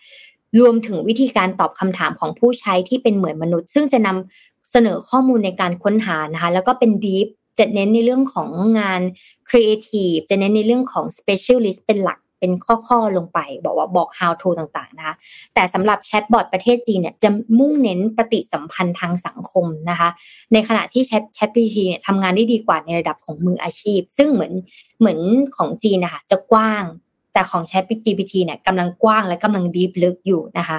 [0.60, 8.48] รวมถึงวิธีการตอบคำถามของผู้ใช้ที่เป็นเหมือนมนุษย์ ซึ่งจะนำเสนอข้อมูลในการค้นหานะคะ แล้วก็เป็น deep จะเน้นในเรื่องของ
[8.80, 9.02] งาน
[9.48, 12.52] creative จะเน้นในเรื่องของ specialist เป็นหลัก เป็น
[12.88, 15.14] ข้อๆลงไป บอกว่าบอก how to ต่างๆนะคะ
[15.54, 17.28] แต่สำหรับแชทบอทประเทศจีนเนี่ยจะ
[17.58, 20.08] มุ่งเน้นปฏิสัมพันธ์ทางสังคมนะคะ
[20.52, 24.52] ในขณะที่แชทแชท GPT เนี่ยทำงานได้ดีกว่าในระดับของมืออาชีพ ซึ่งเหมือน
[24.98, 25.18] เหมือน
[25.56, 26.84] ของจีนนะคะจะกว้าง
[27.32, 30.78] แต่ของ Chat GPT เนี่ยกำลังกว้างและกำลังดีฟลึกอยู่นะคะ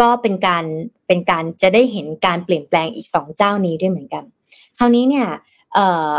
[0.00, 0.64] ก็เป็นการ
[1.06, 4.24] เป็นการจะได้เห็นการเปลี่ยนแปลงอีกสองเจ้านี้ด้วยเหมือนกัน
[4.78, 5.26] คราวนี้เนี่ย
[5.74, 6.12] เอ่อ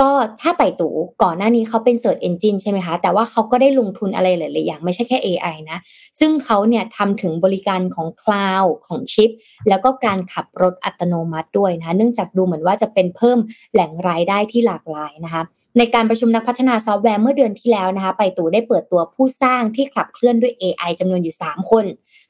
[0.00, 0.10] ก็
[0.42, 5.78] ถ้าไปตู่ก่อนหน้านี้เขาเป็น Search Engine ใช่ไหมคะ แต่ว่าเขาก็ได้ลงทุนอะไรหลาย ๆ อย่าง ไม่ใช่แค่ AI นะ
[6.20, 9.30] ซึ่งเขาเนี่ยทำถึงบริการของคลาวด์ของชิป
[9.68, 13.38] แล้วก็การขับรถอัตโนมัติด้วยนะคะเนื่องจากดูเหมือนว่าจะเป็นเพิ่ม
[13.72, 15.42] แหล่งรายได้ที่หลากหลายนะคะ
[15.78, 21.84] ในการประชุมนักพัฒนาซอฟต์แวร์เมื่อเดือนที่แล้วนะคะ Baidu ได้เปิดตัวผู้สร้างที่ขับเคลื่อนด้วย AI จำนวนอยู่ 3 คน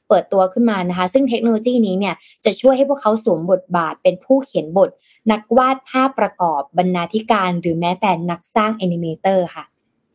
[0.09, 4.89] เปิดตัวขึ้นมานะคะ ซึ่งเทคโนโลยีนี้เนี่ยจะช่วยให้พวกเขาสวมบทบาทเป็นผู้เขียนบท
[5.31, 9.65] นักวาดภาพประกอบบรรณาธิการหรือแม้แต่นักสร้าง animator ค่ะ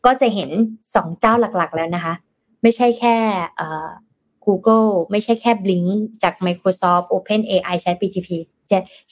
[0.07, 0.51] ก็จะเห็น
[0.89, 2.15] 2 เจ้าหลักๆ แล้วนะคะ
[2.63, 3.17] ไม่ใช่แค่
[4.47, 5.89] Google ไม่ใช่แค่ Bing
[6.23, 8.31] จาก Microsoft Open AI Chat GPT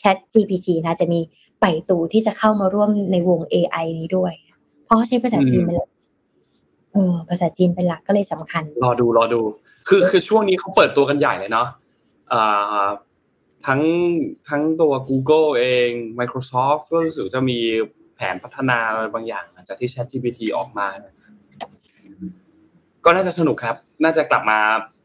[0.01, 1.21] Chat GPT นะจะมี
[1.61, 4.33] ไปตูที่จะเข้ามาร่วมในวง AI นี้ด้วย
[4.85, 5.89] เพราะเขาใช้ภาษาจีนเป็นหลัก
[6.93, 9.41] เออภาษาจีนเป็นหลักก็เลยสำคัญ รอดูรอดู
[9.89, 11.69] คือคือช่วงนี้เขาเปิดตัวกันใหญ่เลยเนาะ
[13.67, 13.81] ทั้ง
[14.49, 17.59] ทั้งตัว Google เอง Microsoft ก็รู้สึกจะมี
[18.17, 20.87] แผนพัฒนาอะไรบางอย่างหลังจากที่ ChatGPT ออกมา
[23.05, 24.61] ก็น่าจะสนุกครับ น่าจะกลับมา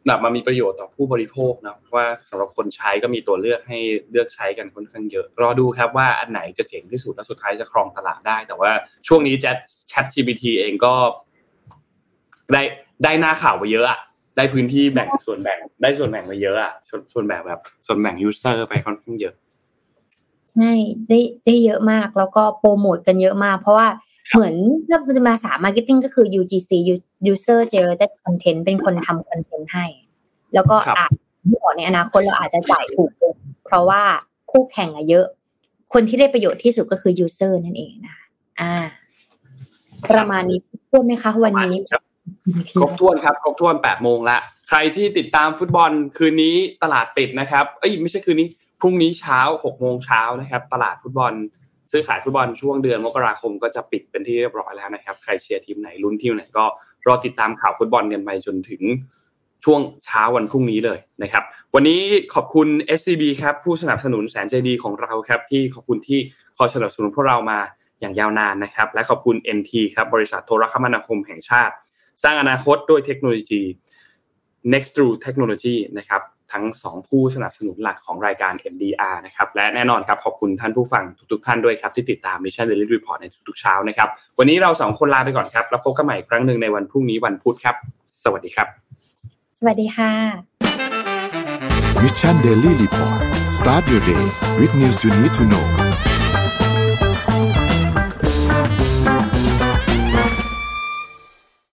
[0.08, 3.80] แบบมามีประโยชน์ต่อผู้บริโภคนะว่าสำหรับคนใช้ก็มีตัวเลือกให้
[4.12, 8.72] เลือกใช้กันค่อนข้างเยอะ รอดูครับว่าอันไหนจะเจ๋งที่สุดและสุดท้ายจะครองตลาดได้ แต่ว่า
[9.08, 9.58] ช่วงนี้ Chat
[9.92, 10.94] Chat GPT เองก็
[12.54, 12.62] ได้
[13.04, 14.00] ได้หน้าข่าวไปเยอะอะ
[14.38, 16.74] ได้พื้นที่แบ่งส่วนแบ่ง ได้ส่วนแบ่งไปเยอะอะ
[17.14, 19.34] ส่วนแบ่งแบบ ส่วนแบ่ง user ไปค่อนข้างเยอะ
[20.54, 20.72] ใช่
[21.08, 23.88] ได้ได้เยอะมากแล้วก็โปรโมทกันเยอะมาก เพราะว่า
[24.32, 24.54] เหมือน
[24.90, 26.72] ถ้าจะมาสาย marketing ก็คือ UGC
[27.32, 29.86] User Generated Content เป็นคนทำคอนเทนต์ให้
[30.54, 31.12] แล้วก็อาจ
[31.48, 33.12] ที่บอกในอนาคตเราอาจจะจ่ายถูก
[33.66, 34.02] เพราะว่า
[34.52, 35.26] คู่แข่งอะเยอะ
[35.94, 38.18] คนที่ได้ประโยชน์ที่สุดก็คือ User นั่นเองนะ
[38.60, 38.74] อ่า
[40.12, 40.60] ประมาณนี้
[40.90, 41.76] พูดไหมคะวันนี้
[42.80, 44.38] ครบถ้วนครับ ครบถ้วนแปดโมงละ
[44.70, 48.48] ใครที่ติดตามฟุตบอลคืนนี้ตลาดปิดนะครับ เอ้ยไม่ใช่คืนนี้
[48.80, 51.34] พรุ่งนี้เช้าหกโมงเช้านะครับ ตลาดฟุตบอล
[51.92, 56.66] ซื้อขายฟุตบอลช่วงเดือนมกราคมก็จะปิดเป็นที่เรียบร้อยแล้วนะครับ ใครเชียร์ทีมไหนลุ้นทีมไหนก็
[57.08, 58.82] รอติดตามข่าวฟุตบอลกันไปจนถึง
[59.66, 61.44] ช่วงเช้าวันพรุ่งนี้เลยนะครับ
[61.76, 62.02] วันนี้
[62.34, 62.68] ขอบคุณ
[63.00, 66.20] SCB ครับผู้สนับสนุนแสนใจดีของเราครับ ที่ขอบคุณที่
[66.58, 67.60] คอยสนับสนุนพวกเรามา
[68.00, 71.74] อย่างยาวนานนะครับ และขอบคุณ NT ครับบริษัทโทรคมนาคมแห่งชาติ
[72.24, 73.62] สร้างอนาคตด้วยเทคโนโลยี
[74.74, 76.22] next through technology นะครับ
[76.54, 84.10] ทั้ง 2 ผู้สนับสนุนหลักของรายการ MDR นะครับและแน่นอนครับขอบคุณท่านผู้ฟังทุก ๆ ท่านด้วยครับที่ติดตาม Mission Daily Report ในทุกๆเช้านะครับ
[84.40, 87.76] วันนี้เราสองคนลาไปก่อนครับ แล้วพบกันใหม่ครั้งหนึ่งในวันพรุ่งนี้วันพุธครับ
[88.24, 88.68] สวัสดีครับ
[89.60, 90.12] สวัสดีค่ะ
[92.04, 93.22] Mission Daily Report
[93.58, 94.24] start your day
[94.60, 95.66] with news you need to know